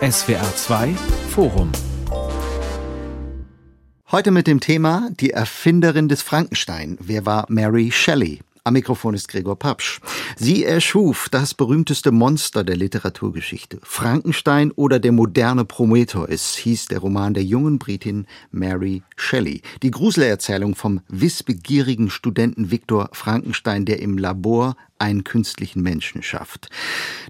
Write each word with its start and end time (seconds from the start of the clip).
SWR 0.00 0.54
2 0.56 0.94
Forum 1.30 1.72
Heute 4.12 4.30
mit 4.30 4.46
dem 4.46 4.60
Thema 4.60 5.10
Die 5.18 5.30
Erfinderin 5.30 6.08
des 6.08 6.22
Frankenstein. 6.22 6.96
Wer 7.00 7.26
war 7.26 7.46
Mary 7.48 7.90
Shelley? 7.90 8.40
Am 8.62 8.74
Mikrofon 8.74 9.14
ist 9.14 9.26
Gregor 9.28 9.58
Papsch. 9.58 10.00
Sie 10.36 10.64
erschuf 10.64 11.28
das 11.30 11.54
berühmteste 11.54 12.12
Monster 12.12 12.62
der 12.62 12.76
Literaturgeschichte. 12.76 13.80
Frankenstein 13.82 14.70
oder 14.70 15.00
der 15.00 15.12
moderne 15.12 15.64
Prometheus 15.64 16.56
hieß 16.56 16.86
der 16.86 17.00
Roman 17.00 17.34
der 17.34 17.42
jungen 17.42 17.78
Britin 17.78 18.26
Mary 18.52 19.02
Shelley. 19.16 19.62
Die 19.82 19.90
Gruselerzählung 19.90 20.76
vom 20.76 21.00
wissbegierigen 21.08 22.10
Studenten 22.10 22.70
Viktor 22.70 23.08
Frankenstein, 23.12 23.86
der 23.86 24.00
im 24.00 24.18
Labor 24.18 24.76
einen 25.00 25.24
künstlichen 25.24 25.82
Menschen 25.82 26.22
schafft. 26.22 26.68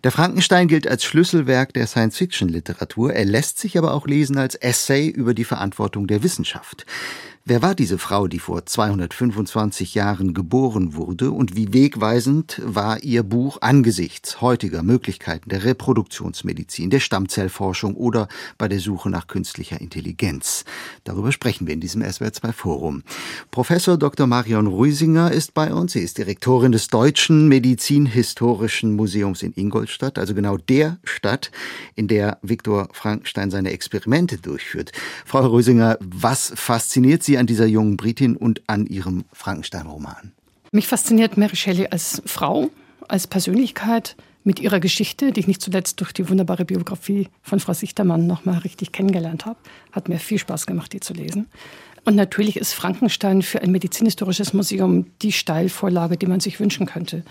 Der 0.05 0.11
Frankenstein 0.11 0.69
gilt 0.69 0.87
als 0.87 1.05
Schlüsselwerk 1.05 1.73
der 1.75 1.87
Science-Fiction-Literatur. 1.87 3.13
Er 3.13 3.25
lässt 3.25 3.59
sich 3.59 3.79
aber 3.79 3.95
auch 3.95 4.07
lesen 4.07 4.39
als 4.39 4.55
Essay 4.55 5.09
über 5.09 5.35
die 5.35 5.45
Verantwortung 5.45 6.07
der 6.07 6.23
Wissenschaft. 6.23 6.87
Wer 7.47 7.63
war 7.63 7.75
diese 7.75 7.97
Frau, 7.97 8.29
die 8.29 8.39
vor 8.39 8.67
225 8.67 9.95
Jahren 9.95 10.35
geboren 10.35 10.95
wurde 10.95 11.31
und 11.31 11.57
wie 11.57 11.73
wegweisend 11.73 12.61
war 12.63 13.03
ihr 13.03 13.23
Buch 13.23 13.59
angesichts 13.63 14.43
heutiger 14.43 14.83
Möglichkeiten 14.83 15.49
der 15.49 15.65
Reproduktionsmedizin, 15.65 16.91
der 16.91 17.01
Stammzellforschung 17.01 17.95
oder 17.95 18.29
bei 18.59 18.69
der 18.69 18.79
Suche 18.79 19.09
nach 19.09 19.27
künstlicher 19.27 19.81
Intelligenz? 19.81 20.67
Darüber 21.05 21.33
sprechen 21.33 21.67
wir 21.67 21.73
in 21.73 21.81
diesem 21.81 22.03
SWR2 22.03 22.53
Forum. 22.53 23.05
Professor 23.51 23.97
Dr. 23.97 24.27
Marion 24.27 24.67
Ruisinger 24.67 25.33
ist 25.33 25.55
bei 25.55 25.73
uns. 25.73 25.95
Sie 25.95 26.01
ist 26.01 26.19
Direktorin 26.19 26.73
des 26.73 26.89
Deutschen 26.89 27.49
Medizinhistorischen 27.61 28.97
Museums 28.97 29.43
in 29.43 29.53
Ingolstadt, 29.55 30.19
also 30.19 30.35
genau 30.35 30.57
der 30.57 30.99
Stadt, 31.05 31.51
in 31.95 32.09
der 32.09 32.39
Viktor 32.43 32.89
Frankenstein 32.93 33.51
seine 33.51 33.71
Experimente 33.71 34.39
durchführt. 34.39 34.93
Frau 35.25 35.47
Ruisinger, 35.47 35.99
was 36.01 36.53
fasziniert 36.55 37.23
Sie 37.23 37.31
Sie 37.31 37.39
an 37.39 37.47
dieser 37.47 37.67
jungen 37.67 37.97
Britin 37.97 38.35
und 38.35 38.61
an 38.67 38.87
Ihrem 38.87 39.25
Frankenstein-Roman? 39.33 40.33
Mich 40.73 40.89
fasziniert 40.89 41.37
Mary 41.37 41.55
Shelley 41.55 41.87
als 41.89 42.21
Frau, 42.27 42.71
als 43.07 43.29
Persönlichkeit, 43.29 44.17
mit 44.43 44.59
ihrer 44.59 44.81
Geschichte, 44.81 45.31
die 45.31 45.41
ich 45.41 45.47
nicht 45.47 45.61
zuletzt 45.61 46.01
durch 46.01 46.13
die 46.13 46.29
wunderbare 46.29 46.65
Biografie 46.65 47.29
von 47.43 47.61
Frau 47.61 47.75
Sichtermann 47.75 48.27
nochmal 48.27 48.59
richtig 48.59 48.91
kennengelernt 48.91 49.47
habe. 49.47 49.59
Hat 49.93 50.09
mir 50.09 50.19
viel 50.19 50.39
Spaß 50.39 50.67
gemacht, 50.67 50.93
die 50.93 51.01
zu 51.01 51.13
lesen. 51.13 51.47
Und 52.05 52.17
natürlich 52.17 52.57
ist 52.57 52.73
Frankenstein 52.73 53.43
für 53.43 53.63
ein 53.63 53.71
medizinhistorisches 53.71 54.53
Museum 54.53 55.07
die 55.23 55.33
Steilvorlage, 55.33 56.17
die 56.17 56.27
man 56.27 56.41
sich 56.41 56.61
wünschen 56.61 56.87
könnte. 56.87 57.25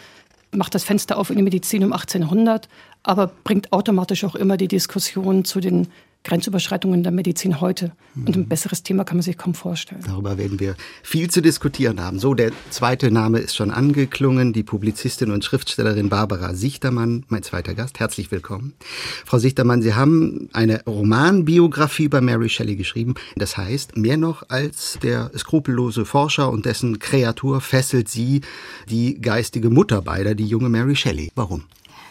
Macht 0.51 0.75
das 0.75 0.83
Fenster 0.83 1.17
auf 1.17 1.29
in 1.29 1.37
die 1.37 1.43
Medizin 1.43 1.83
um 1.83 1.93
1800, 1.93 2.69
aber 3.03 3.27
bringt 3.43 3.71
automatisch 3.71 4.23
auch 4.23 4.35
immer 4.35 4.57
die 4.57 4.67
Diskussion 4.67 5.45
zu 5.45 5.59
den 5.59 5.87
Grenzüberschreitungen 6.23 7.01
der 7.01 7.11
Medizin 7.11 7.61
heute. 7.61 7.93
Und 8.15 8.35
ein 8.35 8.47
besseres 8.47 8.83
Thema 8.83 9.05
kann 9.05 9.17
man 9.17 9.21
sich 9.23 9.37
kaum 9.37 9.53
vorstellen. 9.53 10.03
Darüber 10.05 10.37
werden 10.37 10.59
wir 10.59 10.75
viel 11.01 11.29
zu 11.29 11.41
diskutieren 11.41 12.01
haben. 12.01 12.19
So, 12.19 12.33
der 12.33 12.51
zweite 12.69 13.09
Name 13.09 13.39
ist 13.39 13.55
schon 13.55 13.71
angeklungen, 13.71 14.51
die 14.51 14.63
Publizistin 14.63 15.31
und 15.31 15.45
Schriftstellerin 15.45 16.09
Barbara 16.09 16.53
Sichtermann, 16.53 17.25
mein 17.29 17.43
zweiter 17.43 17.73
Gast. 17.73 17.99
Herzlich 17.99 18.31
willkommen. 18.31 18.73
Frau 19.25 19.39
Sichtermann, 19.39 19.81
Sie 19.81 19.93
haben 19.93 20.49
eine 20.51 20.83
Romanbiografie 20.85 22.03
über 22.03 22.19
Mary 22.19 22.49
Shelley 22.49 22.75
geschrieben. 22.75 23.15
Das 23.37 23.55
heißt, 23.55 23.95
mehr 23.95 24.17
noch 24.17 24.49
als 24.49 24.99
der 25.01 25.31
skrupellose 25.37 26.03
Forscher 26.03 26.51
und 26.51 26.65
dessen 26.65 26.99
Kreatur 26.99 27.61
fesselt 27.61 28.09
Sie 28.09 28.41
die 28.89 29.21
geistige 29.21 29.69
Mutter 29.69 30.01
beider, 30.01 30.35
die 30.35 30.47
junge 30.47 30.67
Mary 30.67 30.97
Shelley. 30.97 31.31
Warum? 31.35 31.63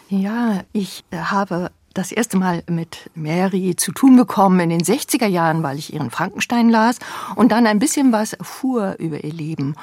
Ja, 0.09 0.63
ich 0.73 1.03
habe 1.11 1.69
das 1.93 2.11
erste 2.11 2.37
Mal 2.37 2.63
mit 2.67 3.09
Mary 3.15 3.75
zu 3.75 3.91
tun 3.91 4.15
bekommen 4.15 4.59
in 4.59 4.69
den 4.69 4.81
60er 4.81 5.27
Jahren, 5.27 5.63
weil 5.63 5.77
ich 5.77 5.93
ihren 5.93 6.11
Frankenstein 6.11 6.69
las 6.69 6.99
und 7.35 7.51
dann 7.51 7.67
ein 7.67 7.79
bisschen 7.79 8.11
was 8.11 8.33
erfuhr 8.33 8.95
über 8.99 9.23
ihr 9.23 9.33
Leben. 9.33 9.75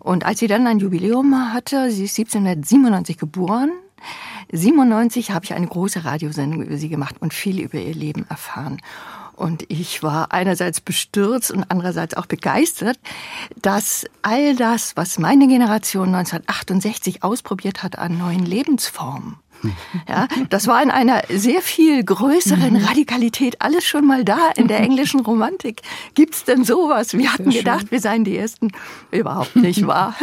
Und 0.00 0.24
als 0.24 0.40
sie 0.40 0.48
dann 0.48 0.66
ein 0.66 0.78
Jubiläum 0.78 1.52
hatte, 1.52 1.90
sie 1.90 2.04
ist 2.04 2.18
1797 2.18 3.18
geboren, 3.18 3.70
97 4.50 5.30
habe 5.30 5.44
ich 5.44 5.54
eine 5.54 5.66
große 5.66 6.04
Radiosendung 6.04 6.62
über 6.62 6.76
sie 6.76 6.88
gemacht 6.88 7.16
und 7.20 7.32
viel 7.32 7.60
über 7.60 7.78
ihr 7.78 7.94
Leben 7.94 8.26
erfahren. 8.28 8.80
Und 9.34 9.64
ich 9.68 10.02
war 10.02 10.32
einerseits 10.32 10.80
bestürzt 10.80 11.50
und 11.50 11.64
andererseits 11.68 12.14
auch 12.14 12.26
begeistert, 12.26 12.98
dass 13.60 14.04
all 14.20 14.54
das, 14.54 14.96
was 14.96 15.18
meine 15.18 15.48
Generation 15.48 16.14
1968 16.14 17.22
ausprobiert 17.22 17.82
hat 17.82 17.98
an 17.98 18.18
neuen 18.18 18.44
Lebensformen, 18.44 19.36
ja, 20.08 20.28
das 20.50 20.66
war 20.66 20.82
in 20.82 20.90
einer 20.90 21.22
sehr 21.28 21.62
viel 21.62 22.02
größeren 22.04 22.74
mhm. 22.74 22.84
Radikalität 22.84 23.60
alles 23.60 23.84
schon 23.84 24.06
mal 24.06 24.24
da 24.24 24.50
in 24.56 24.68
der 24.68 24.80
englischen 24.80 25.20
Romantik. 25.20 25.82
Gibt's 26.14 26.44
denn 26.44 26.64
sowas? 26.64 27.12
Wir 27.14 27.32
hatten 27.32 27.50
gedacht, 27.50 27.90
wir 27.90 28.00
seien 28.00 28.24
die 28.24 28.36
Ersten. 28.36 28.72
Überhaupt 29.10 29.56
nicht 29.56 29.86
wahr. 29.86 30.14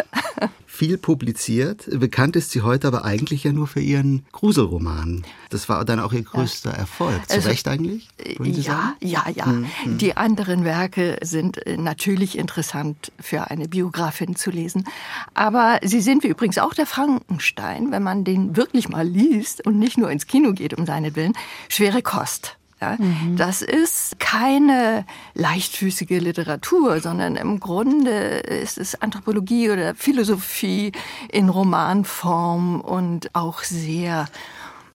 Viel 0.79 0.97
publiziert. 0.97 1.89
Bekannt 1.91 2.37
ist 2.37 2.51
sie 2.51 2.61
heute 2.61 2.87
aber 2.87 3.03
eigentlich 3.03 3.43
ja 3.43 3.51
nur 3.51 3.67
für 3.67 3.81
ihren 3.81 4.25
Gruselroman. 4.31 5.25
Das 5.49 5.67
war 5.67 5.83
dann 5.83 5.99
auch 5.99 6.13
ihr 6.13 6.23
größter 6.23 6.71
ja. 6.71 6.77
Erfolg. 6.77 7.27
Zu 7.27 7.35
also, 7.35 7.49
Recht 7.49 7.67
eigentlich? 7.67 8.07
Ja, 8.39 8.63
sagen? 8.63 8.95
ja, 9.01 9.25
ja. 9.35 9.45
Mhm. 9.45 9.97
Die 9.97 10.15
anderen 10.15 10.63
Werke 10.63 11.17
sind 11.21 11.57
äh, 11.67 11.75
natürlich 11.75 12.37
interessant 12.37 13.11
für 13.19 13.51
eine 13.51 13.67
Biografin 13.67 14.37
zu 14.37 14.51
lesen. 14.51 14.85
Aber 15.33 15.79
sie 15.83 15.99
sind 15.99 16.23
wie 16.23 16.27
übrigens 16.27 16.57
auch 16.57 16.73
der 16.73 16.85
Frankenstein, 16.85 17.91
wenn 17.91 18.03
man 18.03 18.23
den 18.23 18.55
wirklich 18.55 18.87
mal 18.87 19.05
liest 19.05 19.65
und 19.67 19.79
nicht 19.79 19.97
nur 19.97 20.09
ins 20.09 20.27
Kino 20.27 20.53
geht 20.53 20.73
um 20.77 20.85
seinetwillen, 20.85 21.33
schwere 21.67 22.01
Kost. 22.01 22.58
Ja, 22.81 22.95
mhm. 22.97 23.35
Das 23.35 23.61
ist 23.61 24.19
keine 24.19 25.05
leichtfüßige 25.33 26.19
Literatur, 26.21 27.01
sondern 27.01 27.35
im 27.35 27.59
Grunde 27.59 28.11
ist 28.11 28.77
es 28.77 29.01
Anthropologie 29.01 29.69
oder 29.69 29.95
Philosophie 29.95 30.93
in 31.29 31.49
Romanform 31.49 32.79
und 32.79 33.35
auch 33.35 33.63
sehr 33.63 34.27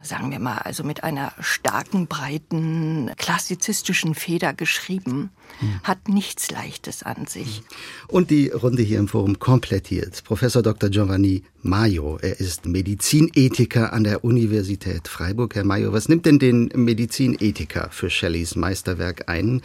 sagen 0.05 0.31
wir 0.31 0.39
mal, 0.39 0.59
also 0.59 0.85
mit 0.85 1.03
einer 1.03 1.33
starken, 1.41 2.07
breiten, 2.07 3.11
klassizistischen 3.17 4.15
Feder 4.15 4.53
geschrieben, 4.53 5.31
hm. 5.61 5.81
hat 5.83 6.09
nichts 6.09 6.51
Leichtes 6.51 7.03
an 7.03 7.27
sich. 7.27 7.63
Und 8.09 8.31
die 8.31 8.49
Runde 8.49 8.83
hier 8.83 8.99
im 8.99 9.09
Forum 9.09 9.39
komplettiert. 9.39 10.23
Professor 10.25 10.63
Dr. 10.63 10.91
Giovanni 10.91 11.45
Maio, 11.63 12.19
er 12.21 12.39
ist 12.39 12.67
Medizinethiker 12.67 13.93
an 13.93 14.05
der 14.05 14.25
Universität 14.25 15.09
Freiburg. 15.09 15.55
Herr 15.55 15.65
Maio, 15.65 15.93
was 15.93 16.09
nimmt 16.09 16.27
denn 16.27 16.39
den 16.39 16.71
Medizinethiker 16.75 17.89
für 17.91 18.11
Shelleys 18.11 18.57
Meisterwerk 18.57 19.29
ein? 19.29 19.63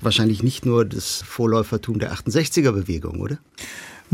Wahrscheinlich 0.00 0.42
nicht 0.42 0.64
nur 0.64 0.84
das 0.84 1.22
Vorläufertum 1.22 1.98
der 1.98 2.14
68er-Bewegung, 2.14 3.20
oder? 3.20 3.38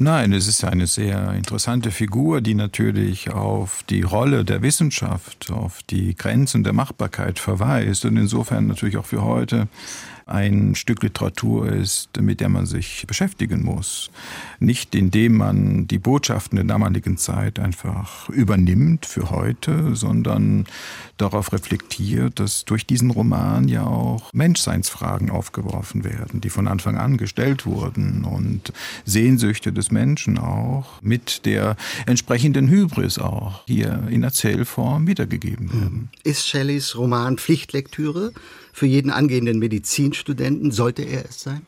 Nein, 0.01 0.33
es 0.33 0.47
ist 0.47 0.63
eine 0.63 0.87
sehr 0.87 1.33
interessante 1.33 1.91
Figur, 1.91 2.41
die 2.41 2.55
natürlich 2.55 3.31
auf 3.31 3.83
die 3.91 4.03
Rolle 4.03 4.45
der 4.45 4.63
Wissenschaft, 4.63 5.51
auf 5.51 5.83
die 5.91 6.15
Grenzen 6.15 6.63
der 6.63 6.73
Machbarkeit 6.73 7.41
verweist 7.41 8.05
und 8.05 8.17
insofern 8.17 8.69
natürlich 8.69 8.97
auch 8.97 9.07
für 9.07 9.25
heute 9.25 9.67
ein 10.29 10.75
Stück 10.75 11.03
Literatur 11.03 11.73
ist, 11.73 12.21
mit 12.21 12.41
der 12.41 12.49
man 12.49 12.67
sich 12.67 13.05
beschäftigen 13.07 13.65
muss. 13.65 14.11
Nicht 14.61 14.95
indem 14.95 15.37
man 15.37 15.87
die 15.87 15.99
Botschaften 15.99 16.57
der 16.57 16.65
damaligen 16.65 17.17
Zeit 17.17 17.59
einfach 17.59 18.29
übernimmt 18.29 19.07
für 19.07 19.31
heute, 19.31 19.95
sondern 19.97 20.67
darauf 21.17 21.53
reflektiert, 21.53 22.41
dass 22.41 22.65
durch 22.65 22.87
diesen 22.87 23.11
Roman 23.11 23.69
ja 23.69 23.85
auch 23.85 24.33
Menschseinsfragen 24.33 25.31
aufgeworfen 25.31 26.05
werden, 26.05 26.41
die 26.41 26.51
von 26.51 26.69
Anfang 26.69 26.97
an 26.97 27.17
gestellt 27.17 27.67
wurden 27.67 28.25
und 28.25 28.73
Sehnsüchte 29.05 29.73
des 29.73 29.91
Menschen 29.91 30.39
auch 30.39 31.03
mit 31.03 31.47
der 31.47 31.77
entsprechenden 32.07 32.69
Hybris 32.69 33.19
auch 33.19 33.63
hier 33.67 34.05
in 34.11 34.23
Erzählform 34.23 35.07
wiedergegeben 35.07 35.73
werden. 35.73 36.11
Ist 36.23 36.49
Shelleys 36.49 36.97
Roman 36.97 37.39
Pflichtlektüre? 37.39 38.33
Für 38.79 38.87
jeden 38.87 39.11
angehenden 39.11 39.59
Medizinstudenten? 39.59 40.71
Sollte 40.71 41.03
er 41.03 41.25
es 41.25 41.43
sein? 41.43 41.63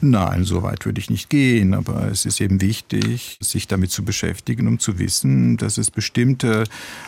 Nein, 0.00 0.44
so 0.44 0.62
weit 0.62 0.84
würde 0.84 1.00
ich 1.00 1.10
nicht 1.10 1.30
gehen, 1.30 1.74
aber 1.74 2.08
es 2.10 2.24
ist 2.24 2.40
eben 2.40 2.60
wichtig, 2.60 3.38
sich 3.40 3.68
damit 3.68 3.90
zu 3.90 4.04
beschäftigen, 4.04 4.68
um 4.68 4.78
zu 4.78 4.98
wissen, 4.98 5.56
dass 5.56 5.78
es 5.78 5.90
bestimmte 5.90 6.64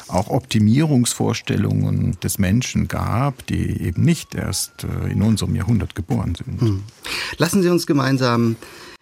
auch 0.08 0.28
Optimierungsvorstellungen 0.28 2.18
des 2.22 2.38
Menschen 2.38 2.88
gab, 2.88 3.46
die 3.46 3.80
eben 3.82 4.02
nicht 4.02 4.34
erst 4.34 4.84
äh, 4.84 5.12
in 5.12 5.22
unserem 5.22 5.54
Jahrhundert 5.54 5.94
geboren 5.94 6.34
sind. 6.34 6.60
Hm. 6.60 6.82
Lassen 7.38 7.62
Sie 7.62 7.68
uns 7.68 7.86
gemeinsam 7.86 8.56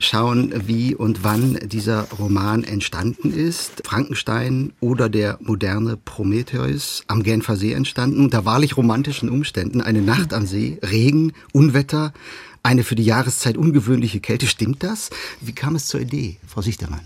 schauen, 0.05 0.53
wie 0.67 0.95
und 0.95 1.25
wann 1.25 1.59
dieser 1.63 2.09
Roman 2.11 2.65
entstanden 2.65 3.33
ist. 3.33 3.83
Frankenstein 3.87 4.73
oder 4.81 5.09
der 5.09 5.39
moderne 5.41 5.97
Prometheus 5.97 7.05
am 7.07 7.23
Genfer 7.23 7.57
See 7.57 7.73
entstanden, 7.73 8.25
unter 8.25 8.45
wahrlich 8.45 8.77
romantischen 8.77 9.29
Umständen. 9.29 9.81
Eine 9.81 10.03
Nacht 10.03 10.35
am 10.35 10.47
See, 10.47 10.79
Regen, 10.83 11.33
Unwetter, 11.53 12.13
eine 12.63 12.85
für 12.85 12.95
die 12.95 13.05
Jahreszeit 13.05 13.57
ungewöhnliche 13.57 14.21
Kälte. 14.21 14.47
Stimmt 14.47 14.83
das? 14.83 15.11
Wie 15.41 15.55
kam 15.55 15.75
es 15.75 15.87
zur 15.87 16.01
Idee, 16.01 16.39
Frau 16.47 16.63
Sichtermann? 16.63 17.01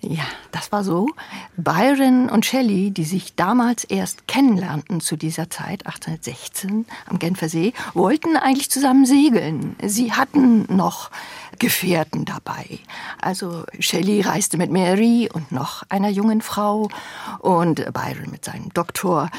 Ja, 0.00 0.24
das 0.52 0.70
war 0.70 0.84
so. 0.84 1.08
Byron 1.56 2.30
und 2.30 2.46
Shelley, 2.46 2.92
die 2.92 3.04
sich 3.04 3.34
damals 3.34 3.82
erst 3.82 4.28
kennenlernten 4.28 5.00
zu 5.00 5.16
dieser 5.16 5.50
Zeit, 5.50 5.86
1816 5.86 6.86
am 7.06 7.18
Genfer 7.18 7.48
See, 7.48 7.72
wollten 7.94 8.36
eigentlich 8.36 8.70
zusammen 8.70 9.06
segeln. 9.06 9.74
Sie 9.82 10.12
hatten 10.12 10.66
noch 10.74 11.10
Gefährten 11.58 12.24
dabei. 12.24 12.78
Also 13.20 13.64
Shelley 13.80 14.20
reiste 14.20 14.56
mit 14.56 14.70
Mary 14.70 15.28
und 15.32 15.50
noch 15.50 15.82
einer 15.88 16.10
jungen 16.10 16.42
Frau 16.42 16.88
und 17.40 17.92
Byron 17.92 18.30
mit 18.30 18.44
seinem 18.44 18.72
Doktor. 18.72 19.30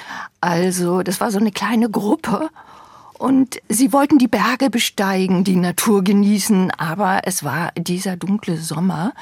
Also 0.41 1.03
das 1.03 1.21
war 1.21 1.31
so 1.31 1.39
eine 1.39 1.53
kleine 1.53 1.89
Gruppe 1.89 2.49
und 3.19 3.61
sie 3.67 3.91
wollten 3.91 4.17
die 4.17 4.29
Berge 4.29 4.69
besteigen, 4.69 5.43
die 5.43 5.57
Natur 5.57 6.05
genießen, 6.05 6.71
aber 6.71 7.21
es 7.25 7.43
war 7.43 7.73
dieser 7.77 8.15
dunkle 8.15 8.57
Sommer, 8.57 9.13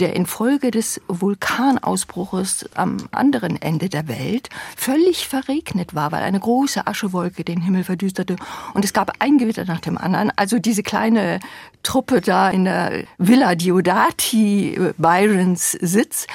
der 0.00 0.16
infolge 0.16 0.70
des 0.70 0.98
Vulkanausbruches 1.08 2.70
am 2.74 2.96
anderen 3.12 3.60
Ende 3.60 3.90
der 3.90 4.08
Welt 4.08 4.48
völlig 4.78 5.28
verregnet 5.28 5.94
war, 5.94 6.10
weil 6.10 6.22
eine 6.22 6.40
große 6.40 6.86
Aschewolke 6.86 7.44
den 7.44 7.60
Himmel 7.60 7.84
verdüsterte 7.84 8.36
und 8.72 8.82
es 8.82 8.94
gab 8.94 9.12
ein 9.18 9.36
Gewitter 9.36 9.66
nach 9.66 9.80
dem 9.80 9.98
anderen. 9.98 10.32
Also 10.36 10.58
diese 10.58 10.82
kleine 10.82 11.38
Truppe 11.82 12.22
da 12.22 12.48
in 12.48 12.64
der 12.64 13.04
Villa 13.18 13.54
Diodati, 13.56 14.80
Byrons 14.96 15.72
Sitz, 15.72 16.26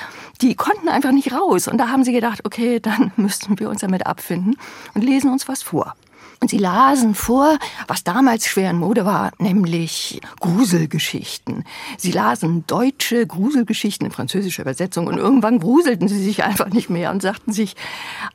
die 0.41 0.53
konnten 0.53 0.87
einfach 0.87 1.11
nicht 1.11 1.33
raus. 1.33 1.67
Und 1.67 1.79
da 1.79 1.89
haben 1.89 2.03
sie 2.03 2.13
gedacht, 2.13 2.45
okay, 2.45 2.79
dann 2.79 3.11
müssten 3.17 3.59
wir 3.59 3.67
uns 3.67 3.81
damit 3.81 4.05
abfinden 4.05 4.57
und 4.93 5.03
lesen 5.03 5.31
uns 5.31 5.47
was 5.47 5.63
vor. 5.63 5.95
Und 6.41 6.49
sie 6.49 6.57
lasen 6.57 7.15
vor, 7.15 7.59
was 7.87 8.03
damals 8.03 8.47
schwer 8.47 8.71
in 8.71 8.77
Mode 8.77 9.05
war, 9.05 9.31
nämlich 9.39 10.21
Gruselgeschichten. 10.39 11.65
Sie 11.97 12.11
lasen 12.11 12.65
deutsche 12.65 13.27
Gruselgeschichten 13.27 14.05
in 14.05 14.11
französischer 14.11 14.61
Übersetzung 14.61 15.07
und 15.07 15.17
irgendwann 15.17 15.59
gruselten 15.59 16.07
sie 16.07 16.23
sich 16.23 16.43
einfach 16.43 16.69
nicht 16.69 16.89
mehr 16.89 17.11
und 17.11 17.21
sagten 17.21 17.51
sich, 17.51 17.75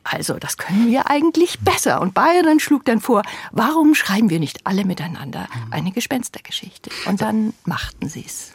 also 0.03 0.35
das 0.35 0.59
können 0.59 0.89
wir 0.89 1.09
eigentlich 1.09 1.61
besser. 1.61 2.03
Und 2.03 2.15
Byron 2.15 2.61
schlug 2.61 2.85
dann 2.85 3.01
vor, 3.01 3.23
warum 3.53 3.95
schreiben 3.95 4.29
wir 4.29 4.39
nicht 4.39 4.67
alle 4.67 4.85
miteinander 4.85 5.49
eine 5.71 5.91
Gespenstergeschichte? 5.91 6.91
Und 7.07 7.23
dann 7.23 7.55
machten 7.65 8.09
sie 8.09 8.25
es. 8.27 8.53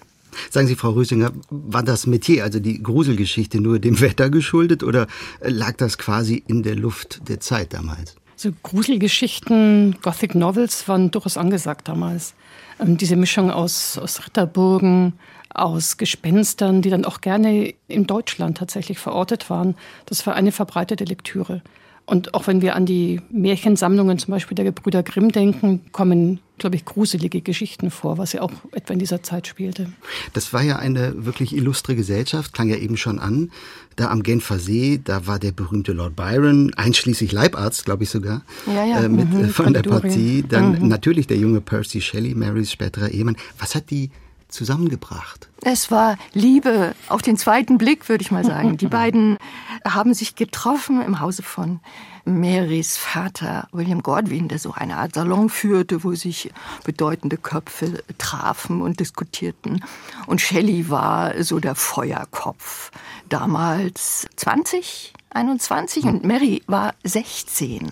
Sagen 0.52 0.68
Sie, 0.68 0.76
Frau 0.76 0.92
Rüsinger, 0.92 1.32
war 1.50 1.84
das 1.84 2.08
Metier, 2.08 2.44
also 2.44 2.60
die 2.60 2.82
Gruselgeschichte, 2.82 3.60
nur 3.60 3.80
dem 3.80 4.00
Wetter 4.00 4.30
geschuldet 4.30 4.84
oder 4.84 5.08
lag 5.42 5.76
das 5.78 5.98
quasi 5.98 6.44
in 6.48 6.64
der 6.64 6.76
Luft 6.76 7.28
der 7.28 7.40
Zeit 7.40 7.74
damals? 7.74 8.16
So 8.42 8.54
Gruselgeschichten, 8.64 9.98
Gothic 10.02 10.34
Novels 10.34 10.88
waren 10.88 11.12
durchaus 11.12 11.36
angesagt 11.36 11.90
damals. 11.90 12.36
Ähm, 12.80 12.96
diese 12.96 13.18
Mischung 13.18 13.52
aus, 13.52 13.98
aus 13.98 14.26
Ritterburgen, 14.26 15.12
aus 15.54 15.98
Gespenstern, 15.98 16.82
die 16.82 16.90
dann 16.90 17.04
auch 17.04 17.20
gerne 17.20 17.74
in 17.90 18.08
Deutschland 18.08 18.58
tatsächlich 18.58 18.98
verortet 18.98 19.50
waren, 19.50 19.76
das 20.06 20.26
war 20.26 20.36
eine 20.36 20.54
verbreitete 20.54 21.04
Lektüre. 21.04 21.62
Und 22.10 22.34
auch 22.34 22.48
wenn 22.48 22.64
wir 22.64 22.76
an 22.76 22.88
die 22.88 23.22
Märchensammlungen 23.30 24.18
zum 24.18 24.32
Beispiel 24.32 24.56
der 24.56 24.66
Gebrüder 24.66 25.04
Grimm 25.04 25.32
denken, 25.32 25.82
kommen, 25.92 26.40
glaube 26.58 26.76
ich, 26.76 26.84
gruselige 26.84 27.42
Geschichten 27.42 27.92
vor, 27.92 28.18
was 28.18 28.34
ja 28.34 28.42
auch 28.42 28.52
etwa 28.72 28.94
in 28.94 29.00
dieser 29.00 29.22
Zeit 29.22 29.46
spielte. 29.46 29.94
Das 30.34 30.52
war 30.52 30.64
ja 30.64 30.78
eine 30.78 31.26
wirklich 31.26 31.56
illustre 31.56 31.96
Gesellschaft, 31.96 32.52
klang 32.52 32.68
ja 32.68 32.78
eben 32.78 32.98
schon 32.98 33.20
an. 33.20 33.52
Da 33.96 34.10
am 34.10 34.24
Genfer 34.24 34.58
See, 34.58 35.00
da 35.04 35.28
war 35.28 35.38
der 35.38 35.52
berühmte 35.52 35.94
Lord 35.94 36.16
Byron, 36.16 36.74
einschließlich 36.76 37.32
Leibarzt, 37.32 37.86
glaube 37.86 38.06
ich 38.06 38.10
sogar, 38.10 38.42
ja, 38.66 38.86
ja. 38.86 39.04
Äh, 39.04 39.10
mit 39.10 39.32
mhm, 39.32 39.44
äh, 39.44 39.48
von 39.50 39.74
der 39.74 39.84
Partie. 39.84 40.44
Dann 40.50 40.82
Mhm. 40.82 40.88
natürlich 40.88 41.28
der 41.28 41.38
junge 41.38 41.62
Percy 41.62 42.02
Shelley, 42.02 42.34
Marys 42.34 42.72
späterer 42.72 43.10
Ehemann. 43.10 43.38
Was 43.60 43.76
hat 43.76 43.92
die 43.92 44.10
zusammengebracht? 44.50 45.50
Es 45.62 45.92
war 45.92 46.18
Liebe 46.34 46.96
auf 47.08 47.22
den 47.22 47.38
zweiten 47.38 47.78
Blick, 47.78 48.10
würde 48.10 48.22
ich 48.22 48.32
mal 48.32 48.46
sagen. 48.46 48.78
Die 48.78 48.88
beiden 48.88 49.38
haben 49.86 50.14
sich 50.14 50.36
getroffen 50.36 51.02
im 51.02 51.20
Hause 51.20 51.44
von 51.44 51.80
Marys 52.26 52.98
Vater, 52.98 53.68
William 53.72 54.04
Godwin, 54.04 54.48
der 54.48 54.60
so 54.60 54.72
eine 54.74 54.98
Art 54.98 55.16
Salon 55.16 55.50
führte, 55.50 56.04
wo 56.04 56.14
sich 56.14 56.52
bedeutende 56.84 57.38
Köpfe 57.38 58.04
trafen 58.18 58.82
und 58.82 59.00
diskutierten. 59.00 59.84
Und 60.28 60.42
Shelley 60.42 60.90
war 60.90 61.44
so 61.44 61.60
der 61.60 61.76
Feuerkopf. 61.76 62.92
Damals 63.30 64.28
20, 64.36 65.14
21 65.32 66.06
und 66.06 66.24
Mary 66.24 66.62
war 66.68 66.94
16 67.04 67.92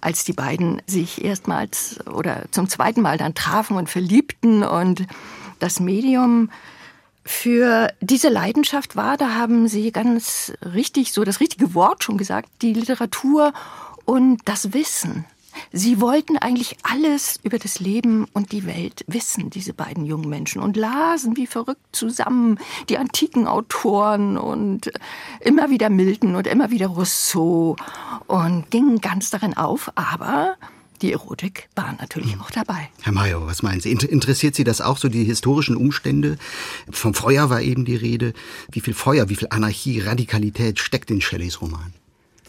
als 0.00 0.22
die 0.24 0.34
beiden 0.34 0.82
sich 0.86 1.24
erstmals 1.24 2.06
oder 2.06 2.44
zum 2.50 2.68
zweiten 2.68 3.00
Mal 3.00 3.16
dann 3.16 3.34
trafen 3.34 3.78
und 3.78 3.88
verliebten 3.88 4.62
und 4.62 5.06
das 5.64 5.80
Medium 5.80 6.50
für 7.24 7.88
diese 8.02 8.28
Leidenschaft 8.28 8.96
war, 8.96 9.16
da 9.16 9.34
haben 9.34 9.66
Sie 9.66 9.92
ganz 9.92 10.52
richtig, 10.62 11.12
so 11.12 11.24
das 11.24 11.40
richtige 11.40 11.74
Wort 11.74 12.04
schon 12.04 12.18
gesagt, 12.18 12.50
die 12.60 12.74
Literatur 12.74 13.54
und 14.04 14.40
das 14.44 14.74
Wissen. 14.74 15.24
Sie 15.72 16.00
wollten 16.00 16.36
eigentlich 16.36 16.76
alles 16.82 17.38
über 17.42 17.58
das 17.58 17.80
Leben 17.80 18.26
und 18.34 18.52
die 18.52 18.66
Welt 18.66 19.04
wissen, 19.06 19.50
diese 19.50 19.72
beiden 19.72 20.04
jungen 20.04 20.28
Menschen, 20.28 20.60
und 20.60 20.76
lasen 20.76 21.36
wie 21.36 21.46
verrückt 21.46 21.80
zusammen 21.92 22.58
die 22.88 22.98
antiken 22.98 23.46
Autoren 23.46 24.36
und 24.36 24.90
immer 25.40 25.70
wieder 25.70 25.88
Milton 25.88 26.34
und 26.34 26.46
immer 26.46 26.70
wieder 26.70 26.88
Rousseau 26.88 27.76
und 28.26 28.70
gingen 28.70 29.00
ganz 29.00 29.30
darin 29.30 29.56
auf, 29.56 29.92
aber 29.94 30.56
die 31.04 31.12
Erotik 31.12 31.68
war 31.76 31.94
natürlich 32.00 32.34
auch 32.40 32.50
dabei. 32.50 32.88
Herr 33.02 33.12
Mayo, 33.12 33.46
was 33.46 33.62
meinen 33.62 33.80
Sie? 33.80 33.90
Inter- 33.92 34.08
Interessiert 34.08 34.54
Sie 34.54 34.64
das 34.64 34.80
auch 34.80 34.96
so, 34.96 35.08
die 35.08 35.24
historischen 35.24 35.76
Umstände? 35.76 36.38
Vom 36.90 37.12
Feuer 37.12 37.50
war 37.50 37.60
eben 37.60 37.84
die 37.84 37.96
Rede. 37.96 38.32
Wie 38.72 38.80
viel 38.80 38.94
Feuer, 38.94 39.28
wie 39.28 39.36
viel 39.36 39.48
Anarchie, 39.50 40.00
Radikalität 40.00 40.80
steckt 40.80 41.10
in 41.10 41.20
Shelleys 41.20 41.60
Roman? 41.60 41.92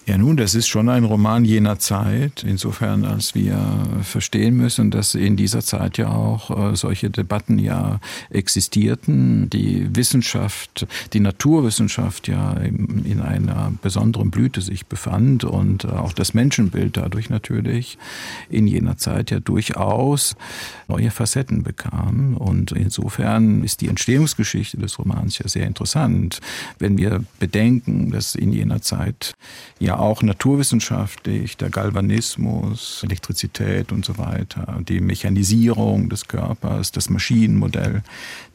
Ja, 0.08 0.20
nun, 0.20 0.38
das 0.38 0.54
ist 0.54 0.68
schon 0.68 0.88
ein 0.88 1.04
Roman 1.04 1.46
jener 1.46 1.80
Zeit, 1.80 2.44
insofern, 2.44 3.06
als 3.06 3.34
wir 3.34 3.58
verstehen 4.04 4.56
müssen, 4.56 4.92
dass 4.92 5.16
in 5.16 5.36
dieser 5.36 5.62
Zeit 5.62 5.98
ja 5.98 6.10
auch 6.10 6.52
äh, 6.52 6.76
solche 6.76 7.10
Debatten 7.10 7.58
ja 7.58 8.00
existierten, 8.30 9.50
die 9.50 9.88
Wissenschaft, 9.96 10.86
die 11.14 11.20
Naturwissenschaft 11.20 12.28
ja 12.28 12.54
in, 12.54 13.04
in 13.04 13.20
einer 13.20 13.74
besonderen 13.82 14.30
Blüte 14.30 14.62
sich 14.62 14.86
befand 14.86 15.44
und 15.44 15.86
äh, 15.86 15.88
auch 15.88 16.14
das 16.14 16.36
Menschenbild 16.36 16.98
dadurch 16.98 17.32
natürlich 17.32 17.98
in 18.52 18.68
jener 18.68 18.98
Zeit 18.98 19.32
ja 19.32 19.40
durchaus 19.40 20.36
neue 20.88 21.10
Facetten 21.10 21.64
bekam. 21.64 22.38
Und 22.38 22.74
insofern 22.74 23.64
ist 23.64 23.82
die 23.82 23.88
Entstehungsgeschichte 23.88 24.78
des 24.78 25.00
Romans 25.00 25.40
ja 25.40 25.48
sehr 25.48 25.66
interessant, 25.66 26.42
wenn 26.78 27.00
wir 27.00 27.24
bedenken, 27.40 28.12
dass 28.12 28.36
in 28.36 28.54
jener 28.54 28.84
Zeit 28.84 29.34
ja 29.80 29.95
auch 30.00 30.22
naturwissenschaftlich 30.22 31.58
der 31.58 31.70
Galvanismus, 31.70 33.02
Elektrizität 33.04 33.92
und 33.92 34.06
so 34.06 34.18
weiter, 34.18 34.80
die 34.88 35.00
Mechanisierung 35.00 36.10
des 36.10 36.28
Körpers, 36.28 36.92
das 36.92 37.10
Maschinenmodell 37.10 38.04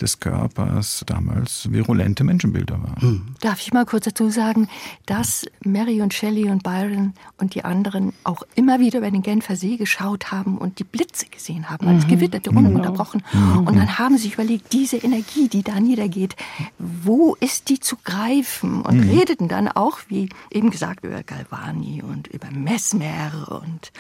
des 0.00 0.20
Körpers 0.20 1.04
damals 1.06 1.70
virulente 1.70 2.25
Menschenbilder 2.25 2.82
waren. 2.82 3.35
Darf 3.40 3.61
ich 3.61 3.73
mal 3.73 3.87
kurz 3.87 4.04
dazu 4.04 4.30
sagen, 4.30 4.68
dass 5.06 5.47
Mary 5.64 6.02
und 6.02 6.14
Shelley 6.14 6.50
und 6.50 6.62
Byron 6.62 7.14
und 7.38 7.54
die 7.54 7.64
anderen 7.64 8.12
auch 8.25 8.42
immer 8.54 8.80
wieder 8.80 8.99
über 8.99 9.11
den 9.11 9.23
Genfer 9.23 9.56
See 9.56 9.76
geschaut 9.76 10.32
haben 10.32 10.59
und 10.59 10.78
die 10.78 10.85
Blitze 10.85 11.26
gesehen 11.26 11.70
haben, 11.70 11.88
als 11.88 12.06
gewitterte 12.06 12.50
ununterbrochen. 12.50 13.23
Und 13.64 13.76
dann 13.76 13.99
haben 13.99 14.16
sie 14.16 14.25
sich 14.25 14.35
überlegt, 14.35 14.73
diese 14.73 14.97
Energie, 14.97 15.49
die 15.49 15.62
da 15.62 15.80
niedergeht, 15.80 16.37
wo 16.78 17.37
ist 17.40 17.68
die 17.68 17.80
zu 17.80 17.97
greifen? 18.04 18.82
Und 18.82 19.00
redeten 19.00 19.49
dann 19.49 19.68
auch, 19.68 19.99
wie 20.09 20.28
eben 20.50 20.70
gesagt, 20.70 21.04
über 21.04 21.23
Galvani 21.30 22.02
und 22.02 22.26
über 22.26 22.50
Mesmer 22.50 23.62
und 23.62 23.92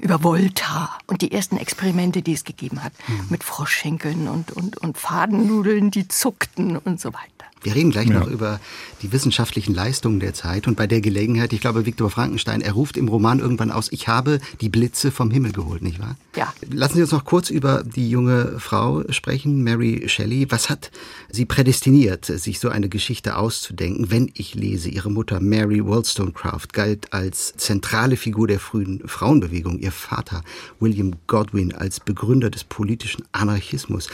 über 0.00 0.22
Volta 0.22 0.98
und 1.06 1.22
die 1.22 1.32
ersten 1.32 1.56
Experimente, 1.56 2.20
die 2.20 2.34
es 2.34 2.44
gegeben 2.44 2.84
hat, 2.84 2.92
mit 3.30 3.42
Froschschenkeln 3.42 4.28
und, 4.28 4.52
und, 4.52 4.76
und 4.78 4.98
Fadennudeln, 4.98 5.90
die 5.90 6.08
zuckten 6.08 6.76
und 6.76 7.00
so 7.00 7.12
weiter. 7.14 7.33
Wir 7.64 7.74
reden 7.74 7.90
gleich 7.90 8.08
Ja. 8.08 8.20
noch 8.20 8.28
über 8.28 8.60
die 9.02 9.10
wissenschaftlichen 9.12 9.74
Leistungen 9.74 10.20
der 10.20 10.34
Zeit 10.34 10.68
und 10.68 10.76
bei 10.76 10.86
der 10.86 11.00
Gelegenheit, 11.00 11.52
ich 11.52 11.60
glaube, 11.60 11.86
Viktor 11.86 12.10
Frankenstein, 12.10 12.60
er 12.60 12.72
ruft 12.72 12.96
im 12.96 13.08
Roman 13.08 13.40
irgendwann 13.40 13.70
aus, 13.70 13.90
ich 13.90 14.06
habe 14.06 14.38
die 14.60 14.68
Blitze 14.68 15.10
vom 15.10 15.30
Himmel 15.30 15.52
geholt, 15.52 15.82
nicht 15.82 15.98
wahr? 15.98 16.16
Ja. 16.36 16.52
Lassen 16.70 16.94
Sie 16.96 17.02
uns 17.02 17.10
noch 17.12 17.24
kurz 17.24 17.50
über 17.50 17.82
die 17.82 18.08
junge 18.10 18.60
Frau 18.60 19.02
sprechen, 19.10 19.64
Mary 19.64 20.04
Shelley. 20.06 20.50
Was 20.50 20.68
hat 20.70 20.90
sie 21.30 21.44
prädestiniert, 21.46 22.26
sich 22.26 22.60
so 22.60 22.68
eine 22.68 22.88
Geschichte 22.88 23.36
auszudenken? 23.36 24.10
Wenn 24.10 24.30
ich 24.34 24.54
lese, 24.54 24.88
ihre 24.90 25.10
Mutter 25.10 25.40
Mary 25.40 25.84
Wollstonecraft 25.84 26.68
galt 26.72 27.12
als 27.12 27.54
zentrale 27.56 28.16
Figur 28.16 28.46
der 28.46 28.60
frühen 28.60 29.00
Frauenbewegung, 29.06 29.78
ihr 29.78 29.92
Vater 29.92 30.42
William 30.80 31.12
Godwin 31.26 31.74
als 31.74 32.00
Begründer 32.00 32.50
des 32.50 32.64
politischen 32.64 33.24
Anarchismus. 33.32 34.08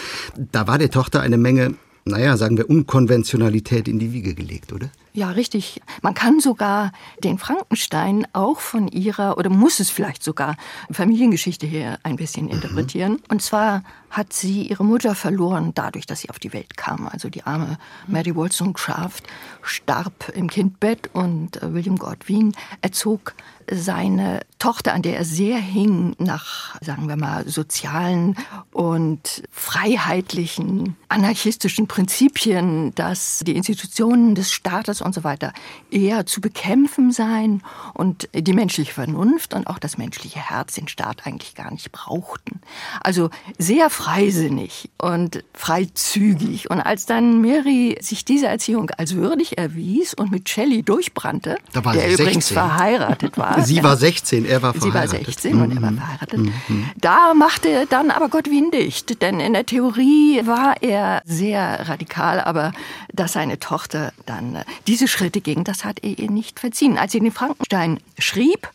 Da 0.52 0.66
war 0.66 0.78
der 0.78 0.90
Tochter 0.90 1.20
eine 1.20 1.36
Menge 1.38 1.74
naja, 2.10 2.36
sagen 2.36 2.56
wir, 2.56 2.68
Unkonventionalität 2.68 3.88
in 3.88 3.98
die 3.98 4.12
Wiege 4.12 4.34
gelegt, 4.34 4.72
oder? 4.72 4.90
Ja, 5.12 5.30
richtig. 5.30 5.80
Man 6.02 6.14
kann 6.14 6.40
sogar 6.40 6.92
den 7.24 7.38
Frankenstein 7.38 8.26
auch 8.32 8.60
von 8.60 8.86
ihrer, 8.88 9.38
oder 9.38 9.50
muss 9.50 9.80
es 9.80 9.90
vielleicht 9.90 10.22
sogar, 10.22 10.56
Familiengeschichte 10.90 11.66
her 11.66 11.98
ein 12.04 12.16
bisschen 12.16 12.46
mhm. 12.46 12.52
interpretieren. 12.52 13.12
Mhm. 13.12 13.22
Und 13.28 13.42
zwar 13.42 13.82
hat 14.10 14.32
sie 14.32 14.62
ihre 14.62 14.84
Mutter 14.84 15.14
verloren, 15.14 15.72
dadurch, 15.74 16.06
dass 16.06 16.20
sie 16.20 16.30
auf 16.30 16.38
die 16.38 16.52
Welt 16.52 16.76
kam. 16.76 17.08
Also 17.08 17.28
die 17.28 17.44
arme 17.44 17.78
Mary 18.06 18.34
Wollstonecraft 18.34 19.22
starb 19.62 20.32
im 20.34 20.48
Kindbett 20.48 21.10
und 21.12 21.62
äh, 21.62 21.72
William 21.72 21.96
Godwin 21.96 22.54
erzog 22.80 23.34
seine 23.70 24.40
Tochter, 24.58 24.94
an 24.94 25.02
der 25.02 25.16
er 25.16 25.24
sehr 25.24 25.58
hing, 25.58 26.16
nach, 26.18 26.76
sagen 26.80 27.08
wir 27.08 27.16
mal, 27.16 27.48
sozialen 27.48 28.36
und 28.72 29.42
freiheitlichen, 29.50 30.96
anarchistischen 31.08 31.86
Prinzipien, 31.86 32.92
dass 32.94 33.42
die 33.46 33.56
Institutionen 33.56 34.34
des 34.34 34.50
Staates 34.50 34.99
und 35.02 35.14
so 35.14 35.24
weiter 35.24 35.52
eher 35.90 36.26
zu 36.26 36.40
bekämpfen 36.40 37.12
seien 37.12 37.62
und 37.94 38.28
die 38.34 38.52
menschliche 38.52 38.92
Vernunft 38.92 39.54
und 39.54 39.66
auch 39.66 39.78
das 39.78 39.98
menschliche 39.98 40.38
Herz 40.38 40.74
den 40.74 40.88
Staat 40.88 41.26
eigentlich 41.26 41.54
gar 41.54 41.70
nicht 41.70 41.92
brauchten. 41.92 42.60
Also 43.02 43.30
sehr 43.58 43.90
freisinnig 43.90 44.90
und 44.98 45.42
freizügig. 45.54 46.70
Und 46.70 46.80
als 46.80 47.06
dann 47.06 47.40
Mary 47.40 47.98
sich 48.00 48.24
diese 48.24 48.46
Erziehung 48.46 48.90
als 48.90 49.14
würdig 49.14 49.58
erwies 49.58 50.14
und 50.14 50.30
mit 50.30 50.48
Shelley 50.48 50.82
durchbrannte, 50.82 51.56
der 51.74 52.12
übrigens 52.12 52.48
verheiratet 52.50 53.36
war, 53.38 53.60
Sie 53.64 53.82
war 53.82 53.96
16, 53.96 54.44
er 54.44 54.62
war 54.62 54.74
verheiratet. 54.74 55.10
Sie 55.10 55.16
war 55.16 55.24
16 55.24 55.56
mhm. 55.56 55.62
und 55.62 55.76
er 55.76 55.82
war 55.82 55.90
mhm. 55.90 55.98
verheiratet. 55.98 56.40
Mhm. 56.40 56.90
Da 57.00 57.34
machte 57.34 57.86
dann 57.88 58.10
aber 58.10 58.28
Godwin 58.28 58.70
dicht, 58.70 59.22
denn 59.22 59.40
in 59.40 59.52
der 59.52 59.66
Theorie 59.66 60.46
war 60.46 60.82
er 60.82 61.22
sehr 61.24 61.88
radikal, 61.88 62.40
aber 62.40 62.72
dass 63.12 63.32
seine 63.32 63.58
Tochter 63.58 64.12
dann 64.26 64.58
diese 64.90 65.06
Schritte 65.06 65.40
ging, 65.40 65.62
das 65.62 65.84
hat 65.84 66.02
er 66.02 66.18
ihr 66.18 66.28
nicht 66.32 66.58
verziehen. 66.58 66.98
Als 66.98 67.12
sie 67.12 67.20
den 67.20 67.30
Frankenstein 67.30 68.00
schrieb, 68.18 68.68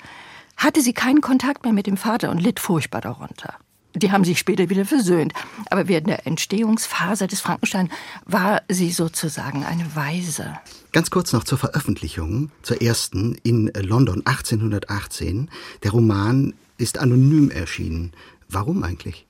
hatte 0.55 0.79
sie 0.79 0.93
keinen 0.93 1.19
Kontakt 1.19 1.65
mehr 1.65 1.73
mit 1.73 1.87
dem 1.87 1.97
Vater 1.97 2.31
und 2.31 2.39
litt 2.39 2.61
furchtbar 2.61 3.01
darunter. 3.01 3.55
Die 3.95 4.13
haben 4.13 4.23
sich 4.23 4.39
später 4.39 4.69
wieder 4.69 4.85
versöhnt. 4.85 5.33
Aber 5.69 5.89
während 5.89 6.07
der 6.07 6.25
Entstehungsphase 6.25 7.27
des 7.27 7.41
Frankenstein 7.41 7.89
war 8.25 8.61
sie 8.69 8.91
sozusagen 8.91 9.65
eine 9.65 9.93
Weise. 9.93 10.57
Ganz 10.93 11.11
kurz 11.11 11.33
noch 11.33 11.43
zur 11.43 11.57
Veröffentlichung, 11.57 12.49
zur 12.61 12.81
ersten 12.81 13.35
in 13.43 13.69
London 13.75 14.21
1818. 14.25 15.49
Der 15.83 15.91
Roman 15.91 16.53
ist 16.77 16.97
anonym 16.97 17.51
erschienen. 17.51 18.13
Warum 18.47 18.83
eigentlich? 18.83 19.25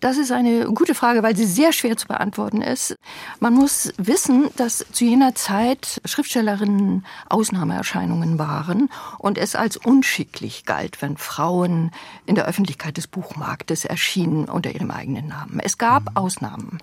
Das 0.00 0.16
ist 0.16 0.32
eine 0.32 0.64
gute 0.64 0.94
Frage, 0.94 1.22
weil 1.22 1.36
sie 1.36 1.44
sehr 1.44 1.72
schwer 1.72 1.96
zu 1.96 2.08
beantworten 2.08 2.62
ist. 2.62 2.96
Man 3.38 3.52
muss 3.52 3.92
wissen, 3.98 4.48
dass 4.56 4.84
zu 4.92 5.04
jener 5.04 5.34
Zeit 5.34 6.00
Schriftstellerinnen 6.06 7.04
Ausnahmeerscheinungen 7.28 8.38
waren 8.38 8.88
und 9.18 9.36
es 9.36 9.54
als 9.54 9.76
unschicklich 9.76 10.64
galt, 10.64 11.02
wenn 11.02 11.18
Frauen 11.18 11.90
in 12.24 12.34
der 12.34 12.46
Öffentlichkeit 12.46 12.96
des 12.96 13.08
Buchmarktes 13.08 13.84
erschienen 13.84 14.46
unter 14.46 14.72
ihrem 14.72 14.90
eigenen 14.90 15.28
Namen. 15.28 15.60
Es 15.60 15.76
gab 15.76 16.10
mhm. 16.10 16.16
Ausnahmen, 16.16 16.78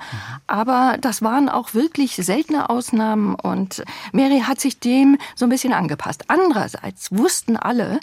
aber 0.45 0.97
das 1.01 1.23
waren 1.23 1.49
auch 1.49 1.73
wirklich 1.73 2.15
seltene 2.15 2.69
Ausnahmen 2.69 3.33
und 3.33 3.83
Mary 4.11 4.43
hat 4.45 4.61
sich 4.61 4.79
dem 4.79 5.17
so 5.35 5.45
ein 5.45 5.49
bisschen 5.49 5.73
angepasst. 5.73 6.25
Andererseits 6.27 7.11
wussten 7.11 7.57
alle, 7.57 7.99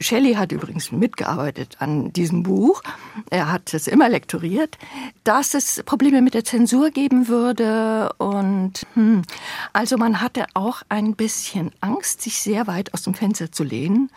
Shelley 0.00 0.34
hat 0.34 0.50
übrigens 0.50 0.92
mitgearbeitet 0.92 1.76
an 1.78 2.12
diesem 2.12 2.42
Buch. 2.42 2.82
Er 3.28 3.52
hat 3.52 3.74
es 3.74 3.86
immer 3.86 4.08
lektoriert, 4.08 4.78
dass 5.24 5.54
es 5.54 5.82
Probleme 5.84 6.22
mit 6.22 6.34
der 6.34 6.44
Zensur 6.44 6.90
geben 6.90 7.28
würde. 7.28 8.12
Und 8.18 8.86
hm, 8.94 9.22
also 9.72 9.98
man 9.98 10.20
hatte 10.20 10.46
auch 10.54 10.82
ein 10.88 11.14
bisschen 11.14 11.72
Angst, 11.80 12.22
sich 12.22 12.40
sehr 12.40 12.66
weit 12.66 12.94
aus 12.94 13.02
dem 13.02 13.14
Fenster 13.14 13.52
zu 13.52 13.62
lehnen. 13.62 14.10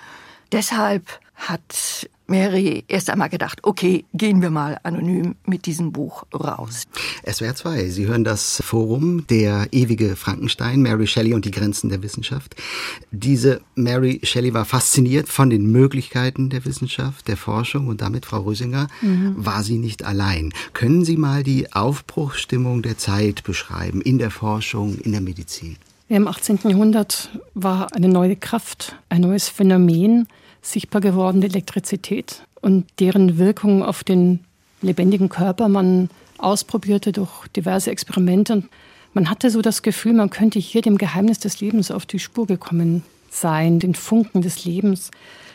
Deshalb 0.54 1.20
hat 1.36 2.08
Mary 2.28 2.84
erst 2.88 3.10
einmal 3.10 3.30
gedacht, 3.30 3.60
okay, 3.64 4.06
gehen 4.14 4.42
wir 4.42 4.50
mal 4.50 4.80
anonym 4.84 5.36
mit 5.46 5.66
diesem 5.66 5.92
Buch 5.92 6.24
raus. 6.34 6.84
SWR 7.30 7.56
2, 7.56 7.90
Sie 7.90 8.08
hören 8.08 8.24
das 8.24 8.62
Forum 8.64 9.28
Der 9.28 9.68
ewige 9.72 10.16
Frankenstein, 10.16 10.82
Mary 10.82 11.08
Shelley 11.08 11.34
und 11.34 11.46
die 11.46 11.52
Grenzen 11.52 11.90
der 11.90 12.02
Wissenschaft. 12.02 12.56
Diese 13.12 13.62
Mary 13.76 14.22
Shelley 14.24 14.54
war 14.54 14.66
fasziniert 14.66 15.28
von 15.30 15.50
den 15.50 15.72
Möglichkeiten 15.72 16.50
der 16.50 16.66
Wissenschaft, 16.66 17.28
der 17.28 17.38
Forschung 17.38 17.88
und 17.88 18.02
damit, 18.02 18.26
Frau 18.26 18.42
Rösinger, 18.42 18.88
mhm. 19.02 19.34
war 19.38 19.64
sie 19.64 19.78
nicht 19.78 20.04
allein. 20.04 20.54
Können 20.74 21.06
Sie 21.06 21.18
mal 21.18 21.44
die 21.44 21.72
Aufbruchsstimmung 21.74 22.82
der 22.82 22.98
Zeit 22.98 23.44
beschreiben 23.44 24.02
in 24.02 24.18
der 24.18 24.32
Forschung, 24.32 24.98
in 25.00 25.12
der 25.12 25.22
Medizin? 25.22 25.78
Im 26.10 26.28
18. 26.28 26.60
Jahrhundert 26.66 27.30
war 27.54 27.88
eine 27.96 28.08
neue 28.08 28.36
Kraft, 28.36 28.96
ein 29.10 29.22
neues 29.22 29.50
Phänomen, 29.50 30.28
sichtbar 30.64 31.02
gewordene 31.02 31.46
Elektrizität 31.46 32.44
und 32.62 32.86
deren 33.00 33.38
Wirkung 33.38 33.84
auf 33.84 34.04
den 34.04 34.40
lebendigen 34.82 35.30
Körper 35.30 35.68
man 35.68 36.10
ausprobierte 36.38 37.12
durch 37.12 37.48
diverse 37.50 37.92
Experimente. 37.92 38.64
Man 39.14 39.30
hatte 39.30 39.52
so 39.52 39.62
das 39.62 39.82
Gefühl, 39.82 40.14
man 40.14 40.30
könnte 40.30 40.60
hier 40.60 40.82
dem 40.82 40.98
Geheimnis 40.98 41.40
des 41.40 41.60
Lebens 41.60 41.92
auf 41.92 42.06
die 42.06 42.20
Spur 42.20 42.48
gekommen 42.48 43.04
sein, 43.30 43.80
den 43.80 43.96
Funken 43.96 44.42
des 44.42 44.66
Lebens 44.66 45.12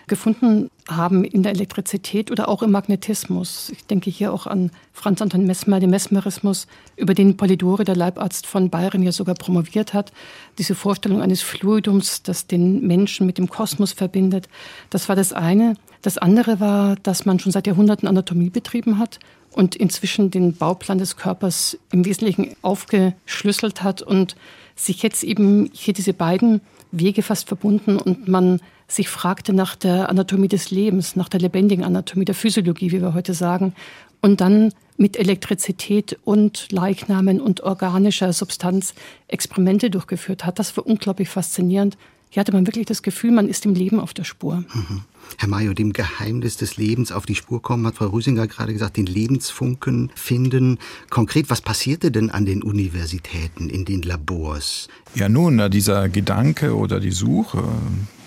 gefunden 0.09 0.71
haben 0.88 1.23
in 1.25 1.43
der 1.43 1.53
Elektrizität 1.53 2.31
oder 2.31 2.49
auch 2.49 2.62
im 2.62 2.73
Magnetismus. 2.73 3.71
Ich 3.71 3.87
denke 3.87 4.11
hier 4.11 4.33
auch 4.33 4.47
an 4.47 4.71
Franz 4.93 5.23
Anton 5.23 5.47
Messmer, 5.47 5.79
den 5.79 5.91
Mesmerismus, 5.91 6.67
über 6.97 7.15
den 7.15 7.37
Polidori, 7.37 7.85
der 7.85 7.95
Leibarzt 7.95 8.47
von 8.47 8.71
Bayern, 8.71 9.03
ja 9.03 9.12
sogar 9.12 9.35
promoviert 9.35 9.95
hat. 9.95 10.12
Diese 10.59 10.75
Vorstellung 10.75 11.23
eines 11.23 11.43
Fluidums, 11.43 12.23
das 12.23 12.47
den 12.47 12.87
Menschen 12.87 13.27
mit 13.27 13.38
dem 13.38 13.49
Kosmos 13.49 13.93
verbindet, 13.93 14.49
das 14.91 15.09
war 15.09 15.17
das 15.17 15.33
eine. 15.33 15.75
Das 16.03 16.19
andere 16.19 16.59
war, 16.61 16.97
dass 16.97 17.27
man 17.27 17.38
schon 17.38 17.53
seit 17.53 17.67
Jahrhunderten 17.67 18.09
Anatomie 18.09 18.50
betrieben 18.50 18.99
hat 18.99 19.19
und 19.53 19.77
inzwischen 19.77 20.31
den 20.31 20.55
Bauplan 20.55 20.99
des 20.99 21.17
Körpers 21.17 21.79
im 21.93 22.05
Wesentlichen 22.05 22.57
aufgeschlüsselt 22.62 23.83
hat 23.83 24.03
und 24.03 24.37
sich 24.77 25.03
jetzt 25.03 25.25
eben 25.25 25.71
hier 25.73 25.95
diese 25.95 26.12
beiden 26.12 26.61
Wege 26.90 27.23
fast 27.23 27.49
verbunden 27.49 27.99
und 27.99 28.28
man 28.28 28.61
sich 28.87 29.09
fragte 29.09 29.52
nach 29.52 29.76
der 29.76 30.09
Anatomie 30.09 30.49
des 30.49 30.71
Lebens, 30.71 31.16
nach 31.16 31.28
der 31.28 31.40
lebendigen 31.40 31.85
Anatomie, 31.85 32.25
der 32.25 32.35
Physiologie, 32.35 32.90
wie 32.92 33.02
wir 33.02 33.14
heute 33.14 33.35
sagen, 33.35 33.75
und 34.21 34.40
dann 34.40 34.73
mit 34.97 35.16
Elektrizität 35.16 36.18
und 36.25 36.73
Leichnamen 36.73 37.40
und 37.40 37.62
organischer 37.62 38.33
Substanz 38.33 38.95
Experimente 39.28 39.90
durchgeführt 39.90 40.45
hat. 40.45 40.59
Das 40.59 40.76
war 40.76 40.87
unglaublich 40.87 41.28
faszinierend. 41.28 41.97
Hier 42.31 42.41
hatte 42.41 42.53
man 42.53 42.67
wirklich 42.67 42.87
das 42.87 43.03
Gefühl, 43.03 43.33
man 43.33 43.49
ist 43.49 43.65
dem 43.65 43.75
Leben 43.75 44.01
auf 44.01 44.13
der 44.13 44.25
Spur. 44.25 44.65
Mhm. 44.75 45.03
Herr 45.39 45.49
Mayo, 45.49 45.73
dem 45.75 45.93
Geheimnis 45.93 46.57
des 46.57 46.77
Lebens 46.77 47.13
auf 47.13 47.27
die 47.27 47.35
Spur 47.35 47.63
kommen, 47.63 47.87
hat 47.87 47.97
Frau 47.97 48.07
Rüsinger 48.07 48.47
gerade 48.47 48.73
gesagt, 48.73 48.97
den 48.97 49.07
Lebensfunken 49.07 50.11
finden. 50.15 50.79
Konkret, 51.11 51.51
was 51.51 51.61
passierte 51.61 52.11
denn 52.11 52.31
an 52.31 52.45
den 52.45 52.63
Universitäten, 52.63 53.69
in 53.71 53.85
den 53.85 54.03
Labors? 54.03 54.89
Ja, 55.15 55.29
nun, 55.29 55.71
dieser 55.71 56.09
Gedanke 56.09 56.77
oder 56.77 57.01
die 57.01 57.13
Suche 57.13 57.65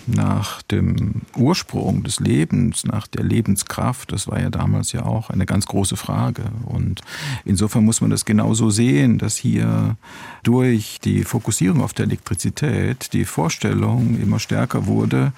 nach 0.07 0.61
dem 0.63 1.21
Ursprung 1.35 2.03
des 2.03 2.19
Lebens, 2.19 2.85
nach 2.85 3.07
der 3.07 3.23
Lebenskraft, 3.23 4.11
das 4.11 4.27
war 4.27 4.39
ja 4.39 4.49
damals 4.49 4.91
ja 4.91 5.05
auch 5.05 5.29
eine 5.29 5.45
ganz 5.45 5.65
große 5.65 5.97
Frage. 5.97 6.43
Und 6.65 7.01
insofern 7.45 7.85
muss 7.85 8.01
man 8.01 8.09
das 8.09 8.25
genauso 8.25 8.69
sehen, 8.69 9.17
dass 9.17 9.37
hier 9.37 9.97
durch 10.43 10.99
die 11.03 11.23
Fokussierung 11.23 11.81
auf 11.81 11.93
der 11.93 12.05
Elektrizität 12.05 13.13
die 13.13 13.25
Vorstellung 13.25 14.19
immer 14.21 14.39
stärker 14.39 14.85
wurde, 14.85 15.33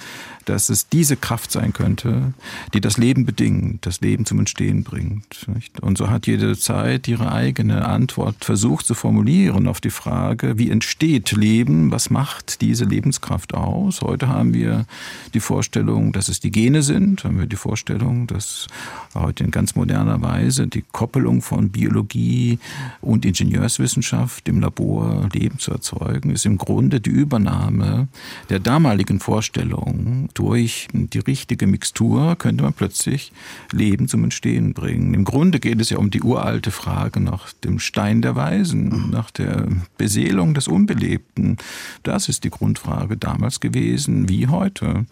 dass 0.46 0.70
es 0.70 0.89
diese 0.89 1.15
Kraft 1.15 1.51
sein 1.51 1.74
könnte, 1.74 2.34
die 2.74 2.82
das 2.82 2.98
Leben 2.98 3.25
bedingt, 3.25 3.86
das 3.86 4.01
Leben 4.01 4.25
zum 4.25 4.39
Entstehen 4.39 4.84
bringt. 4.84 5.48
Und 5.82 5.98
so 5.98 6.10
hat 6.10 6.27
jede 6.27 6.58
Zeit 6.58 7.08
ihre 7.08 7.32
eigene 7.32 7.86
Antwort 7.86 8.43
versucht 8.43 8.86
zu 8.86 8.93
formulieren 8.93 9.67
auf 9.67 9.82
die 9.82 9.89
Frage, 9.89 10.58
wie 10.58 10.70
entsteht 10.70 11.32
Leben, 11.32 11.91
was 11.91 12.10
macht 12.10 12.62
diese 12.62 12.86
Lebenskraft 12.86 13.53
aus? 13.53 14.01
Heute 14.01 14.27
haben 14.27 14.52
wir 14.53 14.86
die 15.33 15.39
Vorstellung, 15.39 16.12
dass 16.12 16.29
es 16.29 16.39
die 16.39 16.51
Gene 16.51 16.83
sind, 16.83 17.24
haben 17.24 17.39
wir 17.39 17.48
die 17.48 17.55
Vorstellung, 17.55 18.27
dass 18.27 18.67
heute 19.13 19.43
in 19.43 19.51
ganz 19.51 19.75
moderner 19.75 20.22
Weise 20.22 20.67
die 20.67 20.83
Koppelung 20.91 21.41
von 21.41 21.69
Biologie 21.69 22.60
und 23.01 23.25
Ingenieurswissenschaft 23.25 24.48
im 24.48 24.60
Labor 24.60 25.29
Leben 25.33 25.60
zu 25.60 25.72
erzeugen, 25.72 26.31
ist 26.31 26.45
im 26.45 26.57
Grunde 26.57 27.00
die 27.00 27.10
Übernahme 27.10 28.07
der 28.50 28.60
damaligen 28.60 29.19
Vorstellung 29.19 30.29
durch 30.33 30.88
die 30.93 31.19
richtige 31.19 31.67
Mixtur 31.67 32.36
könnte 32.36 32.63
man 32.63 32.74
plötzlich 32.74 33.31
Leben 33.72 34.07
zum 34.07 34.24
Entstehen 34.24 34.74
bringen. 34.74 35.13
Im 35.13 35.24
Grunde 35.24 35.60
geht 35.60 35.81
es 35.81 35.89
ja 35.89 35.98
um 35.98 36.10
die 36.10 36.22
uralte 36.22 36.72
Frage 36.72 37.19
nach 37.19 37.53
dem 37.63 37.79
Stein 37.79 38.22
der 38.22 38.36
Weisen, 38.36 39.10
nach 39.10 39.31
der 39.31 39.67
Beseelung 39.98 40.53
des 40.53 40.67
Unbelebten. 40.67 41.57
Das 42.03 42.29
ist 42.29 42.43
die 42.43 42.50
Grundfrage 42.50 43.17
damals 43.17 43.60
gewesen. 43.60 44.29
Wie 44.29 44.42
wie 44.43 44.47
heute. 44.47 45.05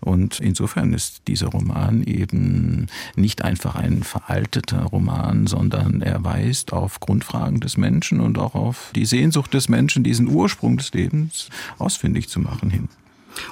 Und 0.00 0.40
insofern 0.40 0.92
ist 0.92 1.22
dieser 1.28 1.48
Roman 1.48 2.02
eben 2.02 2.88
nicht 3.14 3.42
einfach 3.42 3.76
ein 3.76 4.02
veralteter 4.02 4.82
Roman, 4.82 5.46
sondern 5.46 6.02
er 6.02 6.24
weist 6.24 6.72
auf 6.72 6.98
Grundfragen 6.98 7.60
des 7.60 7.76
Menschen 7.76 8.20
und 8.20 8.38
auch 8.38 8.54
auf 8.54 8.90
die 8.94 9.06
Sehnsucht 9.06 9.54
des 9.54 9.68
Menschen, 9.68 10.02
diesen 10.02 10.28
Ursprung 10.28 10.76
des 10.76 10.92
Lebens 10.92 11.48
ausfindig 11.78 12.28
zu 12.28 12.40
machen 12.40 12.70
hin. 12.70 12.88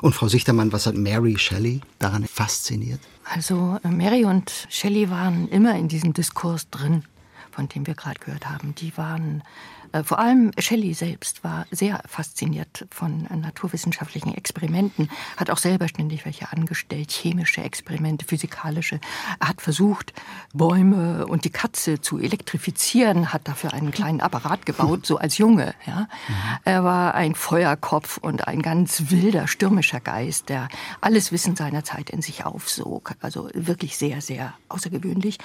Und 0.02 0.14
Frau 0.14 0.28
Sichtermann, 0.28 0.72
was 0.72 0.86
hat 0.86 0.96
Mary 0.96 1.38
Shelley 1.38 1.80
daran 1.98 2.26
fasziniert? 2.26 3.00
Also 3.24 3.78
äh, 3.82 3.88
Mary 3.88 4.24
und 4.24 4.66
Shelley 4.68 5.08
waren 5.10 5.48
immer 5.48 5.78
in 5.78 5.88
diesem 5.88 6.12
Diskurs 6.12 6.68
drin, 6.70 7.04
von 7.52 7.68
dem 7.68 7.86
wir 7.86 7.94
gerade 7.94 8.20
gehört 8.20 8.46
haben. 8.46 8.74
Die 8.74 8.94
waren 8.98 9.42
vor 10.04 10.18
allem 10.18 10.52
Shelley 10.58 10.94
selbst 10.94 11.42
war 11.42 11.66
sehr 11.70 12.00
fasziniert 12.06 12.86
von 12.90 13.26
äh, 13.26 13.36
naturwissenschaftlichen 13.36 14.34
Experimenten, 14.34 15.10
hat 15.36 15.50
auch 15.50 15.58
selber 15.58 15.88
ständig 15.88 16.24
welche 16.24 16.52
angestellt, 16.52 17.10
chemische 17.10 17.62
Experimente, 17.62 18.24
physikalische. 18.24 19.00
Er 19.40 19.48
hat 19.48 19.60
versucht, 19.60 20.12
Bäume 20.52 21.26
und 21.26 21.44
die 21.44 21.50
Katze 21.50 22.00
zu 22.00 22.18
elektrifizieren, 22.18 23.32
hat 23.32 23.48
dafür 23.48 23.72
einen 23.72 23.90
kleinen 23.90 24.20
Apparat 24.20 24.66
gebaut, 24.66 25.06
so 25.06 25.18
als 25.18 25.38
Junge. 25.38 25.74
Ja. 25.86 26.08
Er 26.64 26.84
war 26.84 27.14
ein 27.14 27.34
Feuerkopf 27.34 28.18
und 28.18 28.46
ein 28.46 28.62
ganz 28.62 29.10
wilder, 29.10 29.48
stürmischer 29.48 30.00
Geist, 30.00 30.48
der 30.48 30.68
alles 31.00 31.32
Wissen 31.32 31.56
seiner 31.56 31.84
Zeit 31.84 32.10
in 32.10 32.22
sich 32.22 32.44
aufsog. 32.44 33.14
Also 33.20 33.48
wirklich 33.54 33.96
sehr, 33.96 34.20
sehr 34.20 34.54
außergewöhnlich. 34.68 35.38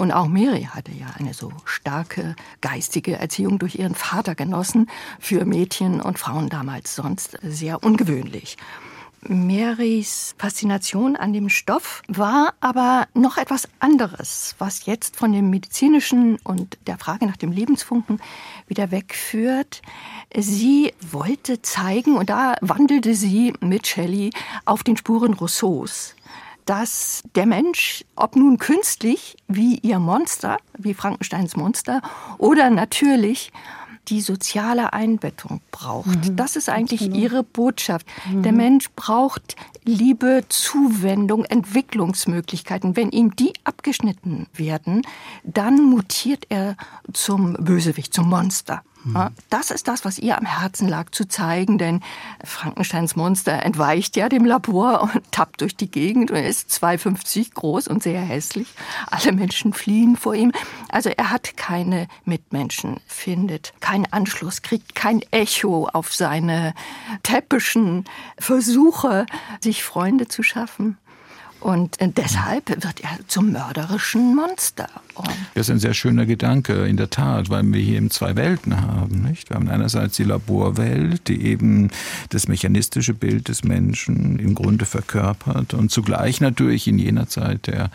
Und 0.00 0.12
auch 0.12 0.28
Mary 0.28 0.62
hatte 0.62 0.92
ja 0.92 1.08
eine 1.18 1.34
so 1.34 1.52
starke 1.66 2.34
geistige 2.62 3.18
Erziehung 3.18 3.58
durch 3.58 3.74
ihren 3.74 3.94
Vater 3.94 4.34
genossen, 4.34 4.88
für 5.18 5.44
Mädchen 5.44 6.00
und 6.00 6.18
Frauen 6.18 6.48
damals 6.48 6.94
sonst 6.96 7.36
sehr 7.42 7.84
ungewöhnlich. 7.84 8.56
Marys 9.28 10.34
Faszination 10.38 11.16
an 11.16 11.34
dem 11.34 11.50
Stoff 11.50 12.00
war 12.08 12.54
aber 12.60 13.08
noch 13.12 13.36
etwas 13.36 13.68
anderes, 13.78 14.54
was 14.56 14.86
jetzt 14.86 15.16
von 15.16 15.32
dem 15.32 15.50
medizinischen 15.50 16.38
und 16.44 16.78
der 16.86 16.96
Frage 16.96 17.26
nach 17.26 17.36
dem 17.36 17.52
Lebensfunken 17.52 18.22
wieder 18.68 18.90
wegführt. 18.90 19.82
Sie 20.34 20.94
wollte 21.02 21.60
zeigen, 21.60 22.16
und 22.16 22.30
da 22.30 22.54
wandelte 22.62 23.14
sie 23.14 23.52
mit 23.60 23.86
Shelley 23.86 24.30
auf 24.64 24.82
den 24.82 24.96
Spuren 24.96 25.34
Rousseaus, 25.34 26.14
dass 26.70 27.24
der 27.34 27.46
Mensch, 27.46 28.04
ob 28.14 28.36
nun 28.36 28.56
künstlich 28.56 29.36
wie 29.48 29.78
ihr 29.78 29.98
Monster, 29.98 30.56
wie 30.78 30.94
Frankensteins 30.94 31.56
Monster, 31.56 32.00
oder 32.38 32.70
natürlich 32.70 33.50
die 34.06 34.20
soziale 34.20 34.92
Einbettung 34.92 35.62
braucht. 35.72 36.28
Mhm. 36.28 36.36
Das 36.36 36.54
ist 36.54 36.68
eigentlich 36.68 37.00
genau. 37.00 37.16
ihre 37.16 37.42
Botschaft. 37.42 38.06
Mhm. 38.30 38.42
Der 38.44 38.52
Mensch 38.52 38.88
braucht 38.94 39.56
Liebe, 39.84 40.44
Zuwendung, 40.48 41.44
Entwicklungsmöglichkeiten. 41.44 42.94
Wenn 42.94 43.10
ihm 43.10 43.34
die 43.34 43.52
abgeschnitten 43.64 44.46
werden, 44.54 45.02
dann 45.42 45.82
mutiert 45.82 46.46
er 46.50 46.76
zum 47.12 47.54
Bösewicht, 47.54 48.14
zum 48.14 48.28
Monster. 48.28 48.84
Mhm. 49.04 49.28
Das 49.48 49.70
ist 49.70 49.88
das, 49.88 50.04
was 50.04 50.18
ihr 50.18 50.36
am 50.36 50.44
Herzen 50.44 50.88
lag, 50.88 51.10
zu 51.10 51.26
zeigen, 51.26 51.78
denn 51.78 52.00
Frankensteins 52.44 53.16
Monster 53.16 53.62
entweicht 53.62 54.16
ja 54.16 54.28
dem 54.28 54.44
Labor 54.44 55.02
und 55.02 55.30
tappt 55.32 55.60
durch 55.60 55.76
die 55.76 55.90
Gegend 55.90 56.30
und 56.30 56.36
ist 56.36 56.70
2,50 56.70 57.54
groß 57.54 57.88
und 57.88 58.02
sehr 58.02 58.20
hässlich. 58.20 58.68
Alle 59.10 59.32
Menschen 59.32 59.72
fliehen 59.72 60.16
vor 60.16 60.34
ihm. 60.34 60.52
Also 60.88 61.10
er 61.10 61.30
hat 61.30 61.56
keine 61.56 62.08
Mitmenschen, 62.24 63.00
findet 63.06 63.72
keinen 63.80 64.06
Anschluss, 64.12 64.62
kriegt 64.62 64.94
kein 64.94 65.22
Echo 65.30 65.88
auf 65.92 66.12
seine 66.12 66.74
täppischen 67.22 68.04
Versuche, 68.38 69.26
sich 69.60 69.82
Freunde 69.82 70.28
zu 70.28 70.42
schaffen. 70.42 70.98
Und 71.60 72.00
äh, 72.00 72.08
deshalb 72.08 72.70
wird 72.70 73.00
er 73.02 73.18
zum 73.26 73.52
mörderischen 73.52 74.34
Monster. 74.34 74.88
Und 75.14 75.28
das 75.54 75.68
ist 75.68 75.70
ein 75.70 75.78
sehr 75.78 75.94
schöner 75.94 76.24
Gedanke, 76.24 76.86
in 76.86 76.96
der 76.96 77.10
Tat, 77.10 77.50
weil 77.50 77.62
wir 77.64 77.80
hier 77.80 77.98
eben 77.98 78.10
zwei 78.10 78.34
Welten 78.36 78.80
haben. 78.80 79.22
Nicht? 79.22 79.50
Wir 79.50 79.56
haben 79.56 79.68
einerseits 79.68 80.16
die 80.16 80.24
Laborwelt, 80.24 81.28
die 81.28 81.42
eben 81.44 81.90
das 82.30 82.48
mechanistische 82.48 83.12
Bild 83.12 83.48
des 83.48 83.62
Menschen 83.62 84.38
im 84.38 84.54
Grunde 84.54 84.86
verkörpert 84.86 85.74
und 85.74 85.90
zugleich 85.90 86.40
natürlich 86.40 86.88
in 86.88 86.98
jener 86.98 87.28
Zeit 87.28 87.66
der, 87.66 87.90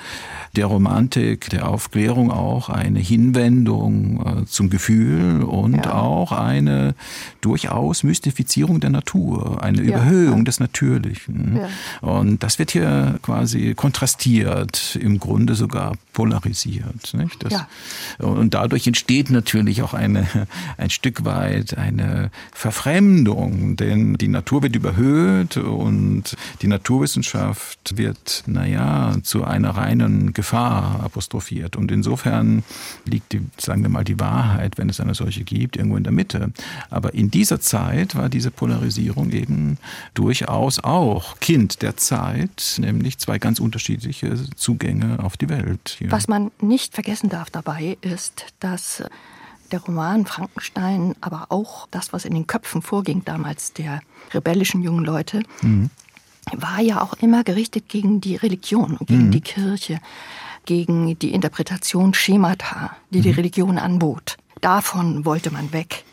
der 0.55 0.67
Romantik, 0.67 1.49
der 1.49 1.67
Aufklärung 1.67 2.31
auch 2.31 2.69
eine 2.69 2.99
Hinwendung 2.99 4.43
äh, 4.43 4.45
zum 4.45 4.69
Gefühl 4.69 5.43
und 5.43 5.85
ja. 5.85 5.93
auch 5.93 6.31
eine 6.31 6.93
durchaus 7.41 8.03
Mystifizierung 8.03 8.79
der 8.79 8.91
Natur, 8.91 9.63
eine 9.63 9.81
ja. 9.81 9.97
Überhöhung 9.97 10.45
des 10.45 10.59
Natürlichen. 10.59 11.57
Ja. 11.57 12.07
Und 12.07 12.43
das 12.43 12.59
wird 12.59 12.71
hier 12.71 13.19
quasi 13.21 13.54
quasi 13.55 13.73
kontrastiert, 13.75 14.97
im 14.99 15.19
Grunde 15.19 15.55
sogar 15.55 15.93
polarisiert. 16.13 17.13
Nicht? 17.13 17.43
Das, 17.43 17.53
ja. 17.53 17.67
Und 18.19 18.53
dadurch 18.53 18.87
entsteht 18.87 19.29
natürlich 19.29 19.81
auch 19.81 19.93
eine, 19.93 20.27
ein 20.77 20.89
Stück 20.89 21.25
weit 21.25 21.77
eine 21.77 22.31
Verfremdung, 22.53 23.75
denn 23.75 24.15
die 24.15 24.27
Natur 24.27 24.63
wird 24.63 24.75
überhöht 24.75 25.57
und 25.57 26.35
die 26.61 26.67
Naturwissenschaft 26.67 27.97
wird, 27.97 28.43
naja, 28.47 29.15
zu 29.23 29.43
einer 29.43 29.71
reinen 29.71 30.33
Gefahr 30.33 31.01
apostrophiert. 31.03 31.75
Und 31.75 31.91
insofern 31.91 32.63
liegt 33.05 33.33
die, 33.33 33.41
sagen 33.57 33.81
wir 33.83 33.89
mal, 33.89 34.03
die 34.03 34.19
Wahrheit, 34.19 34.77
wenn 34.77 34.89
es 34.89 34.99
eine 34.99 35.15
solche 35.15 35.43
gibt, 35.43 35.75
irgendwo 35.75 35.97
in 35.97 36.03
der 36.03 36.13
Mitte. 36.13 36.51
Aber 36.89 37.13
in 37.13 37.31
dieser 37.31 37.59
Zeit 37.59 38.15
war 38.15 38.29
diese 38.29 38.51
Polarisierung 38.51 39.31
eben 39.31 39.77
durchaus 40.13 40.79
auch 40.79 41.39
Kind 41.39 41.81
der 41.81 41.97
Zeit, 41.97 42.77
nämlich 42.79 43.17
zwei 43.17 43.37
ganz 43.45 43.59
unterschiedliche 43.59 44.35
Zugänge 44.55 45.19
auf 45.23 45.37
die 45.37 45.49
Welt. 45.49 45.97
Ja. 45.99 46.11
Was 46.11 46.27
man 46.27 46.51
nicht 46.61 46.93
vergessen 46.93 47.29
darf 47.29 47.49
dabei 47.49 47.97
ist, 48.01 48.47
dass 48.59 49.03
der 49.71 49.81
Roman 49.81 50.25
Frankenstein, 50.25 51.15
aber 51.21 51.47
auch 51.49 51.87
das, 51.91 52.13
was 52.13 52.25
in 52.25 52.33
den 52.33 52.47
Köpfen 52.47 52.81
vorging 52.81 53.23
damals 53.25 53.73
der 53.73 54.01
rebellischen 54.33 54.81
jungen 54.81 55.03
Leute, 55.03 55.43
mhm. 55.61 55.89
war 56.53 56.81
ja 56.81 57.01
auch 57.01 57.13
immer 57.13 57.43
gerichtet 57.43 57.89
gegen 57.89 58.21
die 58.21 58.35
Religion 58.35 58.97
und 58.97 59.07
gegen 59.07 59.27
mhm. 59.27 59.31
die 59.31 59.41
Kirche, 59.41 59.99
gegen 60.65 61.17
die 61.19 61.33
Interpretation 61.33 62.13
Schemata, 62.13 62.95
die 63.09 63.19
mhm. 63.19 63.23
die 63.23 63.31
Religion 63.31 63.77
anbot. 63.77 64.37
Davon 64.61 65.25
wollte 65.25 65.51
man 65.51 65.71
weg. 65.73 66.03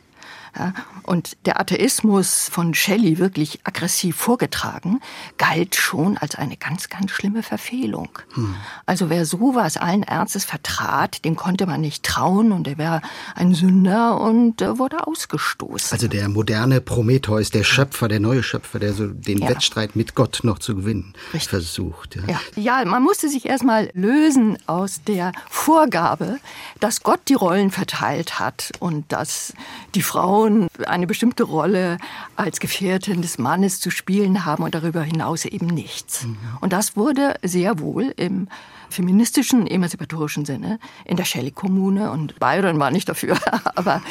Und 1.05 1.37
der 1.47 1.59
Atheismus 1.61 2.49
von 2.51 2.75
Shelley 2.75 3.19
wirklich 3.19 3.61
aggressiv 3.65 4.17
vorgetragen, 4.17 5.01
galt 5.39 5.75
schon 5.75 6.17
als 6.19 6.35
eine 6.37 6.57
ganz, 6.57 6.89
ganz 6.89 7.11
schlimme 7.11 7.43
Verfehlung. 7.43 8.09
Hm. 8.35 8.55
Also 8.87 9.11
wer 9.11 9.25
sowas 9.27 9.77
allen 9.77 10.03
Ernstes 10.03 10.45
vertrat, 10.45 11.25
dem 11.25 11.37
konnte 11.37 11.67
man 11.67 11.81
nicht 11.81 12.05
trauen 12.05 12.53
und 12.53 12.69
er 12.69 12.79
wäre 12.79 13.03
ein 13.35 13.55
Sünder 13.55 14.21
und 14.21 14.63
äh, 14.63 14.79
wurde 14.79 15.07
ausgestoßen. 15.07 15.93
Also 15.93 16.09
der 16.09 16.29
moderne 16.29 16.81
Prometheus, 16.81 17.51
der 17.51 17.65
Schöpfer, 17.65 18.09
der 18.09 18.21
neue 18.21 18.43
Schöpfer, 18.43 18.79
der 18.79 18.93
so 18.93 19.09
den 19.09 19.39
ja. 19.39 19.49
Wettstreit 19.49 19.97
mit 19.97 20.15
Gott 20.15 20.41
noch 20.43 20.59
zu 20.59 20.75
gewinnen 20.77 21.15
Richtig. 21.33 21.51
versucht. 21.51 22.17
Ja. 22.17 22.23
ja. 22.57 22.81
ja, 22.81 22.85
man 22.85 23.03
musste 23.03 23.29
sich 23.29 23.47
erstmal 23.47 23.91
lösen 23.95 24.59
aus 24.67 25.03
der 25.03 25.33
Vorgabe, 25.49 26.39
dass 26.81 27.03
Gott 27.03 27.21
die 27.29 27.35
Rollen 27.35 27.71
verteilt 27.71 28.39
hat 28.39 28.73
und 28.79 29.11
dass 29.13 29.55
die 29.95 30.03
Frauen 30.43 30.69
eine 30.87 31.07
bestimmte 31.07 31.45
Rolle 31.45 31.99
als 32.35 32.59
Gefährtin 32.59 33.23
des 33.23 33.39
Mannes 33.39 33.79
zu 33.79 33.91
spielen 33.91 34.45
haben 34.45 34.65
und 34.65 34.75
darüber 34.75 35.03
hinaus 35.03 35.45
eben 35.45 35.67
nichts. 35.67 36.25
Mhm. 36.25 36.37
Und 36.61 36.73
das 36.73 36.97
wurde 36.97 37.37
sehr 37.43 37.79
wohl 37.79 38.13
im 38.17 38.49
feministischen, 38.91 39.67
emanzipatorischen 39.67 40.45
Sinne 40.45 40.79
in 41.05 41.17
der 41.17 41.25
Shelley-Kommune 41.25 42.11
und 42.11 42.39
Byron 42.39 42.79
war 42.79 42.91
nicht 42.91 43.09
dafür, 43.09 43.39
aber 43.77 44.03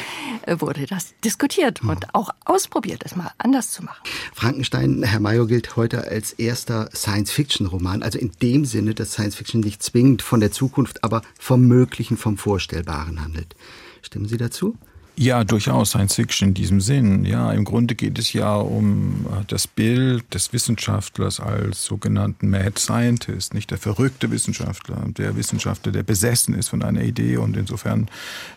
wurde 0.58 0.86
das 0.86 1.14
diskutiert 1.22 1.82
mhm. 1.82 1.90
und 1.90 2.14
auch 2.14 2.30
ausprobiert, 2.46 3.02
es 3.04 3.14
mal 3.14 3.30
anders 3.38 3.70
zu 3.70 3.84
machen. 3.84 4.02
Frankenstein, 4.34 5.02
Herr 5.02 5.20
Mayo, 5.20 5.46
gilt 5.46 5.76
heute 5.76 6.08
als 6.08 6.32
erster 6.32 6.88
Science-Fiction-Roman, 6.94 8.02
also 8.02 8.18
in 8.18 8.32
dem 8.40 8.64
Sinne, 8.64 8.94
dass 8.94 9.12
Science-Fiction 9.12 9.60
nicht 9.60 9.82
zwingend 9.82 10.22
von 10.22 10.40
der 10.40 10.50
Zukunft, 10.50 11.04
aber 11.04 11.22
vom 11.38 11.66
Möglichen, 11.68 12.16
vom 12.16 12.38
Vorstellbaren 12.38 13.20
handelt. 13.22 13.54
Stimmen 14.00 14.26
Sie 14.26 14.38
dazu? 14.38 14.76
Ja, 15.14 15.44
durchaus 15.44 15.90
Science 15.90 16.14
Fiction 16.14 16.48
in 16.48 16.54
diesem 16.54 16.80
Sinn. 16.80 17.26
Ja, 17.26 17.52
im 17.52 17.64
Grunde 17.64 17.94
geht 17.94 18.18
es 18.18 18.32
ja 18.32 18.54
um 18.54 19.26
äh, 19.26 19.44
das 19.46 19.66
Bild 19.66 20.32
des 20.32 20.54
Wissenschaftlers 20.54 21.38
als 21.38 21.84
sogenannten 21.84 22.48
Mad 22.48 22.78
Scientist, 22.78 23.52
nicht 23.52 23.70
der 23.70 23.76
verrückte 23.76 24.30
Wissenschaftler, 24.30 24.96
der 25.08 25.36
Wissenschaftler, 25.36 25.92
der 25.92 26.02
besessen 26.02 26.54
ist 26.54 26.70
von 26.70 26.82
einer 26.82 27.02
Idee 27.02 27.36
und 27.36 27.58
insofern 27.58 28.08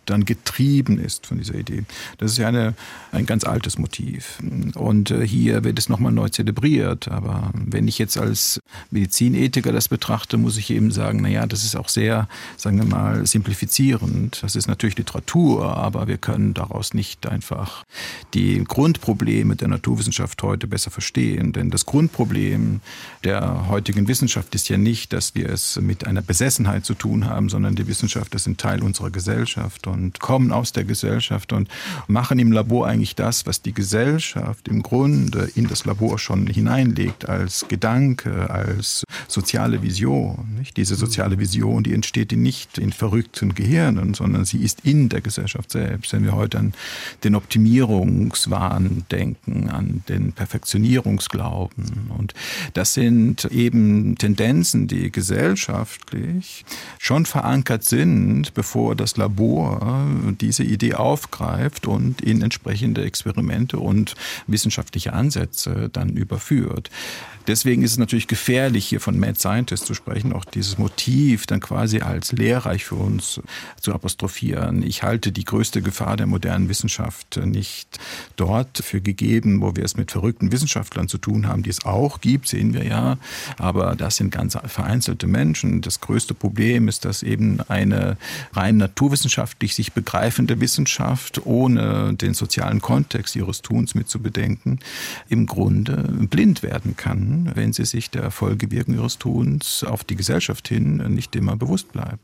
dann 0.06 0.24
getrieben 0.24 0.98
ist 0.98 1.26
von 1.28 1.40
dieser 1.40 1.56
Idee. 1.56 1.84
Das 2.20 2.32
ist 2.32 2.38
ja 2.38 2.48
eine, 2.48 2.74
ein 3.12 3.26
ganz 3.26 3.44
altes 3.44 3.78
Motiv. 3.78 4.40
Und 4.76 5.12
äh, 5.12 5.28
hier 5.28 5.66
wird 5.66 5.78
es 5.78 5.90
nochmal 5.90 6.14
neu 6.14 6.30
zelebriert. 6.30 7.10
Aber 7.10 7.52
wenn 7.54 7.90
ich 7.90 7.98
jetzt 7.98 8.18
als 8.18 8.62
Medizinethiker 8.92 9.74
das 9.74 9.90
betrachte, 9.90 10.38
muss 10.38 10.56
ich 10.56 10.70
eben 10.70 10.92
sagen, 10.92 11.20
na 11.22 11.28
ja, 11.28 11.46
das 11.48 11.66
ist 11.66 11.76
auch 11.76 11.90
sehr, 11.90 12.30
sagen 12.56 12.78
wir 12.78 12.86
mal, 12.86 13.28
simplifizierend. 13.28 14.42
Das 14.42 14.56
ist 14.56 14.68
natürlich 14.68 14.98
Literatur, 14.98 15.76
aber 15.76 16.08
wir 16.08 16.18
können 16.18 16.45
können 16.46 16.54
daraus 16.54 16.94
nicht 16.94 17.28
einfach 17.28 17.84
die 18.34 18.64
Grundprobleme 18.64 19.56
der 19.56 19.68
Naturwissenschaft 19.68 20.44
heute 20.44 20.68
besser 20.68 20.92
verstehen. 20.92 21.54
Denn 21.54 21.72
das 21.72 21.86
Grundproblem 21.86 22.82
der 23.24 23.68
heutigen 23.68 24.08
Wissenschaft 24.08 24.54
ist 24.54 24.70
ja 24.70 24.78
nicht, 24.78 25.12
dass 25.14 25.34
wir 25.34 25.50
es 25.50 25.80
mit 25.82 26.06
einer 26.06 26.22
Besessenheit 26.22 26.86
zu 26.86 26.94
tun 26.94 27.26
haben, 27.26 27.50
sondern 27.50 27.76
die 27.76 27.88
Wissenschaftler 27.88 28.40
sind 28.40 28.60
Teil 28.60 28.84
unserer 28.84 29.10
Gesellschaft 29.10 29.88
und 29.88 30.20
kommen 30.20 30.52
aus 30.52 30.72
der 30.72 30.84
Gesellschaft 30.84 31.52
und 31.52 31.68
machen 32.08 32.38
im 32.38 32.52
Labor 32.52 32.88
eigentlich 32.88 33.16
das, 33.16 33.46
was 33.48 33.62
die 33.62 33.74
Gesellschaft 33.74 34.68
im 34.68 34.84
Grunde 34.84 35.50
in 35.56 35.68
das 35.68 35.86
Labor 35.86 36.20
schon 36.20 36.46
hineinlegt 36.48 37.28
als 37.28 37.66
Gedanke, 37.68 38.50
als 38.50 39.04
soziale 39.28 39.82
Vision. 39.82 40.56
Nicht? 40.60 40.78
Diese 40.78 40.96
soziale 40.96 41.40
Vision, 41.40 41.84
die 41.84 41.94
entsteht 41.94 42.34
nicht 42.34 42.78
in 42.78 42.92
verrückten 42.92 43.56
Gehirnen, 43.56 44.14
sondern 44.14 44.46
sie 44.46 44.60
ist 44.60 44.82
in 44.84 45.10
der 45.10 45.22
Gesellschaft 45.22 45.72
selbst. 45.72 46.14
Wenn 46.14 46.24
wir 46.24 46.35
heute 46.36 46.60
an 46.60 46.74
den 47.24 47.36
Optimierungswahn 47.36 49.06
denken, 49.12 49.70
an 49.70 50.04
den 50.10 50.34
Perfektionierungsglauben. 50.34 52.12
Und 52.18 52.34
das 52.74 52.94
sind 52.94 53.46
eben 53.46 54.18
Tendenzen, 54.18 54.88
die 54.88 55.12
gesellschaftlich 55.12 56.66
schon 57.00 57.26
verankert 57.26 57.84
sind, 57.84 58.54
bevor 58.54 58.96
das 58.96 59.18
Labor 59.18 60.06
diese 60.42 60.64
Idee 60.64 60.96
aufgreift 60.96 61.88
und 61.88 62.22
in 62.22 62.42
entsprechende 62.42 63.04
Experimente 63.04 63.78
und 63.80 64.16
wissenschaftliche 64.48 65.14
Ansätze 65.14 65.90
dann 65.92 66.10
überführt. 66.10 66.90
Deswegen 67.48 67.84
ist 67.84 67.92
es 67.92 67.98
natürlich 68.00 68.28
gefährlich, 68.28 68.88
hier 68.88 69.00
von 69.00 69.20
Mad 69.20 69.38
Scientist 69.40 69.86
zu 69.86 69.94
sprechen, 69.94 70.34
auch 70.34 70.46
dieses 70.46 70.80
Motiv 70.80 71.46
dann 71.46 71.60
quasi 71.60 72.00
als 72.00 72.32
lehrreich 72.32 72.86
für 72.86 72.96
uns 72.96 73.40
zu 73.80 73.94
apostrophieren. 73.94 74.82
Ich 74.82 75.04
halte 75.04 75.32
die 75.32 75.46
größte 75.46 75.84
Gefahr 75.84 76.18
der 76.18 76.25
modernen 76.26 76.70
Wissenschaft 76.70 77.40
nicht 77.44 78.00
dort 78.36 78.80
für 78.80 79.02
gegeben, 79.02 79.62
wo 79.62 79.76
wir 79.76 79.84
es 79.84 79.98
mit 79.98 80.12
verrückten 80.12 80.52
Wissenschaftlern 80.52 81.08
zu 81.08 81.18
tun 81.18 81.48
haben, 81.48 81.64
die 81.64 81.70
es 81.70 81.86
auch 81.86 82.22
gibt, 82.22 82.48
sehen 82.48 82.74
wir 82.74 82.86
ja. 82.86 83.18
Aber 83.58 83.96
das 83.96 84.18
sind 84.18 84.32
ganz 84.32 84.58
vereinzelte 84.66 85.28
Menschen. 85.28 85.82
Das 85.82 86.02
größte 86.02 86.34
Problem 86.34 86.88
ist, 86.88 87.06
dass 87.06 87.24
eben 87.24 87.62
eine 87.62 88.18
rein 88.54 88.78
naturwissenschaftlich 88.78 89.76
sich 89.76 89.94
begreifende 89.94 90.60
Wissenschaft, 90.60 91.46
ohne 91.46 92.14
den 92.14 92.34
sozialen 92.34 92.82
Kontext 92.82 93.36
ihres 93.36 93.62
Tuns 93.62 93.96
mit 93.96 94.10
zu 94.10 94.20
bedenken, 94.20 94.80
im 95.30 95.46
Grunde 95.46 95.96
blind 96.30 96.64
werden 96.64 96.96
kann 96.96 97.52
wenn 97.56 97.74
sie 97.74 97.86
sich 97.86 98.10
der 98.10 98.32
Folgewirkung 98.32 98.96
ihres 98.96 99.18
Tuns 99.18 99.84
auf 99.84 100.04
die 100.04 100.16
Gesellschaft 100.16 100.68
hin 100.68 100.98
nicht 101.14 101.36
immer 101.36 101.56
bewusst 101.56 101.92
bleibt. 101.92 102.20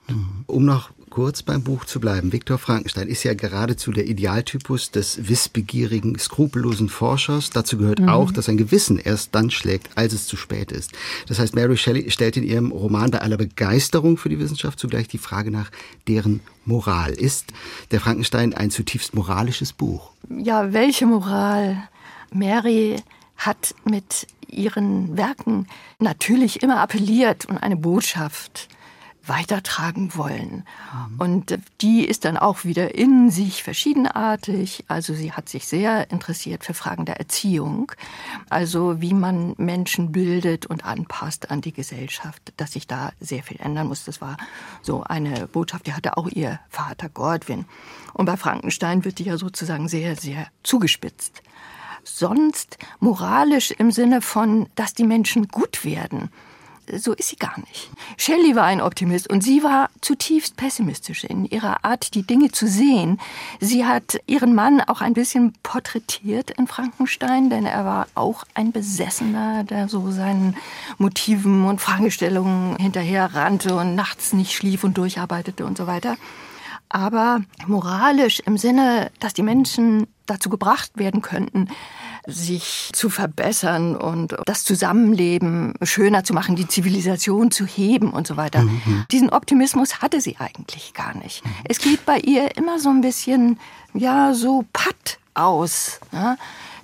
Um 0.48 0.66
noch 0.66 0.92
kurz 1.12 1.44
beim 1.44 1.62
Buch 1.62 1.86
zu 1.86 2.00
bleiben. 2.00 2.32
Viktor 2.32 2.58
Frankenstein 2.58 3.08
ist 3.08 3.24
ja 3.24 3.36
geradezu 3.36 3.92
der 3.92 4.08
Idealtypus 4.08 4.90
des 4.90 5.30
wissbegierigen, 5.30 6.18
skrupellosen 6.18 6.90
Forschers. 6.90 7.52
Dazu 7.52 7.78
gehört 7.78 8.00
mhm. 8.00 8.10
auch, 8.10 8.32
dass 8.32 8.46
sein 8.46 8.58
Gewissen 8.58 8.98
erst 8.98 9.36
dann 9.36 9.52
schlägt, 9.52 9.96
als 9.96 10.14
es 10.14 10.26
zu 10.26 10.38
spät 10.38 10.72
ist. 10.72 10.94
Das 11.28 11.38
heißt, 11.38 11.54
Mary 11.54 11.78
Shelley 11.78 12.10
stellt 12.10 12.38
in 12.38 12.44
ihrem 12.44 12.72
Roman 12.72 13.12
bei 13.12 13.22
aller 13.22 13.38
Begeisterung 13.38 14.18
für 14.18 14.30
die 14.30 14.40
Wissenschaft 14.40 14.80
zugleich 14.80 15.08
die 15.08 15.20
Frage 15.20 15.52
nach 15.52 15.70
deren 16.08 16.40
Moral. 16.66 17.12
Ist 17.12 17.54
der 17.92 18.00
Frankenstein 18.00 18.54
ein 18.54 18.72
zutiefst 18.72 19.14
moralisches 19.14 19.74
Buch? 19.74 20.12
Ja, 20.30 20.74
welche 20.74 21.06
Moral? 21.06 21.84
Mary 22.34 22.96
hat 23.36 23.76
mit 23.84 24.28
ihren 24.48 25.18
Werken 25.18 25.68
natürlich 26.00 26.64
immer 26.64 26.80
appelliert 26.80 27.46
und 27.46 27.58
eine 27.58 27.76
Botschaft 27.76 28.70
weitertragen 29.26 30.16
wollen. 30.16 30.66
Mhm. 30.94 31.20
Und 31.20 31.60
die 31.82 32.06
ist 32.06 32.26
dann 32.26 32.38
auch 32.38 32.64
wieder 32.64 32.96
in 32.96 33.30
sich 33.30 33.64
verschiedenartig. 33.64 34.86
Also 34.88 35.14
sie 35.14 35.32
hat 35.32 35.50
sich 35.50 35.68
sehr 35.68 36.10
interessiert 36.12 36.64
für 36.64 36.74
Fragen 36.74 37.06
der 37.06 37.18
Erziehung, 37.18 37.92
also 38.50 39.02
wie 39.02 39.14
man 39.14 39.54
Menschen 39.58 40.12
bildet 40.12 40.66
und 40.66 40.86
anpasst 40.86 41.52
an 41.52 41.62
die 41.62 41.74
Gesellschaft, 41.74 42.54
dass 42.58 42.74
sich 42.74 42.88
da 42.88 43.12
sehr 43.20 43.44
viel 43.44 43.60
ändern 43.60 43.88
muss. 43.88 44.06
Das 44.06 44.22
war 44.22 44.38
so 44.82 45.04
eine 45.04 45.48
Botschaft, 45.48 45.88
die 45.88 45.94
hatte 45.94 46.18
auch 46.18 46.28
ihr 46.28 46.60
Vater 46.70 47.10
Godwin. 47.10 47.66
Und 48.14 48.26
bei 48.26 48.38
Frankenstein 48.38 49.06
wird 49.06 49.20
die 49.20 49.26
ja 49.26 49.38
sozusagen 49.38 49.88
sehr, 49.88 50.16
sehr 50.16 50.48
zugespitzt 50.64 51.44
sonst 52.04 52.80
moralisch 53.00 53.72
im 53.72 53.92
Sinne 53.92 54.22
von, 54.22 54.68
dass 54.74 54.96
die 54.96 55.04
Menschen 55.04 55.48
gut 55.48 55.86
werden. 55.86 56.32
So 56.98 57.14
ist 57.14 57.30
sie 57.30 57.36
gar 57.38 57.58
nicht. 57.60 57.90
Shelley 58.18 58.56
war 58.56 58.66
ein 58.66 58.82
Optimist 58.82 59.30
und 59.30 59.42
sie 59.42 59.64
war 59.64 59.90
zutiefst 60.02 60.58
pessimistisch 60.58 61.24
in 61.24 61.46
ihrer 61.46 61.86
Art, 61.86 62.16
die 62.16 62.24
Dinge 62.24 62.52
zu 62.52 62.68
sehen. 62.68 63.20
Sie 63.60 63.86
hat 63.86 64.20
ihren 64.28 64.56
Mann 64.56 64.82
auch 64.82 65.02
ein 65.02 65.14
bisschen 65.14 65.54
porträtiert 65.64 66.52
in 66.52 66.68
Frankenstein, 66.68 67.50
denn 67.50 67.66
er 67.66 67.86
war 67.86 68.08
auch 68.16 68.44
ein 68.56 68.72
Besessener, 68.72 69.64
der 69.64 69.88
so 69.88 70.12
seinen 70.12 70.58
Motiven 70.98 71.66
und 71.66 71.80
Fragestellungen 71.80 72.76
hinterher 72.78 73.34
rannte 73.34 73.76
und 73.76 73.96
nachts 73.96 74.34
nicht 74.34 74.54
schlief 74.54 74.84
und 74.84 74.98
durcharbeitete 74.98 75.66
und 75.66 75.78
so 75.78 75.88
weiter. 75.88 76.18
Aber 76.90 77.42
moralisch 77.68 78.42
im 78.42 78.58
Sinne, 78.58 79.12
dass 79.20 79.34
die 79.34 79.44
Menschen 79.44 80.08
dazu 80.26 80.50
gebracht 80.50 80.92
werden 80.96 81.22
könnten, 81.22 81.70
sich 82.28 82.90
zu 82.94 83.10
verbessern 83.10 83.96
und 83.96 84.36
das 84.46 84.64
Zusammenleben 84.64 85.74
schöner 85.82 86.24
zu 86.24 86.34
machen, 86.34 86.56
die 86.56 86.68
Zivilisation 86.68 87.52
zu 87.52 87.66
heben 87.66 88.12
und 88.12 88.28
so 88.28 88.38
weiter. 88.38 88.62
Mhm. 88.62 89.06
Diesen 89.12 89.30
Optimismus 89.30 90.02
hatte 90.02 90.22
sie 90.22 90.38
eigentlich 90.38 90.94
gar 90.94 91.16
nicht. 91.18 91.44
Mhm. 91.46 91.52
Es 91.68 91.80
geht 91.80 92.06
bei 92.06 92.20
ihr 92.20 92.56
immer 92.58 92.80
so 92.80 92.90
ein 92.90 93.02
bisschen, 93.02 93.60
ja, 93.94 94.34
so 94.34 94.66
patt 94.74 95.20
aus. 95.34 96.00
Ja? 96.12 96.38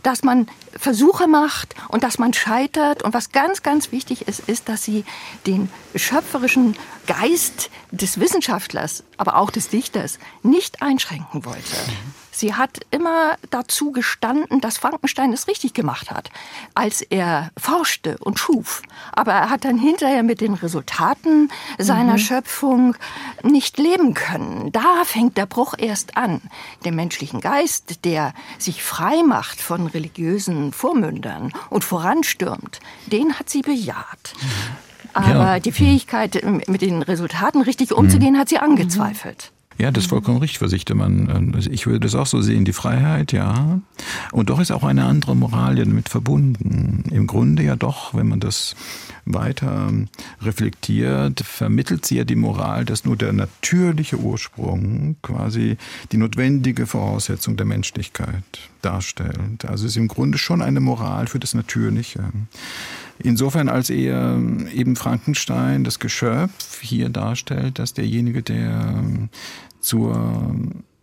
dass 0.08 0.24
man 0.24 0.48
Versuche 0.72 1.28
macht 1.28 1.76
und 1.90 2.02
dass 2.04 2.18
man 2.18 2.34
scheitert. 2.34 3.04
Und 3.04 3.14
was 3.14 3.34
ganz, 3.34 3.62
ganz 3.62 3.92
wichtig 3.92 4.28
ist, 4.28 4.40
ist, 4.48 4.70
dass 4.70 4.84
sie 4.84 5.04
den 5.46 5.70
schöpferischen 5.96 6.78
Geist 7.08 7.70
des 7.92 8.18
Wissenschaftlers, 8.18 9.04
aber 9.18 9.36
auch 9.36 9.52
des 9.52 9.68
Dichters 9.68 10.20
nicht 10.44 10.82
einschränken 10.82 11.44
wollte. 11.44 11.76
Sie 12.38 12.54
hat 12.54 12.82
immer 12.92 13.36
dazu 13.50 13.92
gestanden, 13.92 14.62
dass 14.62 14.78
Frankenstein 14.78 15.34
es 15.34 15.48
richtig 15.48 15.74
gemacht 15.74 16.12
hat, 16.12 16.30
als 16.76 17.02
er 17.02 17.50
forschte 17.58 18.20
und 18.20 18.38
schuf. 18.38 18.84
Aber 19.12 19.34
er 19.34 19.50
hat 19.50 19.66
dann 19.66 19.80
hinterher 19.80 20.22
mit 20.22 20.40
den 20.40 20.54
Resultaten 20.54 21.50
seiner 21.80 22.14
mhm. 22.14 22.18
Schöpfung 22.20 22.96
nicht 23.42 23.80
leben 23.80 24.14
können. 24.14 24.72
Da 24.72 25.04
fängt 25.04 25.36
der 25.36 25.48
Bruch 25.48 25.74
erst 25.80 26.16
an. 26.16 26.42
Der 26.86 26.92
menschlichen 26.92 27.42
Geist, 27.42 28.06
der 28.06 28.36
sich 28.60 28.84
frei 28.84 29.24
macht 29.24 29.60
von 29.60 29.88
religiösen 29.88 30.74
Vormündern 30.74 31.52
und 31.72 31.84
voranstürmt, 31.84 32.80
den 33.08 33.40
hat 33.40 33.50
sie 33.50 33.64
bejaht. 33.64 34.34
Mhm. 34.40 34.48
Aber 35.14 35.30
ja. 35.30 35.60
die 35.60 35.72
Fähigkeit, 35.72 36.40
mit 36.68 36.84
den 36.84 37.02
Resultaten 37.02 37.64
richtig 37.64 37.94
umzugehen, 37.94 38.36
mhm. 38.36 38.38
hat 38.38 38.50
sie 38.50 38.60
angezweifelt. 38.60 39.52
Ja, 39.80 39.92
das 39.92 40.06
ist 40.06 40.10
vollkommen 40.10 40.40
richtig, 40.40 40.58
Versichte 40.58 40.96
man. 40.96 41.54
Also 41.54 41.70
ich 41.70 41.86
würde 41.86 42.00
das 42.00 42.16
auch 42.16 42.26
so 42.26 42.42
sehen, 42.42 42.66
die 42.66 42.74
Freiheit, 42.74 43.32
ja. 43.32 43.80
Und 44.32 44.50
doch 44.50 44.60
ist 44.60 44.72
auch 44.72 44.84
eine 44.84 45.06
andere 45.06 45.36
Moral 45.36 45.76
damit 45.76 46.10
verbunden. 46.10 47.04
Im 47.12 47.28
Grunde 47.28 47.64
ja 47.64 47.76
doch, 47.76 48.16
wenn 48.16 48.28
man 48.28 48.40
das 48.40 48.76
weiter 49.26 49.92
reflektiert, 50.42 51.42
vermittelt 51.42 52.06
sie 52.06 52.18
ja 52.18 52.24
die 52.24 52.36
Moral, 52.36 52.86
dass 52.86 53.06
nur 53.06 53.18
der 53.18 53.34
natürliche 53.34 54.18
Ursprung 54.18 55.18
quasi 55.22 55.78
die 56.12 56.18
notwendige 56.18 56.88
Voraussetzung 56.88 57.56
der 57.56 57.66
Menschlichkeit 57.66 58.44
darstellt. 58.82 59.66
Also 59.66 59.86
es 59.86 59.92
ist 59.92 59.98
im 59.98 60.08
Grunde 60.08 60.38
schon 60.38 60.62
eine 60.62 60.80
Moral 60.80 61.28
für 61.28 61.40
das 61.40 61.54
Natürliche. 61.54 62.24
Insofern 63.20 63.68
als 63.68 63.90
er 63.90 64.40
eben 64.74 64.96
Frankenstein 64.96 65.84
das 65.84 66.00
Geschöpf 66.00 66.82
hier 66.82 67.10
darstellt, 67.10 67.80
dass 67.80 67.94
derjenige, 67.94 68.44
der 68.44 69.04
zur 69.80 70.14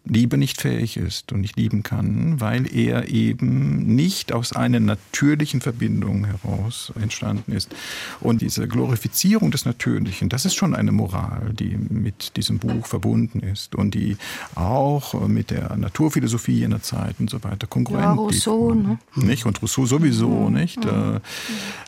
Liebe 0.06 0.36
nicht 0.36 0.60
fähig 0.60 0.98
ist 0.98 1.32
und 1.32 1.40
nicht 1.40 1.56
lieben 1.56 1.82
kann, 1.82 2.40
weil 2.40 2.72
er 2.74 3.08
eben 3.08 3.94
nicht 3.94 4.32
aus 4.32 4.52
einer 4.54 4.78
natürlichen 4.78 5.62
Verbindung 5.62 6.26
heraus 6.26 6.92
entstanden 7.00 7.52
ist. 7.52 7.74
Und 8.20 8.42
diese 8.42 8.68
Glorifizierung 8.68 9.50
des 9.50 9.64
Natürlichen, 9.64 10.28
das 10.28 10.44
ist 10.44 10.56
schon 10.56 10.74
eine 10.74 10.92
Moral, 10.92 11.52
die 11.54 11.78
mit 11.88 12.36
diesem 12.36 12.58
Buch 12.58 12.86
verbunden 12.86 13.40
ist 13.40 13.74
und 13.74 13.94
die 13.94 14.18
auch 14.54 15.26
mit 15.26 15.50
der 15.50 15.74
Naturphilosophie 15.76 16.58
jener 16.58 16.82
Zeit 16.82 17.16
und 17.18 17.30
so 17.30 17.42
weiter 17.42 17.66
kongruent 17.66 18.02
ja, 18.02 18.12
Rousseau, 18.12 18.74
ne? 18.74 18.98
nicht? 19.14 19.46
Und 19.46 19.62
Rousseau 19.62 19.86
sowieso, 19.86 20.50
nicht? 20.50 20.84
Mhm. 20.84 21.20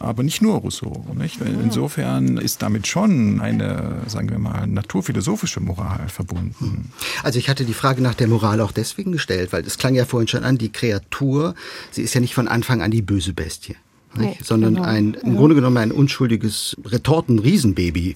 Aber 0.00 0.22
nicht 0.22 0.40
nur 0.40 0.56
Rousseau, 0.56 1.04
nicht? 1.18 1.38
Insofern 1.42 2.38
ist 2.38 2.62
damit 2.62 2.86
schon 2.86 3.42
eine, 3.42 4.00
sagen 4.06 4.30
wir 4.30 4.38
mal, 4.38 4.66
naturphilosophische 4.66 5.60
Moral 5.60 6.08
verbunden. 6.08 6.92
Also 7.22 7.38
ich 7.38 7.50
hatte 7.50 7.66
die 7.66 7.74
Frage 7.74 8.05
nach 8.06 8.14
der 8.14 8.28
Moral 8.28 8.60
auch 8.60 8.72
deswegen 8.72 9.12
gestellt, 9.12 9.52
weil 9.52 9.64
es 9.64 9.78
klang 9.78 9.94
ja 9.94 10.04
vorhin 10.04 10.28
schon 10.28 10.44
an, 10.44 10.58
die 10.58 10.70
Kreatur, 10.70 11.54
sie 11.90 12.02
ist 12.02 12.14
ja 12.14 12.20
nicht 12.20 12.34
von 12.34 12.48
Anfang 12.48 12.80
an 12.80 12.90
die 12.90 13.02
böse 13.02 13.32
Bestie. 13.32 13.76
Nee, 14.24 14.38
sondern 14.42 14.74
genau. 14.76 14.86
ein, 14.86 15.14
im. 15.14 15.36
Grunde 15.36 15.54
genommen 15.54 15.76
ein 15.76 15.92
unschuldiges 15.92 16.76
Retorten-Riesenbaby. 16.84 18.14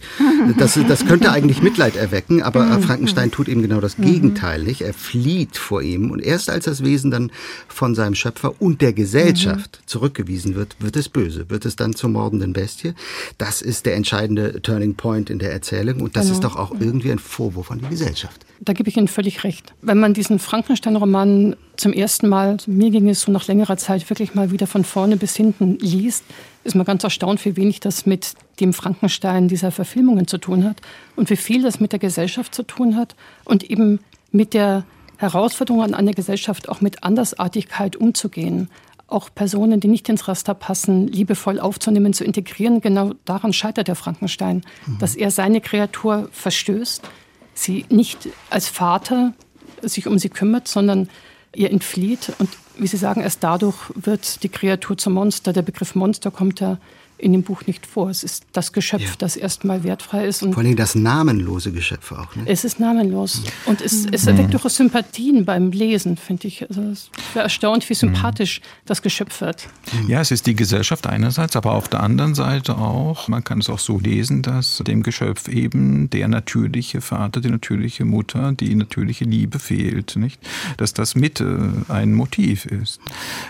Das, 0.58 0.78
das 0.88 1.06
könnte 1.06 1.32
eigentlich 1.32 1.62
Mitleid 1.62 1.96
erwecken, 1.96 2.42
aber. 2.42 2.80
Frankenstein 2.80 3.30
tut 3.30 3.48
eben 3.48 3.62
genau 3.62 3.80
das 3.80 3.98
mhm. 3.98 4.04
Gegenteil. 4.04 4.62
Nicht? 4.62 4.82
Er 4.82 4.94
flieht 4.94 5.56
vor 5.56 5.82
ihm 5.82 6.10
und 6.10 6.20
erst 6.20 6.50
als 6.50 6.64
das 6.64 6.84
Wesen 6.84 7.10
dann 7.10 7.30
von 7.68 7.94
seinem 7.94 8.14
Schöpfer 8.14 8.60
und 8.60 8.80
der 8.80 8.92
Gesellschaft 8.92 9.78
mhm. 9.80 9.86
zurückgewiesen 9.86 10.54
wird, 10.54 10.76
wird 10.80 10.96
es 10.96 11.08
böse, 11.08 11.48
wird 11.50 11.64
es 11.64 11.76
dann 11.76 11.94
zur 11.94 12.10
mordenden 12.10 12.52
Bestie. 12.52 12.94
Das 13.38 13.62
ist 13.62 13.86
der 13.86 13.96
entscheidende 13.96 14.60
Turning 14.62 14.94
Point 14.94 15.30
in 15.30 15.38
der 15.38 15.52
Erzählung 15.52 16.00
und 16.00 16.16
das 16.16 16.24
genau. 16.24 16.34
ist 16.34 16.44
doch 16.44 16.56
auch 16.56 16.72
irgendwie 16.78 17.12
ein 17.12 17.18
Vorwurf 17.18 17.70
an 17.70 17.80
die 17.80 17.88
Gesellschaft. 17.88 18.44
Da 18.62 18.74
gebe 18.74 18.90
ich 18.90 18.96
Ihnen 18.96 19.08
völlig 19.08 19.42
recht. 19.44 19.72
Wenn 19.80 19.98
man 19.98 20.12
diesen 20.12 20.38
Frankenstein-Roman 20.38 21.56
zum 21.76 21.94
ersten 21.94 22.28
Mal, 22.28 22.58
mir 22.66 22.90
ging 22.90 23.08
es 23.08 23.22
so 23.22 23.32
nach 23.32 23.46
längerer 23.46 23.78
Zeit 23.78 24.08
wirklich 24.10 24.34
mal 24.34 24.50
wieder 24.50 24.66
von 24.66 24.84
vorne 24.84 25.16
bis 25.16 25.34
hinten 25.34 25.78
liest, 25.92 26.24
ist 26.64 26.74
man 26.74 26.86
ganz 26.86 27.04
erstaunt, 27.04 27.44
wie 27.44 27.56
wenig 27.56 27.80
das 27.80 28.06
mit 28.06 28.34
dem 28.60 28.72
Frankenstein 28.72 29.48
dieser 29.48 29.70
Verfilmungen 29.70 30.26
zu 30.26 30.38
tun 30.38 30.64
hat 30.64 30.80
und 31.16 31.30
wie 31.30 31.36
viel 31.36 31.62
das 31.62 31.80
mit 31.80 31.92
der 31.92 31.98
Gesellschaft 31.98 32.54
zu 32.54 32.62
tun 32.62 32.96
hat 32.96 33.16
und 33.44 33.64
eben 33.64 34.00
mit 34.32 34.54
der 34.54 34.84
Herausforderung 35.16 35.82
an 35.82 35.94
eine 35.94 36.12
Gesellschaft 36.12 36.68
auch 36.68 36.80
mit 36.80 37.02
Andersartigkeit 37.02 37.96
umzugehen. 37.96 38.70
Auch 39.06 39.28
Personen, 39.34 39.80
die 39.80 39.88
nicht 39.88 40.08
ins 40.08 40.28
Raster 40.28 40.54
passen, 40.54 41.08
liebevoll 41.08 41.60
aufzunehmen, 41.60 42.14
zu 42.14 42.24
integrieren. 42.24 42.80
Genau 42.80 43.12
daran 43.24 43.52
scheitert 43.52 43.88
der 43.88 43.96
Frankenstein, 43.96 44.62
mhm. 44.86 44.98
dass 44.98 45.16
er 45.16 45.30
seine 45.30 45.60
Kreatur 45.60 46.28
verstößt, 46.32 47.02
sie 47.54 47.84
nicht 47.90 48.28
als 48.48 48.68
Vater 48.68 49.34
sich 49.82 50.06
um 50.06 50.18
sie 50.18 50.28
kümmert, 50.28 50.68
sondern 50.68 51.08
ihr 51.54 51.70
entflieht. 51.70 52.32
Und 52.38 52.48
wie 52.80 52.86
Sie 52.86 52.96
sagen, 52.96 53.20
erst 53.20 53.44
dadurch 53.44 53.76
wird 53.94 54.42
die 54.42 54.48
Kreatur 54.48 54.96
zum 54.96 55.12
Monster. 55.14 55.52
Der 55.52 55.62
Begriff 55.62 55.94
Monster 55.94 56.30
kommt 56.30 56.60
ja 56.60 56.78
in 57.20 57.32
dem 57.32 57.42
Buch 57.42 57.62
nicht 57.66 57.86
vor. 57.86 58.10
Es 58.10 58.24
ist 58.24 58.44
das 58.52 58.72
Geschöpf, 58.72 59.02
ja. 59.02 59.10
das 59.18 59.36
erstmal 59.36 59.84
wertfrei 59.84 60.26
ist. 60.26 60.42
Und 60.42 60.54
Vor 60.54 60.62
allem 60.62 60.76
das 60.76 60.94
namenlose 60.94 61.72
Geschöpf 61.72 62.12
auch. 62.12 62.34
Ne? 62.34 62.44
Es 62.46 62.64
ist 62.64 62.80
namenlos. 62.80 63.42
Und 63.66 63.80
es, 63.80 64.06
es 64.10 64.26
erweckt 64.26 64.48
mhm. 64.48 64.52
durchaus 64.52 64.76
Sympathien 64.76 65.44
beim 65.44 65.70
Lesen, 65.70 66.16
finde 66.16 66.48
ich. 66.48 66.66
Also 66.68 66.82
es 66.82 67.10
wäre 67.34 67.44
erstaunt, 67.44 67.88
wie 67.88 67.94
sympathisch 67.94 68.60
mhm. 68.60 68.64
das 68.86 69.02
Geschöpf 69.02 69.40
wird. 69.40 69.68
Ja, 70.08 70.20
es 70.20 70.30
ist 70.30 70.46
die 70.46 70.56
Gesellschaft 70.56 71.06
einerseits, 71.06 71.56
aber 71.56 71.72
auf 71.72 71.88
der 71.88 72.02
anderen 72.02 72.34
Seite 72.34 72.76
auch, 72.78 73.28
man 73.28 73.44
kann 73.44 73.58
es 73.58 73.68
auch 73.68 73.78
so 73.78 73.98
lesen, 73.98 74.42
dass 74.42 74.82
dem 74.86 75.02
Geschöpf 75.02 75.48
eben 75.48 76.08
der 76.10 76.28
natürliche 76.28 77.00
Vater, 77.00 77.40
die 77.40 77.50
natürliche 77.50 78.04
Mutter, 78.04 78.52
die 78.52 78.74
natürliche 78.74 79.24
Liebe 79.24 79.58
fehlt. 79.58 80.16
Nicht? 80.16 80.40
Dass 80.78 80.94
das 80.94 81.14
Mitte 81.14 81.84
ein 81.88 82.14
Motiv 82.14 82.66
ist. 82.66 83.00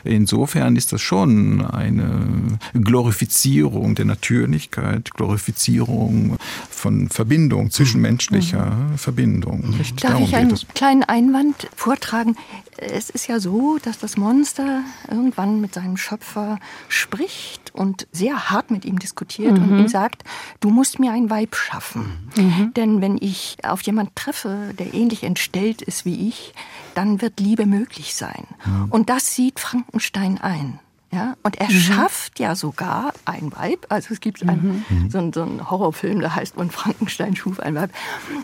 Insofern 0.05 0.77
ist 0.77 0.93
das 0.93 1.01
schon 1.01 1.65
eine 1.65 2.59
Glorifizierung 2.75 3.60
Glorifizierung 3.61 3.95
der 3.95 4.05
Natürlichkeit, 4.07 5.13
Glorifizierung 5.15 6.37
von 6.71 7.09
Verbindung, 7.09 7.71
zwischenmenschlicher 7.71 8.71
mhm. 8.71 8.99
Verbindung. 8.99 9.71
Nicht? 9.77 10.03
Darf 10.03 10.13
Darum 10.13 10.25
ich 10.25 10.35
einen 10.35 10.59
kleinen 10.75 11.03
Einwand 11.03 11.69
vortragen? 11.77 12.37
Es 12.79 13.11
ist 13.11 13.27
ja 13.27 13.39
so, 13.41 13.79
dass 13.83 13.99
das 13.99 14.17
Monster 14.17 14.83
irgendwann 15.11 15.61
mit 15.61 15.75
seinem 15.75 15.99
Schöpfer 15.99 16.59
spricht 16.89 17.75
und 17.75 18.07
sehr 18.13 18.51
hart 18.51 18.71
mit 18.71 18.87
ihm 18.87 18.99
diskutiert 18.99 19.59
mhm. 19.59 19.65
und 19.65 19.79
ihm 19.81 19.89
sagt, 19.89 20.23
du 20.61 20.71
musst 20.71 20.99
mir 20.99 21.13
ein 21.13 21.29
Weib 21.29 21.55
schaffen. 21.55 22.31
Mhm. 22.37 22.73
Denn 22.75 23.01
wenn 23.03 23.19
ich 23.21 23.59
auf 23.63 23.83
jemand 23.83 24.17
treffe, 24.17 24.73
der 24.79 24.95
ähnlich 24.95 25.25
entstellt 25.25 25.83
ist 25.83 26.07
wie 26.07 26.29
ich, 26.29 26.55
dann 26.95 27.21
wird 27.21 27.41
Liebe 27.41 27.67
möglich 27.67 28.15
sein. 28.15 28.47
Mhm. 28.65 28.87
Und 28.91 29.11
das 29.11 29.35
sieht 29.35 29.61
Frankenstein 29.61 30.39
ein. 30.39 30.79
Ja, 31.13 31.35
und 31.43 31.57
er 31.61 31.67
mhm. 31.67 31.81
schafft 31.81 32.39
ja 32.39 32.55
sogar 32.55 33.13
ein 33.25 33.53
Weib. 33.57 33.87
Also 33.89 34.15
es 34.15 34.21
gibt 34.21 34.43
einen, 34.43 34.85
mhm. 34.89 35.11
so, 35.11 35.19
einen, 35.19 35.33
so 35.33 35.43
einen 35.43 35.69
Horrorfilm, 35.69 36.21
der 36.21 36.37
heißt 36.37 36.57
Und 36.57 36.73
Frankenstein 36.73 37.35
schuf 37.35 37.59
ein 37.59 37.75
Weib. 37.75 37.91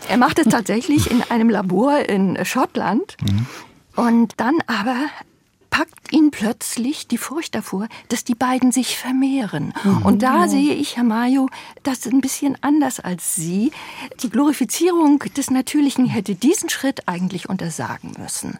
Er 0.09 0.16
macht 0.16 0.40
es 0.40 0.46
tatsächlich 0.46 1.11
in 1.11 1.22
einem 1.31 1.48
Labor 1.48 2.00
in 2.00 2.44
Schottland. 2.44 3.16
Mhm. 3.22 3.46
Und 3.94 4.33
dann 4.38 4.57
aber 4.66 4.96
packt 5.76 6.10
ihn 6.10 6.30
plötzlich 6.30 7.06
die 7.06 7.18
Furcht 7.18 7.54
davor, 7.54 7.88
dass 8.08 8.24
die 8.24 8.34
beiden 8.34 8.72
sich 8.72 8.96
vermehren. 8.96 9.74
Mhm. 9.84 10.06
Und 10.06 10.22
da 10.22 10.48
sehe 10.48 10.72
ich, 10.72 10.96
Herr 10.96 11.04
Mayo, 11.04 11.50
das 11.82 12.06
ein 12.06 12.22
bisschen 12.22 12.56
anders 12.62 12.98
als 12.98 13.34
Sie. 13.34 13.72
Die 14.22 14.30
Glorifizierung 14.30 15.18
des 15.36 15.50
Natürlichen 15.50 16.06
hätte 16.06 16.34
diesen 16.34 16.70
Schritt 16.70 17.06
eigentlich 17.08 17.50
untersagen 17.50 18.14
müssen. 18.16 18.58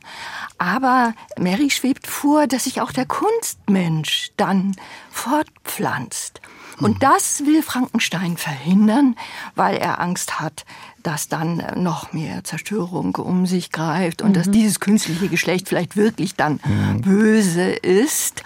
Aber 0.59 1.15
Mary 1.39 1.71
schwebt 1.71 2.07
vor, 2.07 2.47
dass 2.47 2.65
sich 2.65 2.83
auch 2.83 2.93
der 2.93 3.07
Kunstmensch 3.07 4.33
dann 4.37 4.77
fortpflanzt. 5.11 6.43
Und 6.81 6.97
mhm. 6.97 7.01
das 7.01 7.47
will 7.47 7.63
Frankenstein 7.63 8.37
verhindern, 8.37 9.17
weil 9.55 9.79
er 9.79 10.01
Angst 10.01 10.39
hat, 10.39 10.67
dass 11.07 11.29
dann 11.29 11.61
äh, 11.61 11.79
noch 11.79 12.13
mehr 12.13 12.43
Zerstörung 12.43 13.15
um 13.15 13.47
sich 13.47 13.71
greift 13.71 14.23
und 14.23 14.31
mhm. 14.31 14.35
dass 14.35 14.51
dieses 14.51 14.81
künstliche 14.81 15.29
Geschlecht 15.29 15.69
vielleicht 15.69 15.97
wirklich 15.97 16.35
dann 16.35 16.59
mhm. 16.65 17.03
böse 17.03 17.71
ist. 17.71 18.43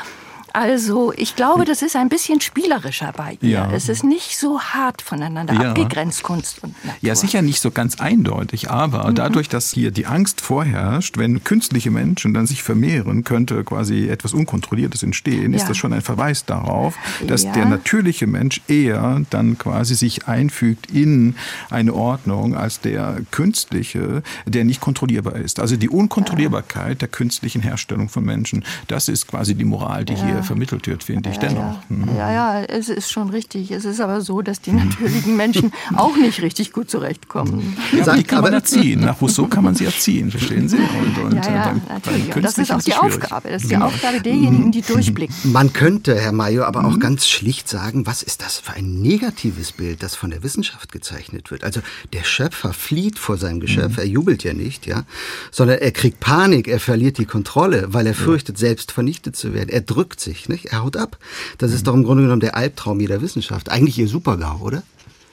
Also 0.52 1.12
ich 1.16 1.36
glaube, 1.36 1.64
das 1.64 1.82
ist 1.82 1.96
ein 1.96 2.08
bisschen 2.08 2.40
spielerischer 2.40 3.12
bei 3.16 3.38
ihr. 3.40 3.50
Ja. 3.50 3.72
Es 3.72 3.88
ist 3.88 4.04
nicht 4.04 4.38
so 4.38 4.60
hart 4.60 5.02
voneinander 5.02 5.54
ja. 5.54 5.70
abgegrenzt, 5.70 6.22
Kunst 6.22 6.62
und 6.62 6.72
Natur. 6.84 6.98
Ja, 7.02 7.14
sicher 7.14 7.42
nicht 7.42 7.60
so 7.60 7.70
ganz 7.70 8.00
eindeutig, 8.00 8.70
aber 8.70 9.10
mhm. 9.10 9.14
dadurch, 9.14 9.48
dass 9.48 9.72
hier 9.72 9.90
die 9.90 10.06
Angst 10.06 10.40
vorherrscht, 10.40 11.18
wenn 11.18 11.44
künstliche 11.44 11.90
Menschen 11.90 12.34
dann 12.34 12.46
sich 12.46 12.62
vermehren, 12.62 13.24
könnte 13.24 13.62
quasi 13.64 14.08
etwas 14.08 14.32
Unkontrolliertes 14.32 15.02
entstehen, 15.02 15.52
ja. 15.52 15.58
ist 15.58 15.68
das 15.68 15.76
schon 15.76 15.92
ein 15.92 16.02
Verweis 16.02 16.44
darauf, 16.44 16.96
dass 17.26 17.42
der 17.42 17.66
natürliche 17.66 18.26
Mensch 18.26 18.60
eher 18.68 19.22
dann 19.30 19.58
quasi 19.58 19.94
sich 19.94 20.26
einfügt 20.26 20.90
in 20.90 21.34
eine 21.70 21.94
Ordnung 21.94 22.54
als 22.54 22.80
der 22.80 23.20
künstliche, 23.30 24.22
der 24.46 24.64
nicht 24.64 24.80
kontrollierbar 24.80 25.36
ist. 25.36 25.60
Also 25.60 25.76
die 25.76 25.88
Unkontrollierbarkeit 25.88 27.00
der 27.00 27.08
künstlichen 27.08 27.62
Herstellung 27.62 28.08
von 28.08 28.24
Menschen, 28.24 28.64
das 28.88 29.08
ist 29.08 29.28
quasi 29.28 29.54
die 29.54 29.64
Moral, 29.64 30.04
die 30.04 30.16
hier 30.16 30.39
vermittelt 30.42 30.86
wird, 30.86 31.04
finde 31.04 31.30
ich 31.30 31.36
ja, 31.36 31.42
dennoch. 31.42 31.60
Ja. 31.60 31.82
Mhm. 31.88 32.16
ja, 32.16 32.32
ja, 32.32 32.62
es 32.62 32.88
ist 32.88 33.10
schon 33.10 33.30
richtig. 33.30 33.70
Es 33.70 33.84
ist 33.84 34.00
aber 34.00 34.20
so, 34.20 34.42
dass 34.42 34.60
die 34.60 34.72
natürlichen 34.72 35.36
Menschen 35.36 35.72
auch 35.96 36.16
nicht 36.16 36.42
richtig 36.42 36.72
gut 36.72 36.90
zurechtkommen. 36.90 37.76
Ja, 37.92 38.14
die 38.14 38.22
kann 38.22 38.42
man 38.42 38.52
erziehen. 38.52 39.00
Nach 39.00 39.20
Rousseau 39.20 39.46
kann 39.46 39.64
man 39.64 39.74
sie 39.74 39.84
erziehen, 39.84 40.30
verstehen 40.30 40.68
Sie? 40.68 40.76
Und, 40.76 41.18
und, 41.24 41.44
ja, 41.44 41.52
ja, 41.52 41.64
beim, 41.64 41.82
natürlich. 41.88 42.30
Beim 42.30 42.42
das 42.42 42.58
ist 42.58 42.72
auch 42.72 42.82
die 42.82 42.94
Aufgabe. 42.94 43.50
Das 43.50 43.62
ist 43.62 43.70
die 43.70 43.76
Aufgabe 43.76 44.20
derjenigen, 44.20 44.72
die 44.72 44.82
durchblicken. 44.82 45.34
Man 45.44 45.72
könnte, 45.72 46.18
Herr 46.18 46.32
Mayo, 46.32 46.64
aber 46.64 46.84
auch 46.84 46.96
mhm. 46.96 47.00
ganz 47.00 47.26
schlicht 47.28 47.68
sagen, 47.68 48.06
was 48.06 48.22
ist 48.22 48.42
das 48.42 48.58
für 48.58 48.72
ein 48.72 49.00
negatives 49.00 49.72
Bild, 49.72 50.02
das 50.02 50.14
von 50.14 50.30
der 50.30 50.42
Wissenschaft 50.42 50.92
gezeichnet 50.92 51.50
wird? 51.50 51.64
Also 51.64 51.80
der 52.12 52.24
Schöpfer 52.24 52.72
flieht 52.72 53.18
vor 53.18 53.36
seinem 53.36 53.60
Geschöpf, 53.60 53.96
mhm. 53.96 53.98
er 53.98 54.06
jubelt 54.06 54.44
ja 54.44 54.52
nicht, 54.52 54.86
ja, 54.86 55.04
sondern 55.50 55.78
er 55.78 55.92
kriegt 55.92 56.20
Panik, 56.20 56.68
er 56.68 56.80
verliert 56.80 57.18
die 57.18 57.24
Kontrolle, 57.24 57.88
weil 57.92 58.06
er 58.06 58.14
fürchtet, 58.14 58.58
selbst 58.58 58.92
vernichtet 58.92 59.36
zu 59.36 59.54
werden. 59.54 59.68
Er 59.68 59.80
drückt 59.80 60.20
sich 60.20 60.29
sich, 60.30 60.48
nicht? 60.48 60.66
Er 60.66 60.82
haut 60.82 60.96
ab. 60.96 61.18
Das 61.58 61.72
ist 61.72 61.86
doch 61.86 61.94
im 61.94 62.04
Grunde 62.04 62.22
genommen 62.22 62.40
der 62.40 62.56
Albtraum 62.56 63.00
jeder 63.00 63.20
Wissenschaft. 63.20 63.70
Eigentlich 63.70 63.98
ihr 63.98 64.08
Supergau, 64.08 64.58
oder? 64.60 64.82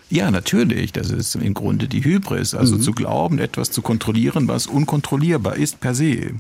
Ja, 0.10 0.32
natürlich. 0.32 0.94
Das 0.94 1.12
ist 1.12 1.36
im 1.36 1.54
Grunde 1.54 1.90
die 1.90 2.04
Hybris. 2.04 2.54
Also 2.54 2.78
mhm. 2.78 2.82
zu 2.82 2.92
glauben, 2.94 3.40
etwas 3.40 3.72
zu 3.72 3.82
kontrollieren, 3.82 4.48
was 4.48 4.66
unkontrollierbar 4.66 5.58
ist 5.58 5.82
per 5.82 5.94
se. 5.94 6.32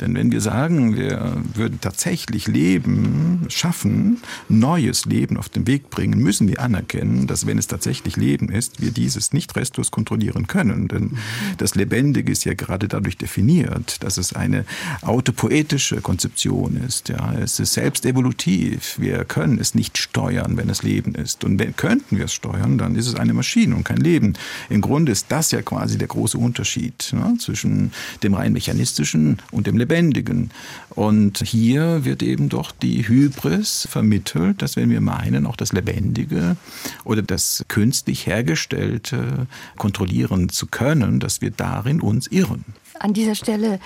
Denn 0.00 0.14
wenn 0.14 0.32
wir 0.32 0.40
sagen, 0.40 0.96
wir 0.96 1.36
würden 1.54 1.80
tatsächlich 1.80 2.48
Leben 2.48 3.46
schaffen, 3.48 4.18
neues 4.48 5.04
Leben 5.04 5.36
auf 5.36 5.48
den 5.48 5.68
Weg 5.68 5.88
bringen, 5.88 6.18
müssen 6.18 6.48
wir 6.48 6.60
anerkennen, 6.60 7.28
dass 7.28 7.46
wenn 7.46 7.58
es 7.58 7.68
tatsächlich 7.68 8.16
Leben 8.16 8.48
ist, 8.48 8.80
wir 8.80 8.90
dieses 8.90 9.32
nicht 9.32 9.54
restlos 9.54 9.92
kontrollieren 9.92 10.48
können. 10.48 10.88
Denn 10.88 11.02
mhm. 11.02 11.18
das 11.58 11.76
Lebendige 11.76 12.32
ist 12.32 12.44
ja 12.44 12.54
gerade 12.54 12.88
dadurch 12.88 13.18
definiert, 13.18 14.02
dass 14.02 14.18
es 14.18 14.32
eine 14.32 14.64
autopoetische 15.02 16.00
Konzeption 16.00 16.76
ist. 16.76 17.08
Ja, 17.08 17.34
es 17.34 17.60
ist 17.60 17.74
selbst 17.74 18.04
evolutiv. 18.04 18.96
Wir 18.98 19.24
können 19.24 19.60
es 19.60 19.76
nicht 19.76 19.96
steuern, 19.96 20.56
wenn 20.56 20.68
es 20.68 20.82
Leben 20.82 21.14
ist. 21.14 21.44
Und 21.44 21.60
wenn, 21.60 21.76
könnten 21.76 22.18
wir 22.18 22.24
es 22.24 22.32
steuern, 22.32 22.78
dann 22.78 22.96
ist 22.96 23.06
es 23.06 23.11
es 23.12 23.18
eine 23.18 23.34
Maschine 23.34 23.76
und 23.76 23.84
kein 23.84 23.98
Leben. 23.98 24.34
Im 24.68 24.80
Grunde 24.80 25.12
ist 25.12 25.26
das 25.28 25.50
ja 25.50 25.62
quasi 25.62 25.98
der 25.98 26.08
große 26.08 26.38
Unterschied 26.38 27.10
ne, 27.12 27.36
zwischen 27.38 27.92
dem 28.22 28.34
rein 28.34 28.52
mechanistischen 28.52 29.38
und 29.50 29.66
dem 29.66 29.76
lebendigen. 29.76 30.50
Und 30.90 31.38
hier 31.38 32.04
wird 32.04 32.22
eben 32.22 32.48
doch 32.48 32.72
die 32.72 33.06
Hybris 33.06 33.88
vermittelt, 33.90 34.62
dass 34.62 34.76
wenn 34.76 34.90
wir 34.90 35.00
meinen, 35.00 35.46
auch 35.46 35.56
das 35.56 35.72
Lebendige 35.72 36.56
oder 37.04 37.22
das 37.22 37.64
künstlich 37.68 38.26
hergestellte 38.26 39.46
kontrollieren 39.76 40.48
zu 40.48 40.66
können, 40.66 41.20
dass 41.20 41.40
wir 41.40 41.50
darin 41.50 42.00
uns 42.00 42.26
irren. 42.26 42.64
An 42.98 43.12
dieser 43.14 43.34
Stelle 43.34 43.80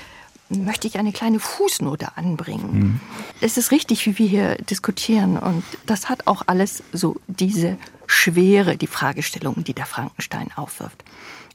möchte 0.49 0.87
ich 0.87 0.99
eine 0.99 1.13
kleine 1.13 1.41
Fußnote 1.41 2.17
anbringen. 2.17 2.73
Mhm. 2.73 3.01
Es 3.41 3.57
ist 3.57 3.71
richtig, 3.71 4.07
wie 4.07 4.19
wir 4.19 4.29
hier 4.29 4.55
diskutieren 4.57 5.39
und 5.39 5.65
das 5.87 6.09
hat 6.09 6.27
auch 6.27 6.43
alles 6.47 6.83
so 6.93 7.17
diese 7.27 7.77
Schwere, 8.07 8.77
die 8.77 8.87
Fragestellungen, 8.87 9.65
die 9.65 9.75
der 9.75 9.87
Frankenstein 9.87 10.51
aufwirft. 10.55 11.03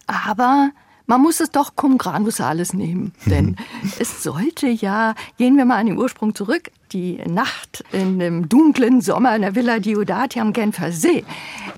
Aber 0.08 0.71
man 1.08 1.21
muss 1.21 1.39
es 1.39 1.51
doch 1.51 1.75
cum 1.75 1.97
granus 1.97 2.39
alles 2.39 2.73
nehmen, 2.73 3.13
denn 3.25 3.58
es 3.99 4.23
sollte 4.23 4.67
ja, 4.67 5.15
gehen 5.38 5.58
wir 5.58 5.65
mal 5.65 5.77
an 5.77 5.88
den 5.88 5.97
Ursprung 5.97 6.36
zurück, 6.36 6.71
die 6.93 7.17
Nacht 7.27 7.84
in 7.91 8.19
dem 8.19 8.47
dunklen 8.49 9.01
Sommer 9.01 9.36
in 9.36 9.41
der 9.41 9.56
Villa 9.56 9.80
Diodati 9.80 10.39
am 10.39 10.54
Genfer 10.54 10.91
See. 10.91 11.25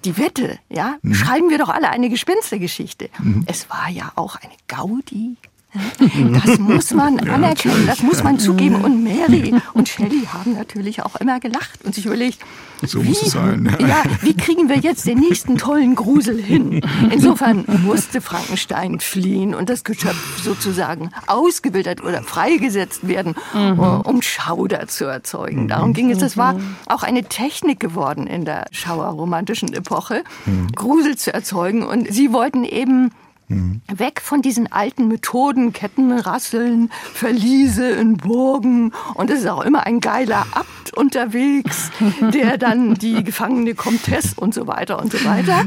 Die 0.06 0.18
Wette, 0.18 0.60
ja, 0.70 0.98
mhm. 1.02 1.14
schreiben 1.14 1.50
wir 1.50 1.58
doch 1.58 1.70
alle 1.70 1.90
eine 1.90 2.10
Gespenstergeschichte. 2.10 3.10
Mhm. 3.20 3.44
Es 3.48 3.70
war 3.70 3.90
ja 3.90 4.12
auch 4.16 4.36
eine 4.36 4.54
Gaudi, 4.68 5.38
das 6.46 6.60
muss 6.60 6.92
man 6.94 7.20
anerkennen, 7.30 7.88
das 7.88 8.02
muss 8.02 8.24
man 8.24 8.40
zugeben. 8.40 8.76
Und 8.76 9.04
Mary 9.04 9.54
und 9.74 9.90
Shelley 9.90 10.28
haben 10.32 10.54
natürlich 10.54 11.04
auch 11.04 11.16
immer 11.16 11.40
gelacht 11.40 11.84
und 11.84 11.96
sich 11.96 12.06
überlegt, 12.06 12.40
so 12.86 13.04
wie, 13.04 13.10
muss 13.10 13.22
es 13.22 13.32
sein. 13.32 13.76
Ja, 13.80 14.04
wie 14.22 14.36
kriegen 14.36 14.68
wir 14.68 14.78
jetzt 14.78 15.08
den 15.08 15.20
nächsten 15.20 15.58
tollen 15.58 15.96
Grusel 15.96 16.42
hin? 16.42 16.82
Insofern 17.12 17.66
musste 17.84 18.20
Frankenstein 18.20 19.00
fliehen 19.00 19.56
und 19.56 19.70
das 19.70 19.84
Geschöpf 19.84 20.44
sozusagen 20.44 21.10
ausgebildet 21.28 22.04
oder 22.04 22.22
freigesetzt 22.24 23.08
werden, 23.08 23.36
mhm. 23.54 23.80
um 23.80 24.22
Schauder 24.22 24.88
zu 24.88 25.06
erzeugen. 25.06 25.68
Darum 25.70 25.94
ging 25.94 26.12
es. 26.12 26.18
Das 26.18 26.38
war 26.38 26.60
auch 26.88 27.04
eine 27.04 27.24
Technik 27.24 27.80
geworden 27.80 28.28
in 28.28 28.46
der 28.46 28.66
Schauerromantischen 28.72 29.74
Epoche, 29.74 30.24
mhm. 30.46 30.68
Grusel 30.76 31.16
zu 31.16 31.34
erzeugen. 31.34 31.84
Und 31.84 32.12
sie 32.14 32.34
wollten 32.34 32.64
eben 32.66 33.12
Mhm. 33.54 33.82
Weg 33.96 34.22
von 34.22 34.42
diesen 34.42 34.72
alten 34.72 35.08
Methoden, 35.08 35.74
Kettenrasseln, 35.74 36.92
Verliese 37.14 37.90
in 37.90 38.18
Burgen. 38.18 38.94
Und 39.14 39.30
es 39.30 39.42
ist 39.42 39.48
auch 39.48 39.62
immer 39.62 39.86
ein 39.86 40.00
geiler 40.00 40.46
Abt 40.52 40.94
unterwegs, 40.96 41.92
der 42.34 42.58
dann 42.58 42.96
die 42.96 43.24
gefangene 43.24 43.76
Comtesse 43.76 44.36
und 44.38 44.54
so 44.54 44.68
weiter 44.68 45.02
und 45.02 45.12
so 45.12 45.24
weiter. 45.26 45.66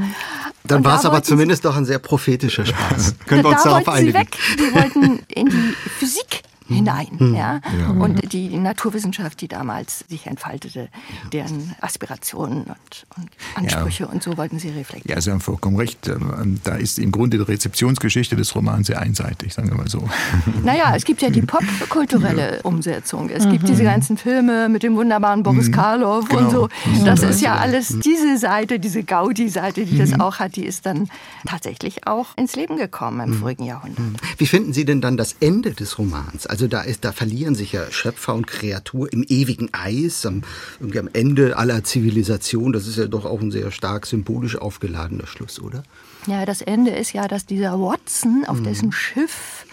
Dann 0.64 0.85
war 0.85 0.99
es 0.99 1.05
aber 1.05 1.22
zumindest 1.22 1.64
doch 1.64 1.77
ein 1.77 1.85
sehr 1.85 1.99
prophetischer 1.99 2.66
Spaß. 2.66 3.14
Können 3.27 3.44
wir 3.44 3.51
uns 3.51 3.62
da 3.62 3.70
darauf 3.70 3.88
einigen? 3.88 4.12
Sie 4.12 4.18
weg. 4.18 4.37
Die 4.59 4.75
wollten 4.75 5.20
in 5.29 5.46
die 5.46 5.75
Physik 5.99 6.42
hinein. 6.68 7.18
Hm. 7.18 7.35
Ja? 7.35 7.61
ja? 7.79 7.90
Und 7.90 8.33
die 8.33 8.57
Naturwissenschaft, 8.57 9.40
die 9.40 9.48
damals 9.48 10.05
sich 10.09 10.26
entfaltete, 10.26 10.88
deren 11.33 11.74
Aspirationen 11.81 12.64
und, 12.64 13.07
und 13.16 13.31
Ansprüche 13.55 14.05
ja. 14.05 14.11
und 14.11 14.22
so 14.22 14.37
wollten 14.37 14.59
sie 14.59 14.68
reflektieren. 14.68 15.16
Ja, 15.16 15.20
Sie 15.20 15.31
haben 15.31 15.40
vollkommen 15.40 15.76
recht. 15.76 16.09
Ähm, 16.09 16.61
da 16.64 16.74
ist 16.76 16.98
im 16.98 17.12
Grunde 17.12 17.38
die 17.38 17.42
Rezeptionsgeschichte 17.42 18.37
des 18.37 18.55
Romans 18.55 18.87
sehr 18.87 19.00
einseitig, 19.00 19.55
sagen 19.55 19.70
wir 19.70 19.76
mal 19.76 19.88
so. 19.88 20.02
Naja, 20.62 20.94
es 20.96 21.05
gibt 21.05 21.22
ja 21.22 21.31
die 21.31 21.42
popkulturelle 21.42 22.62
Umsetzung. 22.62 23.29
Es 23.29 23.48
gibt 23.48 23.62
mhm. 23.62 23.66
diese 23.66 23.85
ganzen 23.85 24.16
Filme 24.16 24.68
mit 24.68 24.83
dem 24.83 24.96
wunderbaren 24.96 25.42
Boris 25.42 25.68
mhm. 25.68 25.72
Karloff 25.72 26.29
genau. 26.29 26.42
und 26.42 26.50
so. 26.50 26.68
Das 27.05 27.22
ist 27.22 27.40
ja 27.40 27.57
alles 27.57 27.98
diese 28.00 28.38
Seite, 28.38 28.79
diese 28.81 29.02
Gaudi-Seite, 29.02 29.85
die 29.85 29.98
das 29.98 30.11
mhm. 30.11 30.20
auch 30.20 30.38
hat, 30.38 30.57
die 30.57 30.64
ist 30.64 30.87
dann 30.87 31.09
tatsächlich 31.46 32.07
auch 32.07 32.37
ins 32.37 32.57
Leben 32.57 32.76
gekommen 32.76 33.20
im 33.20 33.35
vorigen 33.35 33.64
Jahrhundert. 33.64 34.05
Wie 34.38 34.46
finden 34.46 34.72
Sie 34.72 34.85
denn 34.85 35.00
dann 35.00 35.16
das 35.16 35.37
Ende 35.40 35.72
des 35.72 35.98
Romans? 35.98 36.46
Also 36.57 36.69
da, 36.69 36.81
ist, 36.81 37.05
da 37.05 37.12
verlieren 37.12 37.55
sich 37.55 37.73
ja 37.73 37.90
Schöpfer 37.90 38.35
und 38.35 38.47
Kreatur 38.47 39.12
im 39.12 39.23
ewigen 39.29 39.69
Eis, 39.75 40.25
am, 40.25 40.40
irgendwie 40.81 41.01
am 41.01 41.11
Ende 41.12 41.59
aller 41.59 41.85
Zivilisation. 41.85 42.73
Das 42.73 42.87
ist 42.87 42.97
ja 42.97 43.09
doch 43.09 43.27
auch 43.27 43.42
ein 43.42 43.51
sehr 43.51 43.71
stark 43.71 44.07
symbolisch 44.07 44.57
aufgeladener 44.57 45.27
Schluss, 45.27 45.61
oder? 45.61 45.83
Ja, 46.27 46.47
das 46.47 46.62
Ende 46.62 46.92
ist 46.92 47.12
ja, 47.12 47.29
dass 47.29 47.45
dieser 47.45 47.79
Watson, 47.79 48.47
auf 48.47 48.61
mhm. 48.61 48.64
dessen 48.64 48.90
Schiff 48.90 49.66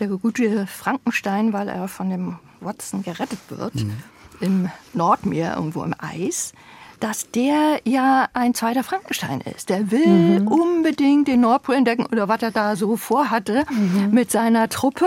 der 0.00 0.08
gute 0.08 0.66
Frankenstein, 0.66 1.52
weil 1.52 1.68
er 1.68 1.86
von 1.86 2.10
dem 2.10 2.40
Watson 2.58 3.04
gerettet 3.04 3.38
wird, 3.48 3.76
mhm. 3.76 3.92
im 4.40 4.68
Nordmeer, 4.92 5.54
irgendwo 5.54 5.84
im 5.84 5.94
Eis, 5.96 6.54
dass 7.00 7.30
der 7.30 7.80
ja 7.84 8.28
ein 8.34 8.54
zweiter 8.54 8.84
Frankenstein 8.84 9.40
ist. 9.40 9.70
Der 9.70 9.90
will 9.90 10.40
mhm. 10.40 10.48
unbedingt 10.48 11.28
den 11.28 11.40
Nordpol 11.40 11.74
entdecken 11.74 12.06
oder 12.06 12.28
was 12.28 12.42
er 12.42 12.50
da 12.50 12.74
so 12.74 12.96
vorhatte 12.96 13.64
mhm. 13.70 14.10
mit 14.12 14.30
seiner 14.30 14.68
Truppe. 14.68 15.06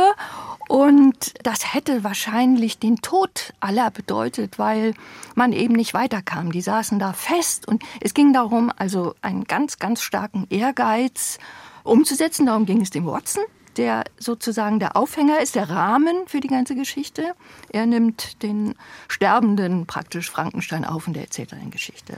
Und 0.73 1.35
das 1.43 1.75
hätte 1.75 2.03
wahrscheinlich 2.03 2.79
den 2.79 2.95
Tod 2.95 3.53
aller 3.59 3.91
bedeutet, 3.91 4.57
weil 4.57 4.95
man 5.35 5.53
eben 5.53 5.75
nicht 5.75 5.93
weiterkam. 5.93 6.51
Die 6.51 6.61
saßen 6.61 6.97
da 6.97 7.13
fest 7.13 7.67
und 7.67 7.83
es 8.01 8.15
ging 8.15 8.33
darum, 8.33 8.71
also 8.75 9.13
einen 9.21 9.43
ganz, 9.43 9.77
ganz 9.77 10.01
starken 10.01 10.47
Ehrgeiz 10.49 11.37
umzusetzen. 11.83 12.47
Darum 12.47 12.65
ging 12.65 12.81
es 12.81 12.89
dem 12.89 13.05
Watson 13.05 13.43
der 13.77 14.03
sozusagen 14.19 14.79
der 14.79 14.95
Aufhänger 14.95 15.41
ist, 15.41 15.55
der 15.55 15.69
Rahmen 15.69 16.27
für 16.27 16.39
die 16.39 16.47
ganze 16.47 16.75
Geschichte. 16.75 17.33
Er 17.69 17.85
nimmt 17.85 18.43
den 18.43 18.75
Sterbenden 19.07 19.85
praktisch 19.87 20.29
Frankenstein 20.29 20.85
auf 20.85 21.07
und 21.07 21.17
er 21.17 21.23
erzählt 21.23 21.53
eine 21.53 21.69
Geschichte. 21.69 22.17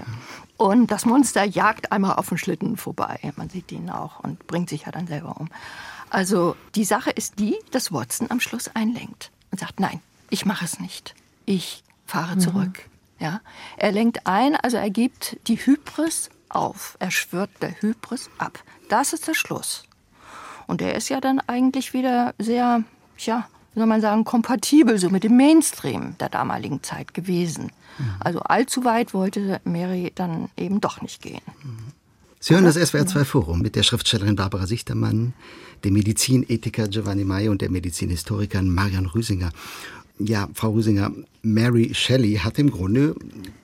Und 0.57 0.91
das 0.91 1.05
Monster 1.05 1.43
jagt 1.43 1.91
einmal 1.91 2.15
auf 2.15 2.29
den 2.29 2.37
Schlitten 2.37 2.77
vorbei. 2.77 3.19
Man 3.37 3.49
sieht 3.49 3.71
ihn 3.71 3.89
auch 3.89 4.19
und 4.19 4.47
bringt 4.47 4.69
sich 4.69 4.85
ja 4.85 4.91
dann 4.91 5.07
selber 5.07 5.37
um. 5.39 5.49
Also 6.15 6.55
die 6.75 6.85
Sache 6.85 7.09
ist 7.09 7.39
die, 7.39 7.57
dass 7.71 7.91
Watson 7.91 8.31
am 8.31 8.39
Schluss 8.39 8.69
einlenkt 8.73 9.31
und 9.51 9.59
sagt, 9.59 9.81
nein, 9.81 9.99
ich 10.29 10.45
mache 10.45 10.63
es 10.63 10.79
nicht. 10.79 11.13
Ich 11.45 11.83
fahre 12.05 12.37
mhm. 12.37 12.39
zurück. 12.39 12.87
Ja, 13.19 13.41
er 13.75 13.91
lenkt 13.91 14.25
ein, 14.25 14.55
also 14.55 14.77
er 14.77 14.89
gibt 14.89 15.35
die 15.49 15.57
Hybris 15.57 16.29
auf. 16.47 16.95
Er 16.99 17.11
schwört 17.11 17.49
der 17.61 17.81
Hybris 17.81 18.29
ab. 18.37 18.63
Das 18.87 19.11
ist 19.11 19.27
der 19.27 19.33
Schluss. 19.33 19.83
Und 20.67 20.79
der 20.79 20.95
ist 20.95 21.09
ja 21.09 21.19
dann 21.19 21.41
eigentlich 21.47 21.91
wieder 21.91 22.33
sehr, 22.39 22.85
ja, 23.17 23.49
wie 23.73 23.79
soll 23.81 23.87
man 23.87 23.99
sagen, 23.99 24.23
kompatibel 24.23 24.97
so 24.97 25.09
mit 25.09 25.25
dem 25.25 25.35
Mainstream 25.35 26.17
der 26.21 26.29
damaligen 26.29 26.81
Zeit 26.81 27.13
gewesen. 27.13 27.73
Mhm. 27.97 28.15
Also 28.21 28.39
allzu 28.39 28.85
weit 28.85 29.13
wollte 29.13 29.59
Mary 29.65 30.13
dann 30.15 30.47
eben 30.55 30.79
doch 30.79 31.01
nicht 31.01 31.21
gehen. 31.21 31.41
Sie 32.39 32.53
hören 32.53 32.63
das 32.63 32.77
SWR2 32.77 33.25
Forum 33.25 33.59
mit 33.61 33.75
der 33.75 33.83
Schriftstellerin 33.83 34.37
Barbara 34.37 34.65
Sichtermann, 34.65 35.33
dem 35.83 35.93
Medizinethiker 35.93 36.87
Giovanni 36.87 37.25
May 37.25 37.49
und 37.49 37.61
der 37.61 37.71
Medizinhistorikerin 37.71 38.73
Marian 38.73 39.05
Rüsinger. 39.05 39.51
Ja, 40.17 40.47
Frau 40.53 40.71
Rüsinger, 40.71 41.11
Mary 41.41 41.93
Shelley 41.93 42.35
hat 42.35 42.57
im 42.57 42.71
Grunde 42.71 43.15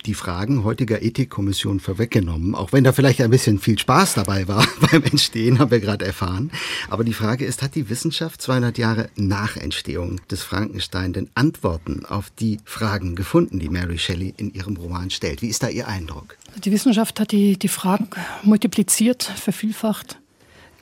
die 0.05 0.13
Fragen 0.13 0.65
heutiger 0.65 1.01
Ethikkommission 1.01 1.79
vorweggenommen, 1.79 2.55
auch 2.55 2.73
wenn 2.73 2.83
da 2.83 2.91
vielleicht 2.91 3.21
ein 3.21 3.29
bisschen 3.29 3.57
viel 3.57 3.79
Spaß 3.79 4.15
dabei 4.15 4.49
war 4.49 4.67
beim 4.91 5.01
Entstehen, 5.03 5.59
haben 5.59 5.71
wir 5.71 5.79
gerade 5.79 6.05
erfahren. 6.05 6.51
Aber 6.89 7.05
die 7.05 7.13
Frage 7.13 7.45
ist, 7.45 7.61
hat 7.61 7.75
die 7.75 7.89
Wissenschaft 7.89 8.41
200 8.41 8.77
Jahre 8.77 9.09
nach 9.15 9.55
Entstehung 9.55 10.19
des 10.29 10.43
Frankenstein 10.43 11.13
denn 11.13 11.29
Antworten 11.35 12.05
auf 12.05 12.29
die 12.31 12.59
Fragen 12.65 13.15
gefunden, 13.15 13.59
die 13.59 13.69
Mary 13.69 13.97
Shelley 13.97 14.33
in 14.35 14.53
ihrem 14.53 14.75
Roman 14.75 15.09
stellt? 15.09 15.41
Wie 15.41 15.47
ist 15.47 15.63
da 15.63 15.69
Ihr 15.69 15.87
Eindruck? 15.87 16.35
Die 16.65 16.71
Wissenschaft 16.73 17.17
hat 17.21 17.31
die, 17.31 17.57
die 17.57 17.69
Fragen 17.69 18.09
multipliziert, 18.43 19.23
vervielfacht 19.23 20.20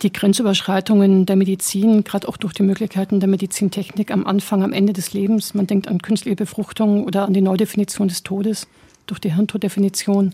die 0.02 0.14
Grenzüberschreitungen 0.14 1.26
der 1.26 1.36
Medizin, 1.36 2.04
gerade 2.04 2.28
auch 2.28 2.38
durch 2.38 2.54
die 2.54 2.64
Möglichkeiten 2.64 3.20
der 3.20 3.30
Medizintechnik 3.30 4.12
am 4.12 4.26
Anfang, 4.26 4.64
am 4.64 4.74
Ende 4.74 4.94
des 4.94 5.14
Lebens. 5.14 5.54
Man 5.54 5.68
denkt 5.68 5.88
an 5.88 6.02
künstliche 6.02 6.36
Befruchtung 6.36 7.04
oder 7.04 7.26
an 7.26 7.34
die 7.34 7.42
Neudefinition 7.42 8.08
des 8.08 8.24
Todes 8.24 8.68
durch 9.08 9.20
die 9.20 9.34
Hirntoddefinition. 9.34 10.34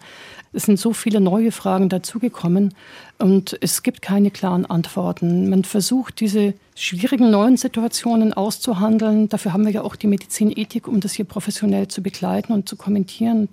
Es 0.53 0.63
sind 0.63 0.79
so 0.79 0.93
viele 0.93 1.19
neue 1.19 1.51
Fragen 1.51 1.89
dazugekommen 1.89 2.73
und 3.17 3.57
es 3.61 3.83
gibt 3.83 4.01
keine 4.01 4.31
klaren 4.31 4.65
Antworten. 4.65 5.49
Man 5.49 5.63
versucht, 5.63 6.19
diese 6.19 6.53
schwierigen 6.75 7.31
neuen 7.31 7.57
Situationen 7.57 8.33
auszuhandeln. 8.33 9.29
Dafür 9.29 9.53
haben 9.53 9.65
wir 9.65 9.71
ja 9.71 9.81
auch 9.81 9.95
die 9.95 10.07
Medizinethik, 10.07 10.87
um 10.87 10.99
das 10.99 11.13
hier 11.13 11.25
professionell 11.25 11.87
zu 11.87 12.01
begleiten 12.01 12.53
und 12.53 12.69
zu 12.69 12.75
kommentieren 12.75 13.49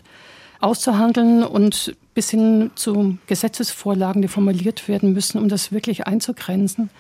auszuhandeln 0.63 1.43
und 1.43 1.97
bis 2.15 2.31
hin 2.31 2.71
zu 2.75 3.19
Gesetzesvorlagen, 3.27 4.23
die 4.23 4.29
formuliert 4.29 4.89
werden 4.89 5.13
müssen, 5.13 5.39
um 5.39 5.49
das 5.49 5.73
wirklich 5.73 6.07
einzugrenzen. 6.07 6.91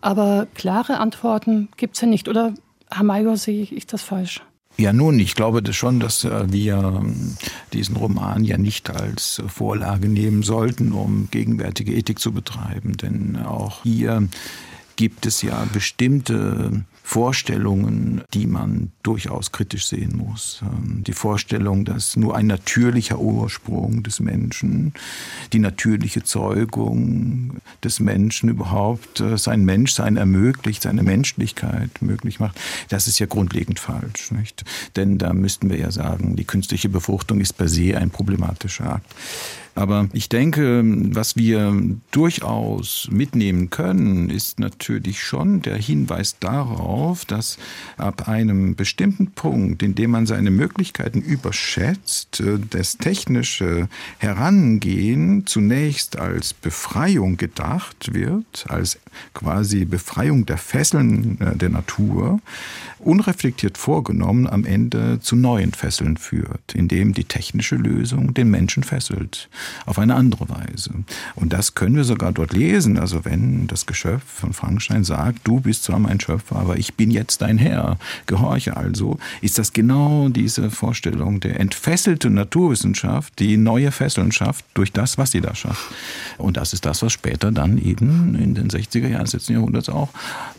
Aber 0.00 0.46
klare 0.54 0.98
Antworten 0.98 1.68
gibt 1.76 1.94
es 1.94 2.00
ja 2.00 2.08
nicht. 2.08 2.28
Oder, 2.28 2.54
Herr 2.90 3.04
Major, 3.04 3.36
sehe 3.36 3.62
ich 3.62 3.86
das 3.86 4.02
falsch? 4.02 4.42
Ja, 4.78 4.92
nun, 4.92 5.18
ich 5.18 5.34
glaube 5.34 5.70
schon, 5.72 6.00
dass 6.00 6.24
äh, 6.24 6.50
wir 6.50 6.76
ähm, 6.78 7.36
diesen 7.72 7.96
Roman 7.96 8.42
ja 8.42 8.56
nicht 8.56 8.88
als 8.88 9.42
Vorlage 9.46 10.08
nehmen 10.08 10.42
sollten, 10.42 10.92
um 10.92 11.28
gegenwärtige 11.30 11.92
Ethik 11.92 12.18
zu 12.18 12.32
betreiben. 12.32 12.96
Denn 12.96 13.36
auch 13.36 13.82
hier 13.82 14.26
gibt 14.96 15.26
es 15.26 15.42
ja 15.42 15.66
bestimmte 15.72 16.84
Vorstellungen, 17.02 18.22
die 18.32 18.46
man 18.46 18.92
durchaus 19.02 19.52
kritisch 19.52 19.86
sehen 19.86 20.16
muss. 20.16 20.62
Ähm, 20.62 21.02
die 21.04 21.12
Vorstellung, 21.12 21.84
dass 21.84 22.16
nur 22.16 22.36
ein 22.36 22.46
natürlicher 22.46 23.18
Ursprung 23.18 24.02
des 24.02 24.20
Menschen, 24.20 24.94
die 25.52 25.58
natürliche 25.58 26.22
Zeugung 26.22 27.60
des 27.82 28.00
Menschen 28.00 28.48
überhaupt 28.48 29.20
äh, 29.20 29.36
sein 29.36 29.64
Menschsein 29.64 30.16
ermöglicht, 30.16 30.82
seine 30.82 31.02
Menschlichkeit 31.02 31.90
möglich 32.00 32.40
macht, 32.40 32.58
das 32.88 33.08
ist 33.08 33.18
ja 33.18 33.26
grundlegend 33.26 33.80
falsch. 33.80 34.30
Nicht? 34.30 34.64
Denn 34.96 35.18
da 35.18 35.32
müssten 35.32 35.70
wir 35.70 35.78
ja 35.78 35.90
sagen, 35.90 36.36
die 36.36 36.44
künstliche 36.44 36.88
Befruchtung 36.88 37.40
ist 37.40 37.54
per 37.54 37.68
se 37.68 37.96
ein 37.96 38.10
problematischer 38.10 38.94
Akt. 38.94 39.14
Aber 39.74 40.08
ich 40.12 40.28
denke, 40.28 40.82
was 40.84 41.36
wir 41.36 41.74
durchaus 42.10 43.08
mitnehmen 43.10 43.70
können, 43.70 44.28
ist 44.28 44.60
natürlich 44.60 45.22
schon 45.22 45.62
der 45.62 45.76
Hinweis 45.76 46.38
darauf, 46.38 47.24
dass 47.24 47.58
ab 47.96 48.28
einem 48.28 48.74
bestimmten 48.76 49.30
Punkt, 49.32 49.82
in 49.82 49.94
dem 49.94 50.10
man 50.10 50.26
seine 50.26 50.50
Möglichkeiten 50.50 51.22
überschätzt, 51.22 52.40
äh, 52.40 52.58
das 52.70 52.98
technische 52.98 53.88
Herangehen 54.18 55.46
zunächst 55.46 56.18
als 56.18 56.52
Befreiung 56.52 57.38
gedacht 57.38 58.12
wird, 58.12 58.66
als 58.68 58.98
quasi 59.32 59.86
Befreiung 59.86 60.44
der 60.44 60.58
Fesseln 60.58 61.40
äh, 61.40 61.56
der 61.56 61.70
Natur, 61.70 62.40
unreflektiert 63.04 63.78
vorgenommen 63.78 64.46
am 64.46 64.64
Ende 64.64 65.18
zu 65.20 65.36
neuen 65.36 65.72
Fesseln 65.72 66.16
führt, 66.16 66.74
indem 66.74 67.12
die 67.12 67.24
technische 67.24 67.76
Lösung 67.76 68.34
den 68.34 68.50
Menschen 68.50 68.82
fesselt, 68.82 69.48
auf 69.86 69.98
eine 69.98 70.14
andere 70.14 70.48
Weise. 70.48 70.90
Und 71.34 71.52
das 71.52 71.74
können 71.74 71.96
wir 71.96 72.04
sogar 72.04 72.32
dort 72.32 72.52
lesen. 72.52 72.98
Also 72.98 73.24
wenn 73.24 73.66
das 73.66 73.86
Geschöpf 73.86 74.24
von 74.24 74.52
Frankenstein 74.52 75.04
sagt, 75.04 75.40
du 75.44 75.60
bist 75.60 75.84
zwar 75.84 75.98
mein 75.98 76.20
Schöpfer, 76.20 76.56
aber 76.56 76.76
ich 76.78 76.94
bin 76.94 77.10
jetzt 77.10 77.42
dein 77.42 77.58
Herr, 77.58 77.98
gehorche 78.26 78.76
also, 78.76 79.18
ist 79.40 79.58
das 79.58 79.72
genau 79.72 80.28
diese 80.28 80.70
Vorstellung 80.70 81.40
der 81.40 81.60
entfesselten 81.60 82.34
Naturwissenschaft, 82.34 83.38
die 83.38 83.56
neue 83.56 83.90
Fesseln 83.90 84.32
schafft 84.32 84.64
durch 84.74 84.92
das, 84.92 85.18
was 85.18 85.32
sie 85.32 85.40
da 85.40 85.54
schafft. 85.54 85.92
Und 86.38 86.56
das 86.56 86.72
ist 86.72 86.84
das, 86.84 87.02
was 87.02 87.12
später 87.12 87.52
dann 87.52 87.78
eben 87.78 88.34
in 88.36 88.54
den 88.54 88.68
60er 88.68 89.08
Jahren 89.08 89.24
des 89.24 89.34
letzten 89.34 89.54
Jahrhunderts 89.54 89.88
auch 89.88 90.10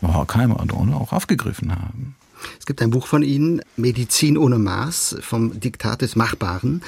Horkheimer 0.01 0.59
und 0.59 0.73
Adorno 0.73 0.97
auch 0.97 1.13
aufgegriffen 1.13 1.71
haben. 1.71 2.15
Es 2.59 2.65
gibt 2.65 2.81
ein 2.81 2.89
Buch 2.89 3.07
von 3.07 3.23
Ihnen, 3.23 3.61
Medizin 3.77 4.37
ohne 4.37 4.57
Maß, 4.57 5.17
vom 5.21 5.59
Diktat 5.59 6.01
des 6.01 6.15
Machbaren 6.15 6.81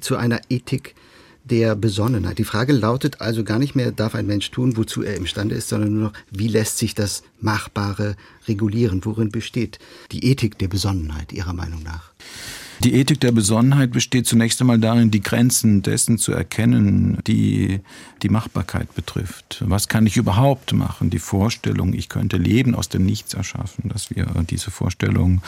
zu 0.00 0.16
einer 0.16 0.40
Ethik 0.48 0.94
der 1.44 1.76
Besonnenheit. 1.76 2.38
Die 2.38 2.44
Frage 2.44 2.72
lautet 2.72 3.20
also 3.20 3.44
gar 3.44 3.58
nicht 3.58 3.76
mehr, 3.76 3.92
darf 3.92 4.14
ein 4.14 4.26
Mensch 4.26 4.50
tun, 4.50 4.76
wozu 4.76 5.02
er 5.02 5.14
imstande 5.14 5.54
ist, 5.54 5.68
sondern 5.68 5.92
nur 5.92 6.02
noch, 6.08 6.12
wie 6.30 6.48
lässt 6.48 6.78
sich 6.78 6.94
das 6.94 7.22
Machbare 7.40 8.16
regulieren? 8.48 9.04
Worin 9.04 9.30
besteht 9.30 9.78
die 10.10 10.24
Ethik 10.24 10.58
der 10.58 10.68
Besonnenheit 10.68 11.32
Ihrer 11.32 11.52
Meinung 11.52 11.82
nach? 11.82 12.12
Die 12.84 12.94
Ethik 12.94 13.20
der 13.20 13.32
Besonnenheit 13.32 13.92
besteht 13.92 14.26
zunächst 14.26 14.60
einmal 14.60 14.78
darin, 14.78 15.10
die 15.10 15.22
Grenzen 15.22 15.82
dessen 15.82 16.18
zu 16.18 16.32
erkennen, 16.32 17.18
die 17.26 17.80
die 18.22 18.28
Machbarkeit 18.28 18.94
betrifft. 18.94 19.62
Was 19.66 19.88
kann 19.88 20.06
ich 20.06 20.16
überhaupt 20.16 20.72
machen? 20.72 21.10
Die 21.10 21.18
Vorstellung, 21.18 21.92
ich 21.92 22.08
könnte 22.08 22.36
Leben 22.36 22.74
aus 22.74 22.88
dem 22.88 23.04
Nichts 23.04 23.34
erschaffen, 23.34 23.88
dass 23.88 24.10
wir 24.10 24.26
diese 24.48 24.70
Vorstellung 24.70 25.42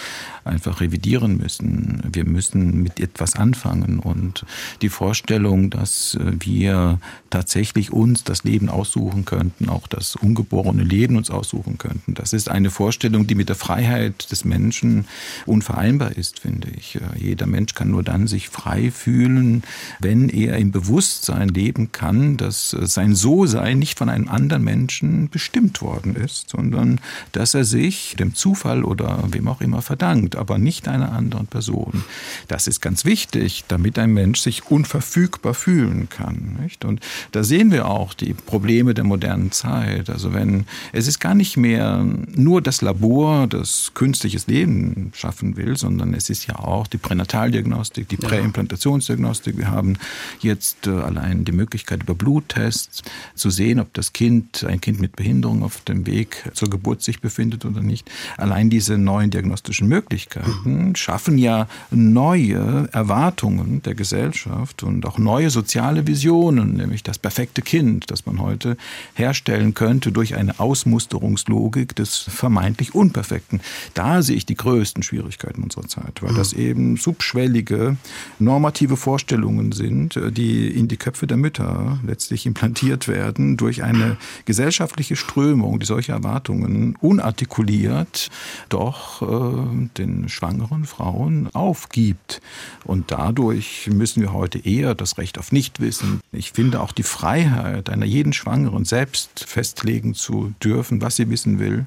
einfach 0.44 0.80
revidieren 0.80 1.36
müssen. 1.36 2.02
Wir 2.12 2.24
müssen 2.24 2.82
mit 2.82 3.00
etwas 3.00 3.36
anfangen 3.36 3.98
und 3.98 4.44
die 4.82 4.88
Vorstellung, 4.88 5.70
dass 5.70 6.18
wir 6.20 6.98
tatsächlich 7.30 7.92
uns 7.92 8.24
das 8.24 8.44
Leben 8.44 8.68
aussuchen 8.68 9.24
könnten, 9.24 9.68
auch 9.68 9.86
das 9.86 10.16
ungeborene 10.16 10.82
Leben 10.82 11.16
uns 11.16 11.30
aussuchen 11.30 11.78
könnten. 11.78 12.14
Das 12.14 12.32
ist 12.32 12.50
eine 12.50 12.70
Vorstellung, 12.70 13.26
die 13.26 13.34
mit 13.34 13.48
der 13.48 13.56
Freiheit 13.56 14.30
des 14.30 14.44
Menschen 14.44 15.06
unvereinbar 15.46 16.16
ist, 16.16 16.40
finde 16.40 16.68
ich. 16.70 16.98
Jeder 17.18 17.46
Mensch 17.46 17.74
kann 17.74 17.90
nur 17.90 18.02
dann 18.02 18.26
sich 18.26 18.48
frei 18.48 18.90
fühlen, 18.90 19.62
wenn 20.00 20.28
er 20.28 20.56
im 20.56 20.72
Bewusstsein 20.72 21.48
leben 21.48 21.92
kann, 21.92 22.36
dass 22.36 22.70
sein 22.70 23.14
So-Sein 23.14 23.78
nicht 23.78 23.98
von 23.98 24.08
einem 24.08 24.28
anderen 24.28 24.64
Menschen 24.64 25.28
bestimmt 25.28 25.82
worden 25.82 26.16
ist, 26.16 26.50
sondern 26.50 27.00
dass 27.32 27.54
er 27.54 27.64
sich 27.64 28.16
dem 28.18 28.34
Zufall 28.34 28.84
oder 28.84 29.24
wem 29.30 29.48
auch 29.48 29.60
immer 29.60 29.82
verdankt, 29.82 30.36
aber 30.36 30.58
nicht 30.58 30.88
einer 30.88 31.12
anderen 31.12 31.46
Person. 31.46 32.04
Das 32.48 32.66
ist 32.66 32.80
ganz 32.80 33.04
wichtig, 33.04 33.64
damit 33.68 33.98
ein 33.98 34.12
Mensch 34.12 34.40
sich 34.40 34.70
unverfügbar 34.70 35.54
fühlen 35.54 36.08
kann. 36.08 36.58
Nicht? 36.62 36.84
Und 36.84 37.00
da 37.32 37.44
sehen 37.44 37.70
wir 37.70 37.88
auch 37.88 38.14
die 38.14 38.34
Probleme 38.34 38.94
der 38.94 39.04
modernen 39.04 39.52
Zeit. 39.52 40.10
Also 40.10 40.32
wenn 40.32 40.66
es 40.92 41.06
ist 41.06 41.18
gar 41.18 41.34
nicht 41.34 41.56
mehr 41.56 42.04
nur 42.34 42.62
das 42.62 42.82
Labor, 42.82 43.46
das 43.46 43.92
künstliches 43.94 44.46
Leben 44.46 45.12
schaffen 45.14 45.56
will, 45.56 45.76
sondern 45.76 46.14
es 46.14 46.30
ist 46.30 46.46
ja 46.46 46.58
auch 46.58 46.86
die 46.86 46.98
Pränataldiagnostik, 47.08 48.06
die 48.08 48.18
Präimplantationsdiagnostik. 48.18 49.56
Wir 49.56 49.70
haben 49.70 49.96
jetzt 50.40 50.86
äh, 50.86 50.90
allein 50.90 51.46
die 51.46 51.52
Möglichkeit 51.52 52.02
über 52.02 52.14
Bluttests 52.14 53.02
zu 53.34 53.48
sehen, 53.48 53.80
ob 53.80 53.94
das 53.94 54.12
Kind, 54.12 54.62
ein 54.64 54.82
Kind 54.82 55.00
mit 55.00 55.16
Behinderung 55.16 55.62
auf 55.62 55.80
dem 55.80 56.06
Weg 56.06 56.50
zur 56.52 56.68
Geburt 56.68 57.02
sich 57.02 57.22
befindet 57.22 57.64
oder 57.64 57.80
nicht. 57.80 58.10
Allein 58.36 58.68
diese 58.68 58.98
neuen 58.98 59.30
diagnostischen 59.30 59.88
Möglichkeiten 59.88 60.94
schaffen 60.96 61.38
ja 61.38 61.66
neue 61.90 62.90
Erwartungen 62.92 63.80
der 63.80 63.94
Gesellschaft 63.94 64.82
und 64.82 65.06
auch 65.06 65.16
neue 65.16 65.48
soziale 65.48 66.06
Visionen, 66.06 66.74
nämlich 66.74 67.02
das 67.04 67.18
perfekte 67.18 67.62
Kind, 67.62 68.10
das 68.10 68.26
man 68.26 68.38
heute 68.38 68.76
herstellen 69.14 69.72
könnte 69.72 70.12
durch 70.12 70.34
eine 70.34 70.60
Ausmusterungslogik 70.60 71.96
des 71.96 72.18
vermeintlich 72.18 72.94
Unperfekten. 72.94 73.62
Da 73.94 74.20
sehe 74.20 74.36
ich 74.36 74.44
die 74.44 74.56
größten 74.56 75.02
Schwierigkeiten 75.02 75.62
unserer 75.62 75.88
Zeit, 75.88 76.22
weil 76.22 76.34
das 76.34 76.54
mhm. 76.54 76.60
eben 76.60 76.97
subschwellige 77.02 77.96
normative 78.38 78.96
Vorstellungen 78.96 79.72
sind, 79.72 80.18
die 80.30 80.68
in 80.68 80.88
die 80.88 80.96
Köpfe 80.96 81.26
der 81.26 81.36
Mütter 81.36 81.98
letztlich 82.06 82.46
implantiert 82.46 83.08
werden 83.08 83.56
durch 83.56 83.82
eine 83.82 84.16
gesellschaftliche 84.44 85.16
Strömung, 85.16 85.78
die 85.78 85.86
solche 85.86 86.12
Erwartungen 86.12 86.96
unartikuliert 87.00 88.28
doch 88.68 89.22
äh, 89.22 89.88
den 89.96 90.28
schwangeren 90.28 90.84
Frauen 90.84 91.48
aufgibt. 91.54 92.40
Und 92.84 93.10
dadurch 93.10 93.88
müssen 93.92 94.22
wir 94.22 94.32
heute 94.32 94.58
eher 94.58 94.94
das 94.94 95.18
Recht 95.18 95.38
auf 95.38 95.52
Nichtwissen. 95.52 96.20
Ich 96.32 96.52
finde 96.52 96.80
auch 96.80 96.92
die 96.92 97.02
Freiheit 97.02 97.90
einer 97.90 98.06
jeden 98.06 98.32
Schwangeren 98.32 98.84
selbst 98.84 99.44
festlegen 99.46 100.14
zu 100.14 100.52
dürfen, 100.62 101.00
was 101.00 101.16
sie 101.16 101.30
wissen 101.30 101.58
will 101.58 101.86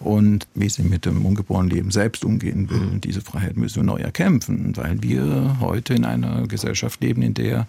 und 0.00 0.46
wie 0.54 0.68
sie 0.68 0.82
mit 0.82 1.04
dem 1.04 1.24
ungeborenen 1.24 1.70
Leben 1.70 1.90
selbst 1.90 2.24
umgehen 2.24 2.70
will. 2.70 3.00
Diese 3.00 3.20
Freiheit 3.20 3.56
müssen 3.56 3.76
wir 3.76 3.82
neu 3.82 3.98
erkämpfen, 3.98 4.76
weil 4.76 5.02
wir 5.02 5.56
heute 5.60 5.94
in 5.94 6.04
einer 6.04 6.46
Gesellschaft 6.46 7.00
leben, 7.02 7.22
in 7.22 7.34
der 7.34 7.66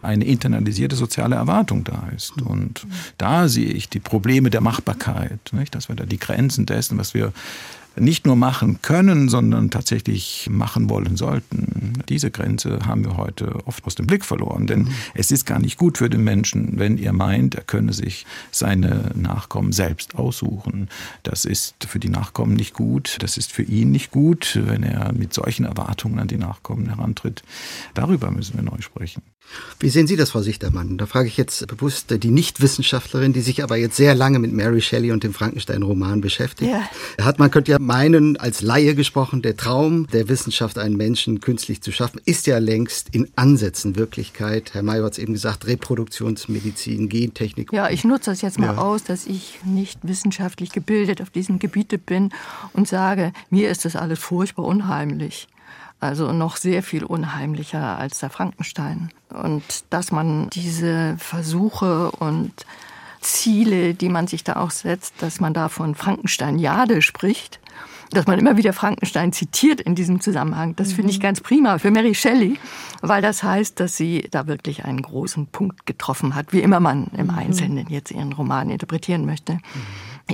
eine 0.00 0.24
internalisierte 0.24 0.96
soziale 0.96 1.36
Erwartung 1.36 1.84
da 1.84 2.08
ist. 2.14 2.40
Und 2.42 2.86
da 3.18 3.48
sehe 3.48 3.70
ich 3.70 3.88
die 3.88 4.00
Probleme 4.00 4.50
der 4.50 4.60
Machbarkeit, 4.60 5.40
nicht? 5.52 5.74
dass 5.74 5.88
wir 5.88 5.96
da 5.96 6.04
die 6.04 6.18
Grenzen 6.18 6.66
dessen, 6.66 6.98
was 6.98 7.14
wir 7.14 7.32
nicht 7.96 8.26
nur 8.26 8.36
machen 8.36 8.80
können, 8.82 9.28
sondern 9.28 9.70
tatsächlich 9.70 10.48
machen 10.50 10.88
wollen 10.90 11.16
sollten. 11.16 12.02
Diese 12.08 12.30
Grenze 12.30 12.80
haben 12.86 13.04
wir 13.04 13.16
heute 13.16 13.66
oft 13.66 13.84
aus 13.84 13.94
dem 13.94 14.06
Blick 14.06 14.24
verloren, 14.24 14.66
denn 14.66 14.82
mhm. 14.82 14.94
es 15.14 15.30
ist 15.30 15.44
gar 15.44 15.58
nicht 15.58 15.78
gut 15.78 15.98
für 15.98 16.10
den 16.10 16.24
Menschen, 16.24 16.78
wenn 16.78 16.98
er 16.98 17.12
meint, 17.12 17.54
er 17.54 17.64
könne 17.64 17.92
sich 17.92 18.26
seine 18.50 19.10
Nachkommen 19.14 19.72
selbst 19.72 20.14
aussuchen. 20.14 20.88
Das 21.22 21.44
ist 21.44 21.84
für 21.84 21.98
die 21.98 22.08
Nachkommen 22.08 22.54
nicht 22.54 22.74
gut, 22.74 23.16
das 23.20 23.36
ist 23.36 23.52
für 23.52 23.62
ihn 23.62 23.90
nicht 23.90 24.10
gut, 24.10 24.58
wenn 24.64 24.82
er 24.82 25.12
mit 25.12 25.34
solchen 25.34 25.64
Erwartungen 25.64 26.18
an 26.18 26.28
die 26.28 26.38
Nachkommen 26.38 26.88
herantritt. 26.88 27.42
Darüber 27.94 28.30
müssen 28.30 28.54
wir 28.54 28.62
neu 28.62 28.80
sprechen. 28.80 29.22
Wie 29.80 29.88
sehen 29.88 30.06
Sie 30.06 30.16
das, 30.16 30.30
Frau 30.30 30.42
Sichtermann? 30.42 30.96
Da 30.96 31.06
frage 31.06 31.28
ich 31.28 31.36
jetzt 31.36 31.66
bewusst 31.66 32.06
die 32.10 32.30
Nichtwissenschaftlerin, 32.30 33.32
die 33.32 33.40
sich 33.40 33.62
aber 33.62 33.76
jetzt 33.76 33.96
sehr 33.96 34.14
lange 34.14 34.38
mit 34.38 34.52
Mary 34.52 34.80
Shelley 34.80 35.12
und 35.12 35.24
dem 35.24 35.34
Frankenstein-Roman 35.34 36.20
beschäftigt. 36.20 36.70
Ja. 36.70 36.88
Hat 37.24 37.38
man 37.38 37.50
könnte 37.50 37.72
ja 37.72 37.78
meinen, 37.78 38.36
als 38.36 38.62
Laie 38.62 38.94
gesprochen, 38.94 39.42
der 39.42 39.56
Traum 39.56 40.06
der 40.08 40.28
Wissenschaft, 40.28 40.78
einen 40.78 40.96
Menschen 40.96 41.40
künstlich 41.40 41.82
zu 41.82 41.90
schaffen, 41.90 42.20
ist 42.24 42.46
ja 42.46 42.58
längst 42.58 43.08
in 43.12 43.28
Ansätzen 43.34 43.96
Wirklichkeit. 43.96 44.72
Herr 44.74 44.82
Mayer 44.82 45.04
hat 45.04 45.12
es 45.12 45.18
eben 45.18 45.32
gesagt, 45.32 45.66
Reproduktionsmedizin, 45.66 47.08
Gentechnik. 47.08 47.72
Ja, 47.72 47.90
ich 47.90 48.04
nutze 48.04 48.30
das 48.30 48.40
jetzt 48.40 48.58
mal 48.58 48.74
ja. 48.74 48.78
aus, 48.78 49.04
dass 49.04 49.26
ich 49.26 49.58
nicht 49.64 49.98
wissenschaftlich 50.02 50.70
gebildet 50.70 51.20
auf 51.20 51.30
diesem 51.30 51.58
Gebiete 51.58 51.98
bin 51.98 52.30
und 52.72 52.86
sage, 52.88 53.32
mir 53.50 53.70
ist 53.70 53.84
das 53.84 53.96
alles 53.96 54.18
furchtbar 54.18 54.64
unheimlich. 54.64 55.48
Also 56.02 56.32
noch 56.32 56.56
sehr 56.56 56.82
viel 56.82 57.04
unheimlicher 57.04 57.96
als 57.96 58.18
der 58.18 58.28
Frankenstein. 58.28 59.12
Und 59.28 59.84
dass 59.90 60.10
man 60.10 60.50
diese 60.50 61.14
Versuche 61.18 62.10
und 62.10 62.66
Ziele, 63.20 63.94
die 63.94 64.08
man 64.08 64.26
sich 64.26 64.42
da 64.42 64.56
auch 64.56 64.72
setzt, 64.72 65.14
dass 65.22 65.38
man 65.38 65.54
da 65.54 65.68
von 65.68 65.94
Frankenstein-Jade 65.94 67.02
spricht, 67.02 67.60
dass 68.10 68.26
man 68.26 68.36
immer 68.40 68.56
wieder 68.56 68.72
Frankenstein 68.72 69.32
zitiert 69.32 69.80
in 69.80 69.94
diesem 69.94 70.20
Zusammenhang. 70.20 70.74
Das 70.74 70.92
finde 70.92 71.12
ich 71.12 71.18
mhm. 71.18 71.22
ganz 71.22 71.40
prima 71.40 71.78
für 71.78 71.92
Mary 71.92 72.16
Shelley, 72.16 72.58
weil 73.00 73.22
das 73.22 73.44
heißt, 73.44 73.78
dass 73.78 73.96
sie 73.96 74.26
da 74.28 74.48
wirklich 74.48 74.84
einen 74.84 75.02
großen 75.02 75.46
Punkt 75.46 75.86
getroffen 75.86 76.34
hat, 76.34 76.52
wie 76.52 76.62
immer 76.62 76.80
man 76.80 77.12
im 77.16 77.26
mhm. 77.26 77.38
Einzelnen 77.38 77.86
jetzt 77.90 78.10
ihren 78.10 78.32
Roman 78.32 78.70
interpretieren 78.70 79.24
möchte. 79.24 79.52
Mhm. 79.52 79.60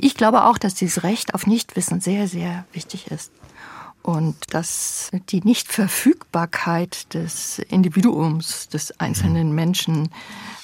Ich 0.01 0.15
glaube 0.15 0.45
auch, 0.45 0.57
dass 0.57 0.75
dieses 0.75 1.03
Recht 1.03 1.35
auf 1.35 1.47
Nichtwissen 1.47 2.01
sehr, 2.01 2.27
sehr 2.27 2.65
wichtig 2.73 3.11
ist 3.11 3.33
und 4.03 4.37
dass 4.51 5.11
die 5.31 5.41
Nichtverfügbarkeit 5.41 7.13
des 7.15 7.59
Individuums, 7.59 8.69
des 8.69 8.99
einzelnen 9.01 9.55
Menschen 9.55 10.11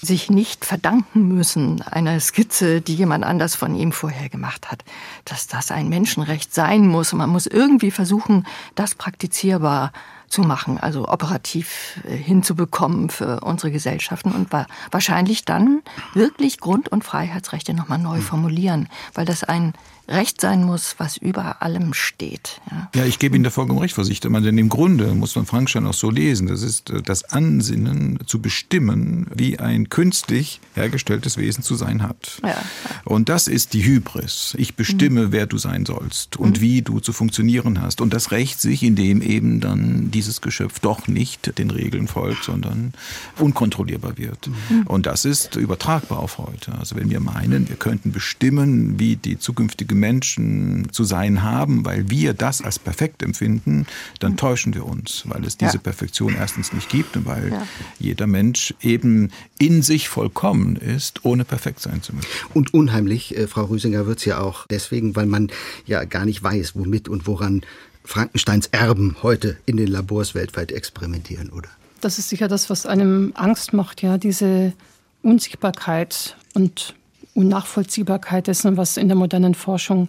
sich 0.01 0.31
nicht 0.31 0.65
verdanken 0.65 1.29
müssen 1.29 1.83
einer 1.83 2.19
Skizze, 2.21 2.81
die 2.81 2.95
jemand 2.95 3.25
anders 3.25 3.55
von 3.55 3.75
ihm 3.75 3.93
vorher 3.93 4.29
gemacht 4.29 4.71
hat, 4.71 4.85
dass 5.25 5.47
das 5.47 5.71
ein 5.71 5.89
Menschenrecht 5.89 6.55
sein 6.55 6.87
muss. 6.87 7.13
Man 7.13 7.31
muss 7.31 7.47
irgendwie 7.47 7.91
versuchen, 7.91 8.47
das 8.75 8.95
praktizierbar 8.95 9.93
zu 10.29 10.43
machen, 10.43 10.79
also 10.79 11.09
operativ 11.09 12.01
äh, 12.09 12.17
hinzubekommen 12.17 13.09
für 13.09 13.41
unsere 13.41 13.71
Gesellschaften 13.71 14.33
und 14.33 14.49
wahrscheinlich 14.91 15.45
dann 15.45 15.83
wirklich 16.13 16.59
Grund- 16.59 16.89
und 16.89 17.05
Freiheitsrechte 17.05 17.73
nochmal 17.73 17.99
neu 17.99 18.17
hm. 18.17 18.23
formulieren, 18.23 18.89
weil 19.15 19.27
das 19.27 19.45
ein 19.45 19.75
Recht 20.07 20.41
sein 20.41 20.65
muss, 20.65 20.97
was 20.99 21.17
über 21.17 21.63
allem 21.63 21.95
steht. 21.95 22.61
Ja, 22.71 22.91
ja 22.95 23.05
ich 23.07 23.19
gebe 23.19 23.37
Ihnen 23.37 23.45
da 23.45 23.51
vollkommen 23.51 23.79
recht, 23.79 23.95
Frau 23.95 24.03
Sichtermann, 24.03 24.43
denn 24.43 24.59
im 24.59 24.69
Grunde 24.69 25.15
muss 25.15 25.35
man 25.35 25.47
Frankenstein 25.47 25.87
auch 25.87 25.95
so 25.95 26.11
lesen. 26.11 26.47
Das 26.47 26.63
ist 26.63 26.91
äh, 26.91 27.01
das 27.01 27.25
Ansinnen 27.25 28.19
zu 28.27 28.41
bestimmen, 28.41 29.27
wie 29.35 29.59
ein 29.59 29.89
künstlich 29.89 30.61
hergestelltes 30.75 31.39
Wesen 31.39 31.65
zu 31.65 31.75
sein 31.75 32.03
hat. 32.03 32.41
Ja. 32.43 32.57
Und 33.05 33.29
das 33.31 33.49
ist 33.49 33.73
die 33.73 33.85
Hybris. 33.85 34.55
Ich 34.59 34.75
bestimme, 34.75 35.29
mhm. 35.29 35.33
wer 35.33 35.47
du 35.47 35.57
sein 35.57 35.87
sollst 35.87 36.37
und 36.37 36.59
mhm. 36.59 36.61
wie 36.61 36.83
du 36.83 37.01
zu 37.01 37.13
funktionieren 37.13 37.81
hast. 37.81 38.01
Und 38.03 38.13
das 38.13 38.31
rächt 38.31 38.61
sich, 38.61 38.83
indem 38.83 39.23
eben 39.23 39.61
dann 39.61 40.11
dieses 40.11 40.43
Geschöpf 40.43 40.81
doch 40.81 41.09
nicht 41.09 41.59
den 41.59 41.71
Regeln 41.71 42.09
folgt, 42.09 42.45
sondern 42.45 42.93
unkontrollierbar 43.39 44.19
wird. 44.19 44.49
Mhm. 44.49 44.83
Und 44.87 45.07
das 45.07 45.25
ist 45.25 45.57
übertragbar 45.57 46.19
auf 46.19 46.37
heute. 46.39 46.75
Also 46.79 46.97
wenn 46.97 47.09
wir 47.09 47.21
meinen, 47.21 47.69
wir 47.69 47.77
könnten 47.77 48.13
bestimmen, 48.13 48.99
wie 48.99 49.17
die 49.17 49.39
zukünftige 49.39 49.94
Menschen 49.95 50.89
zu 50.93 51.05
sein 51.05 51.43
haben, 51.43 51.85
weil 51.85 52.11
wir 52.11 52.35
das 52.35 52.61
als 52.63 52.79
perfekt 52.79 53.23
empfinden, 53.23 53.87
dann 54.21 54.33
mhm. 54.33 54.37
täuschen 54.37 54.75
wir 54.75 54.87
uns, 54.87 55.25
weil 55.27 55.45
es 55.45 55.57
diese 55.57 55.75
ja. 55.75 55.81
Perfektion 55.81 56.35
erstens 56.35 56.73
nicht 56.73 56.89
gibt 56.89 57.17
und 57.17 57.27
weil 57.27 57.51
ja. 57.51 57.67
jeder 57.99 58.27
Mensch 58.27 58.75
eben 58.81 59.31
in 59.59 59.83
sich 59.83 60.09
vollkommen 60.09 60.77
ist, 60.77 61.25
ohne 61.25 61.45
perfekt 61.45 61.81
sein 61.81 62.03
zu 62.03 62.15
müssen. 62.15 62.29
Und 62.53 62.75
unheimlich, 62.75 63.37
äh, 63.37 63.47
Frau 63.47 63.65
Rüsinger, 63.65 64.07
wird 64.07 64.19
es 64.19 64.25
ja 64.25 64.41
auch 64.41 64.67
deswegen, 64.69 65.17
weil 65.17 65.27
man 65.27 65.51
ja 65.87 66.05
gar 66.05 66.25
nicht 66.25 66.43
weiß, 66.43 66.75
womit 66.75 67.09
und 67.09 67.27
woran 67.27 67.63
Frankensteins 68.05 68.67
Erben 68.67 69.17
heute 69.23 69.57
in 69.65 69.77
den 69.77 69.89
Labors 69.89 70.35
weltweit 70.35 70.73
experimentieren, 70.73 71.51
oder? 71.51 71.69
Das 72.01 72.19
ist 72.19 72.29
sicher 72.29 72.49
das, 72.49 72.69
was 72.69 72.85
einem 72.85 73.33
Angst 73.35 73.73
macht, 73.73 74.03
ja, 74.03 74.19
diese 74.19 74.75
Unsichtbarkeit 75.23 76.37
und 76.53 76.95
Unnachvollziehbarkeit 77.35 78.47
dessen, 78.47 78.77
was 78.77 78.97
in 78.97 79.09
der 79.09 79.17
modernen 79.17 79.55
Forschung 79.55 80.09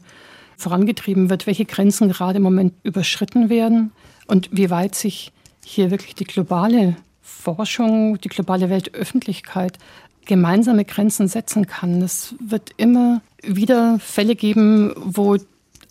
vorangetrieben 0.58 1.30
wird, 1.30 1.48
welche 1.48 1.66
Grenzen 1.66 2.08
gerade 2.08 2.38
im 2.38 2.44
Moment 2.44 2.74
überschritten 2.84 3.50
werden 3.50 3.92
und 4.28 4.50
wie 4.52 4.70
weit 4.70 4.96
sich 4.96 5.32
hier 5.64 5.92
wirklich 5.92 6.16
die 6.16 6.24
globale 6.24 6.96
Forschung, 7.22 8.20
die 8.22 8.30
globale 8.30 8.70
Weltöffentlichkeit 8.70 9.78
gemeinsame 10.26 10.86
Grenzen 10.86 11.28
setzen 11.28 11.68
kann. 11.68 12.02
Es 12.02 12.36
wird 12.40 12.72
immer 12.78 13.22
wieder 13.44 14.00
Fälle 14.00 14.36
geben, 14.36 14.94
wo 14.96 15.38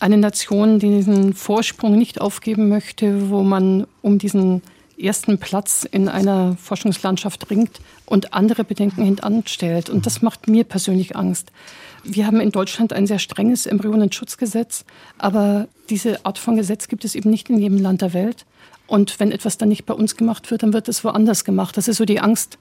eine 0.01 0.16
Nation 0.16 0.78
diesen 0.78 1.35
Vorsprung 1.35 1.97
nicht 1.97 2.20
aufgeben 2.20 2.68
möchte, 2.68 3.30
wo 3.30 3.43
man 3.43 3.87
um 4.03 4.18
diesen 4.18 4.62
ersten 4.99 5.38
Platz 5.38 5.86
in 5.90 6.09
einer 6.09 6.57
Forschungslandschaft 6.57 7.51
ringt 7.51 7.80
und 8.07 8.34
andere 8.34 8.64
Bedenken 8.64 9.05
hintanstellt. 9.05 9.90
Und 9.90 10.07
das 10.07 10.22
macht 10.22 10.49
mir 10.49 10.64
persönlich 10.64 11.16
Angst. 11.16 11.53
Wir 12.03 12.26
haben 12.26 12.40
in 12.40 12.53
Deutschland 12.53 12.92
ein 12.92 13.07
sehr 13.07 13.18
strenges 13.18 13.66
Embryonenschutzgesetz, 13.66 14.84
aber 15.18 15.68
diese 15.88 16.24
Art 16.26 16.38
von 16.38 16.57
Gesetz 16.57 16.88
gibt 16.88 17.05
es 17.05 17.14
eben 17.14 17.30
nicht 17.30 17.49
in 17.51 17.59
jedem 17.59 17.78
Land 17.78 18.03
der 18.03 18.12
Welt. 18.12 18.45
Und 18.86 19.18
wenn 19.20 19.32
etwas 19.32 19.57
dann 19.57 19.70
nicht 19.70 19.86
bei 19.86 19.95
uns 19.95 20.16
gemacht 20.16 20.51
wird, 20.51 20.62
dann 20.62 20.74
wird 20.74 20.88
es 20.88 21.05
woanders 21.05 21.45
gemacht. 21.45 21.76
Das 21.76 21.88
ist 21.88 21.97
so 21.97 22.05
die 22.05 22.20
Angst, 22.20 22.59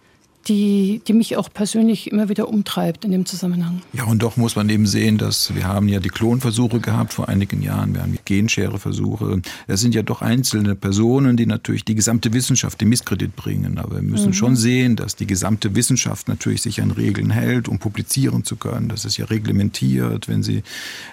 die, 0.48 1.02
die 1.08 1.14
mich 1.14 1.38
auch 1.38 1.52
persönlich 1.52 2.12
immer 2.12 2.30
wieder 2.30 2.50
umtreibt 2.50 3.06
in 3.06 3.12
dem 3.12 3.26
Zusammenhang. 3.26 3.82
Ja, 3.94 4.06
und 4.06 4.24
doch 4.24 4.38
muss 4.38 4.56
man 4.56 4.70
eben 4.70 4.86
sehen, 4.86 5.18
dass 5.18 5.56
wir 5.56 5.66
haben 5.66 5.88
ja 5.88 6.00
die 6.00 6.10
Klonversuche 6.10 6.80
gehabt 6.80 7.14
vor 7.14 7.30
einigen 7.30 7.62
Jahren, 7.62 7.94
wir 7.94 8.02
haben 8.02 8.12
die 8.12 8.20
Genschereversuche. 8.24 9.42
Es 9.68 9.82
sind 9.82 9.96
ja 9.96 10.04
doch 10.04 10.22
einzelne 10.22 10.76
Personen, 10.76 11.38
die 11.38 11.46
natürlich 11.46 11.86
die 11.86 11.96
gesamte 11.96 12.34
Wissenschaft 12.34 12.82
in 12.82 12.90
Misskredit 12.90 13.36
bringen. 13.36 13.78
Aber 13.78 13.96
wir 13.96 14.02
müssen 14.02 14.28
mhm. 14.28 14.34
schon 14.34 14.56
sehen, 14.56 14.96
dass 14.96 15.16
die 15.16 15.28
gesamte 15.28 15.76
Wissenschaft 15.76 16.28
natürlich 16.28 16.62
sich 16.62 16.82
an 16.82 16.92
Regeln 16.92 17.30
hält, 17.30 17.68
um 17.68 17.80
publizieren 17.80 18.44
zu 18.44 18.56
können. 18.56 18.90
Das 18.90 19.06
ist 19.06 19.18
ja 19.18 19.26
reglementiert, 19.26 20.28
wenn 20.28 20.44
Sie 20.44 20.64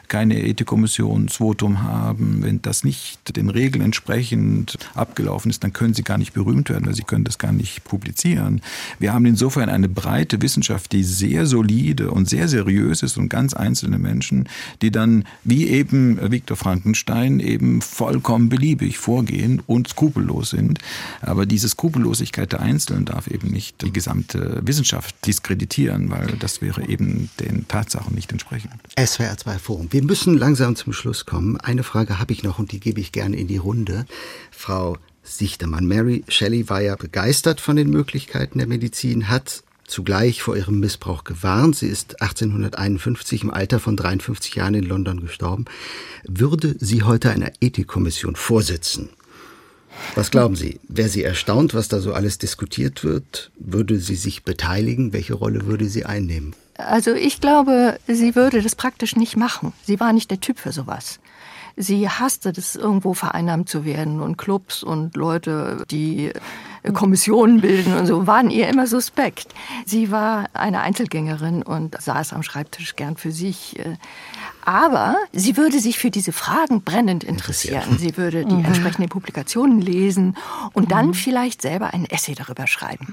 keine 0.09 0.43
Ethikkommissionsvotum 0.43 1.83
haben, 1.83 2.43
wenn 2.43 2.63
das 2.63 2.85
nicht 2.85 3.37
den 3.37 3.49
Regeln 3.49 3.85
entsprechend 3.85 4.77
abgelaufen 4.95 5.51
ist, 5.51 5.63
dann 5.63 5.73
können 5.73 5.95
Sie 5.95 6.03
gar 6.03 6.19
nicht 6.19 6.33
berühmt 6.33 6.69
werden, 6.69 6.87
weil 6.87 6.95
Sie 6.95 7.03
können 7.03 7.25
das 7.25 7.39
gar 7.39 7.53
nicht 7.53 7.85
publizieren. 7.85 8.61
Wir 8.99 9.13
haben 9.13 9.20
haben 9.21 9.27
insofern 9.27 9.69
eine 9.69 9.91
breite 9.91 10.41
Wissenschaft, 10.41 10.93
die 10.93 11.05
sehr 11.05 11.45
solide 11.45 12.11
und 12.11 12.27
sehr 12.27 12.49
seriös 12.49 13.03
ist 13.03 13.19
und 13.19 13.29
ganz 13.29 13.53
einzelne 13.53 13.99
Menschen, 13.99 14.49
die 14.81 14.91
dann 14.91 15.25
wie 15.45 15.69
eben 15.69 16.19
Viktor 16.33 16.57
Frankenstein 16.57 17.39
eben 17.39 17.83
vollkommen 17.83 18.49
beliebig 18.49 18.97
vorgehen 18.97 19.63
und 19.67 19.89
skrupellos 19.89 20.51
sind. 20.51 20.79
Aber 21.21 21.45
diese 21.45 21.69
Skrupellosigkeit 21.69 22.51
der 22.53 22.61
Einzelnen 22.61 23.05
darf 23.05 23.27
eben 23.27 23.49
nicht 23.49 23.83
die 23.83 23.93
gesamte 23.93 24.63
Wissenschaft 24.65 25.15
diskreditieren, 25.27 26.11
weil 26.11 26.29
das 26.39 26.63
wäre 26.63 26.89
eben 26.89 27.29
den 27.41 27.69
Tatsachen 27.69 28.15
nicht 28.15 28.33
entsprechend. 28.33 28.73
SWR 28.99 29.37
2 29.37 29.59
Forum. 29.59 29.89
Wir 29.91 30.03
müssen 30.03 30.39
langsam 30.39 30.77
zum 30.77 30.95
Schluss 30.95 31.27
kommen. 31.27 31.59
Eine 31.59 31.83
Frage 31.83 32.19
habe 32.19 32.33
ich 32.33 32.43
noch 32.43 32.59
und 32.59 32.73
die 32.73 32.81
gebe 32.81 33.01
ich 33.01 33.13
gerne 33.13 33.37
in 33.37 33.49
die 33.49 33.59
Runde. 33.59 34.07
Frau 34.51 34.97
Sichtermann. 35.23 35.87
Mary 35.87 36.25
Shelley 36.29 36.69
war 36.69 36.81
ja 36.81 36.97
begeistert 36.97 37.61
von 37.61 37.77
den 37.77 37.91
Möglichkeiten 37.91 38.59
der 38.59 38.67
Medizin, 38.67 39.29
hat 39.29 39.63
zugleich 39.87 40.43
vor 40.43 40.57
ihrem 40.57 40.81
Missbrauch 40.81 41.25
gewarnt. 41.25 41.77
Sie 41.77 41.89
ist 41.89 42.23
1851 42.23 43.43
im 43.43 43.51
Alter 43.51 43.81
von 43.81 43.97
53 43.97 44.55
Jahren 44.55 44.75
in 44.75 44.85
London 44.85 45.21
gestorben. 45.21 45.65
Würde 46.25 46.77
sie 46.79 47.03
heute 47.03 47.31
einer 47.31 47.53
Ethikkommission 47.61 48.37
vorsitzen? 48.37 49.11
Was 50.15 50.31
glauben 50.31 50.57
Sie? 50.57 50.81
Wäre 50.89 51.09
sie 51.09 51.25
erstaunt, 51.25 51.75
was 51.75 51.89
da 51.89 52.01
so 52.01 52.15
alles 52.15 52.39
diskutiert 52.39 53.05
wird? 53.05 53.51
Würde 53.59 53.99
sie 53.99 54.15
sich 54.15 54.45
beteiligen? 54.45 55.13
Welche 55.13 55.35
Rolle 55.35 55.67
würde 55.67 55.89
sie 55.89 56.05
einnehmen? 56.05 56.55
Also 56.77 57.13
ich 57.13 57.41
glaube, 57.41 57.99
sie 58.07 58.35
würde 58.35 58.63
das 58.63 58.75
praktisch 58.75 59.17
nicht 59.17 59.37
machen. 59.37 59.73
Sie 59.85 60.01
war 60.01 60.13
nicht 60.13 60.31
der 60.31 60.41
Typ 60.41 60.59
für 60.59 60.73
sowas. 60.73 61.21
Sie 61.81 62.09
hasste 62.09 62.53
das, 62.53 62.77
irgendwo 62.77 63.15
vereinnahmt 63.15 63.69
zu 63.69 63.85
werden 63.85 64.21
und 64.21 64.37
Clubs 64.37 64.83
und 64.83 65.17
Leute, 65.17 65.85
die 65.91 66.31
äh, 66.83 66.93
Kommissionen 66.93 67.63
bilden 67.63 67.95
und 67.95 68.07
so, 68.07 68.27
waren 68.27 68.51
ihr 68.51 68.69
immer 68.69 68.87
suspekt. 68.87 69.55
Sie 69.87 70.11
war 70.11 70.51
eine 70.53 70.81
Einzelgängerin 70.83 71.63
und 71.63 72.01
saß 72.01 72.35
am 72.35 72.43
Schreibtisch 72.43 72.97
gern 72.97 73.17
für 73.17 73.33
sich. 73.33 73.79
Äh, 73.79 73.97
aber 74.63 75.17
sie 75.33 75.57
würde 75.57 75.81
sich 75.81 75.99
für 75.99 76.11
diese 76.11 76.33
Fragen 76.33 76.83
brennend 76.83 77.25
interessieren. 77.25 77.97
Sie 77.99 78.17
würde 78.19 78.45
die 78.49 78.55
mhm. 78.55 78.67
entsprechenden 78.67 79.09
Publikationen 79.09 79.81
lesen 79.81 80.37
und 80.75 80.93
dann 80.93 81.09
mhm. 81.09 81.15
vielleicht 81.15 81.63
selber 81.63 81.95
ein 81.95 82.05
Essay 82.05 82.35
darüber 82.35 82.67
schreiben. 82.67 83.09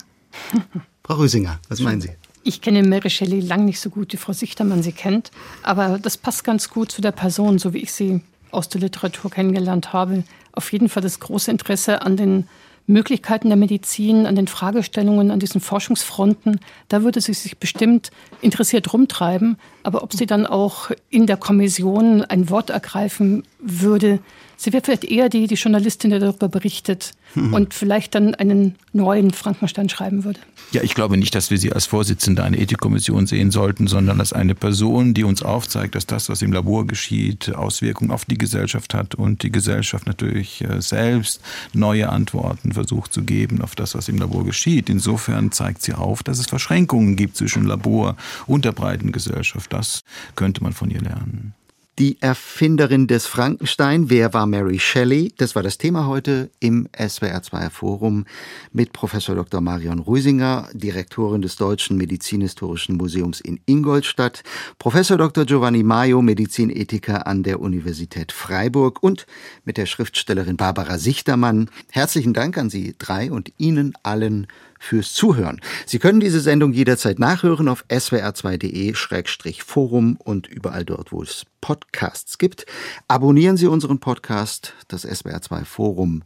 Frau 1.06 1.16
Rösinger, 1.16 1.60
was 1.70 1.80
meinen 1.80 2.02
Sie? 2.02 2.12
Ich 2.44 2.62
kenne 2.62 2.84
Mary 2.84 3.10
Shelley 3.10 3.40
lang 3.40 3.64
nicht 3.64 3.80
so 3.80 3.90
gut, 3.90 4.12
wie 4.12 4.18
Frau 4.18 4.34
Sichtermann 4.34 4.84
sie 4.84 4.94
kennt, 4.94 5.32
aber 5.64 6.00
das 6.00 6.18
passt 6.18 6.46
ganz 6.46 6.70
gut 6.70 6.92
zu 6.92 7.02
der 7.02 7.12
Person, 7.12 7.60
so 7.60 7.74
wie 7.74 7.80
ich 7.80 7.92
sie 7.92 8.22
aus 8.52 8.70
der 8.70 8.82
Literatur 8.82 9.32
kennengelernt 9.32 9.94
habe, 9.94 10.24
auf 10.52 10.72
jeden 10.72 10.90
Fall 10.90 11.04
das 11.04 11.20
große 11.20 11.52
Interesse 11.52 12.02
an 12.02 12.18
den 12.18 12.48
Möglichkeiten 12.88 13.50
der 13.50 13.58
Medizin, 13.58 14.26
an 14.26 14.36
den 14.36 14.48
Fragestellungen, 14.48 15.30
an 15.30 15.40
diesen 15.40 15.60
Forschungsfronten. 15.60 16.62
Da 16.88 17.04
würde 17.04 17.20
sie 17.20 17.34
sich 17.34 17.58
bestimmt 17.58 18.12
interessiert 18.42 18.92
rumtreiben. 18.94 19.58
Aber 19.84 20.04
ob 20.04 20.14
sie 20.14 20.26
dann 20.26 20.48
auch 20.48 20.90
in 21.10 21.28
der 21.28 21.36
Kommission 21.36 22.24
ein 22.24 22.50
Wort 22.50 22.70
ergreifen 22.70 23.44
würde, 23.60 24.20
sie 24.58 24.74
wäre 24.74 24.84
vielleicht 24.84 25.06
eher 25.06 25.30
die, 25.30 25.48
die 25.48 25.56
Journalistin, 25.56 26.12
die 26.12 26.20
darüber 26.20 26.50
berichtet 26.50 27.14
mhm. 27.36 27.54
und 27.54 27.74
vielleicht 27.74 28.16
dann 28.16 28.36
einen 28.36 28.76
neuen 28.92 29.32
Frankenstein 29.32 29.88
schreiben 29.88 30.24
würde. 30.24 30.40
Ja, 30.72 30.82
ich 30.84 30.96
glaube 30.96 31.16
nicht, 31.16 31.34
dass 31.36 31.50
wir 31.50 31.58
sie 31.58 31.72
als 31.72 31.86
Vorsitzende 31.86 32.44
einer 32.44 32.58
Ethikkommission 32.58 33.28
sehen 33.28 33.52
sollten, 33.52 33.88
sondern 33.88 34.20
als 34.20 34.34
eine 34.34 34.56
Person, 34.56 35.14
die 35.14 35.24
uns 35.24 35.42
aufzeigt, 35.42 35.96
dass 35.96 36.06
das, 36.06 36.28
was 36.28 36.42
im 36.42 36.52
Labor 36.52 36.86
geschieht, 36.86 37.56
Auswirkungen 37.56 38.12
auf 38.12 38.26
die 38.26 38.38
Gesellschaft 38.38 38.94
hat 38.94 39.16
und 39.16 39.44
die 39.44 39.52
Gesellschaft 39.52 40.08
natürlich 40.08 40.64
äh, 40.64 40.82
selbst 40.82 41.40
neue 41.74 42.10
Antworten 42.10 42.74
versucht 42.74 43.14
zu 43.14 43.24
geben 43.24 43.62
auf 43.62 43.76
das, 43.76 43.96
was 43.96 44.10
im 44.10 44.18
Labor 44.18 44.44
geschieht. 44.44 44.90
Insofern 44.90 45.52
zeigt 45.52 45.84
sie 45.84 45.94
auf, 45.94 46.24
dass 46.24 46.40
es 46.40 46.48
Verschränkungen 46.48 47.16
gibt 47.16 47.38
zwischen 47.38 47.66
Labor 47.66 48.18
und 48.48 48.66
der 48.66 48.72
breiten 48.72 49.12
Gesellschaft. 49.12 49.72
Das 49.72 50.04
könnte 50.36 50.64
man 50.64 50.74
von 50.74 50.90
ihr 50.90 51.02
lernen. 51.02 51.54
Die 52.00 52.22
Erfinderin 52.22 53.08
des 53.08 53.26
Frankenstein, 53.26 54.12
wer 54.12 54.32
war 54.32 54.46
Mary 54.46 54.78
Shelley? 54.78 55.34
Das 55.36 55.56
war 55.56 55.64
das 55.64 55.80
Thema 55.80 56.06
heute 56.06 56.52
im 56.60 56.88
SWR2 56.90 57.72
Forum 57.72 58.26
mit 58.72 58.94
Professor 58.94 59.34
Dr. 59.34 59.62
Marion 59.62 59.98
Rüsinger, 59.98 60.70
Direktorin 60.74 61.42
des 61.42 61.56
Deutschen 61.56 61.98
Medizinhistorischen 61.98 62.98
Museums 62.98 63.42
in 63.42 63.60
Ingolstadt, 63.66 64.44
Professor 64.78 65.18
Dr. 65.18 65.46
Giovanni 65.46 65.82
Maio, 65.82 66.22
Medizinethiker 66.22 67.26
an 67.26 67.42
der 67.42 67.60
Universität 67.60 68.32
Freiburg 68.32 69.02
und 69.02 69.26
mit 69.66 69.78
der 69.78 69.88
Schriftstellerin 69.88 70.56
Barbara 70.56 71.00
Sichtermann. 71.00 71.68
Herzlichen 71.90 72.36
Dank 72.36 72.60
an 72.60 72.70
Sie 72.70 72.94
drei 73.00 73.32
und 73.32 73.52
Ihnen 73.58 73.94
allen 74.04 74.46
fürs 74.80 75.14
Zuhören. 75.14 75.62
Sie 75.86 76.00
können 76.00 76.20
diese 76.20 76.40
Sendung 76.40 76.74
jederzeit 76.74 77.20
nachhören 77.20 77.68
auf 77.68 77.86
swr2.de-forum 77.90 80.18
und 80.24 80.48
überall 80.48 80.86
dort, 80.86 81.12
wo 81.12 81.22
es 81.22 81.46
Podcasts 81.62 82.38
gibt. 82.38 82.66
Abonnieren 83.08 83.58
Sie 83.58 83.68
unseren 83.68 84.00
Podcast, 84.00 84.74
das 84.88 85.08
SWR2 85.08 85.66
Forum 85.66 86.24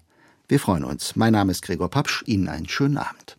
Wir 0.47 0.60
freuen 0.60 0.84
uns. 0.84 1.16
Mein 1.16 1.34
Name 1.34 1.52
ist 1.52 1.64
Gregor 1.64 1.89
Papsch. 1.89 2.24
Ihnen 2.26 2.49
einen 2.49 2.68
schönen 2.68 2.97
Abend. 2.97 3.38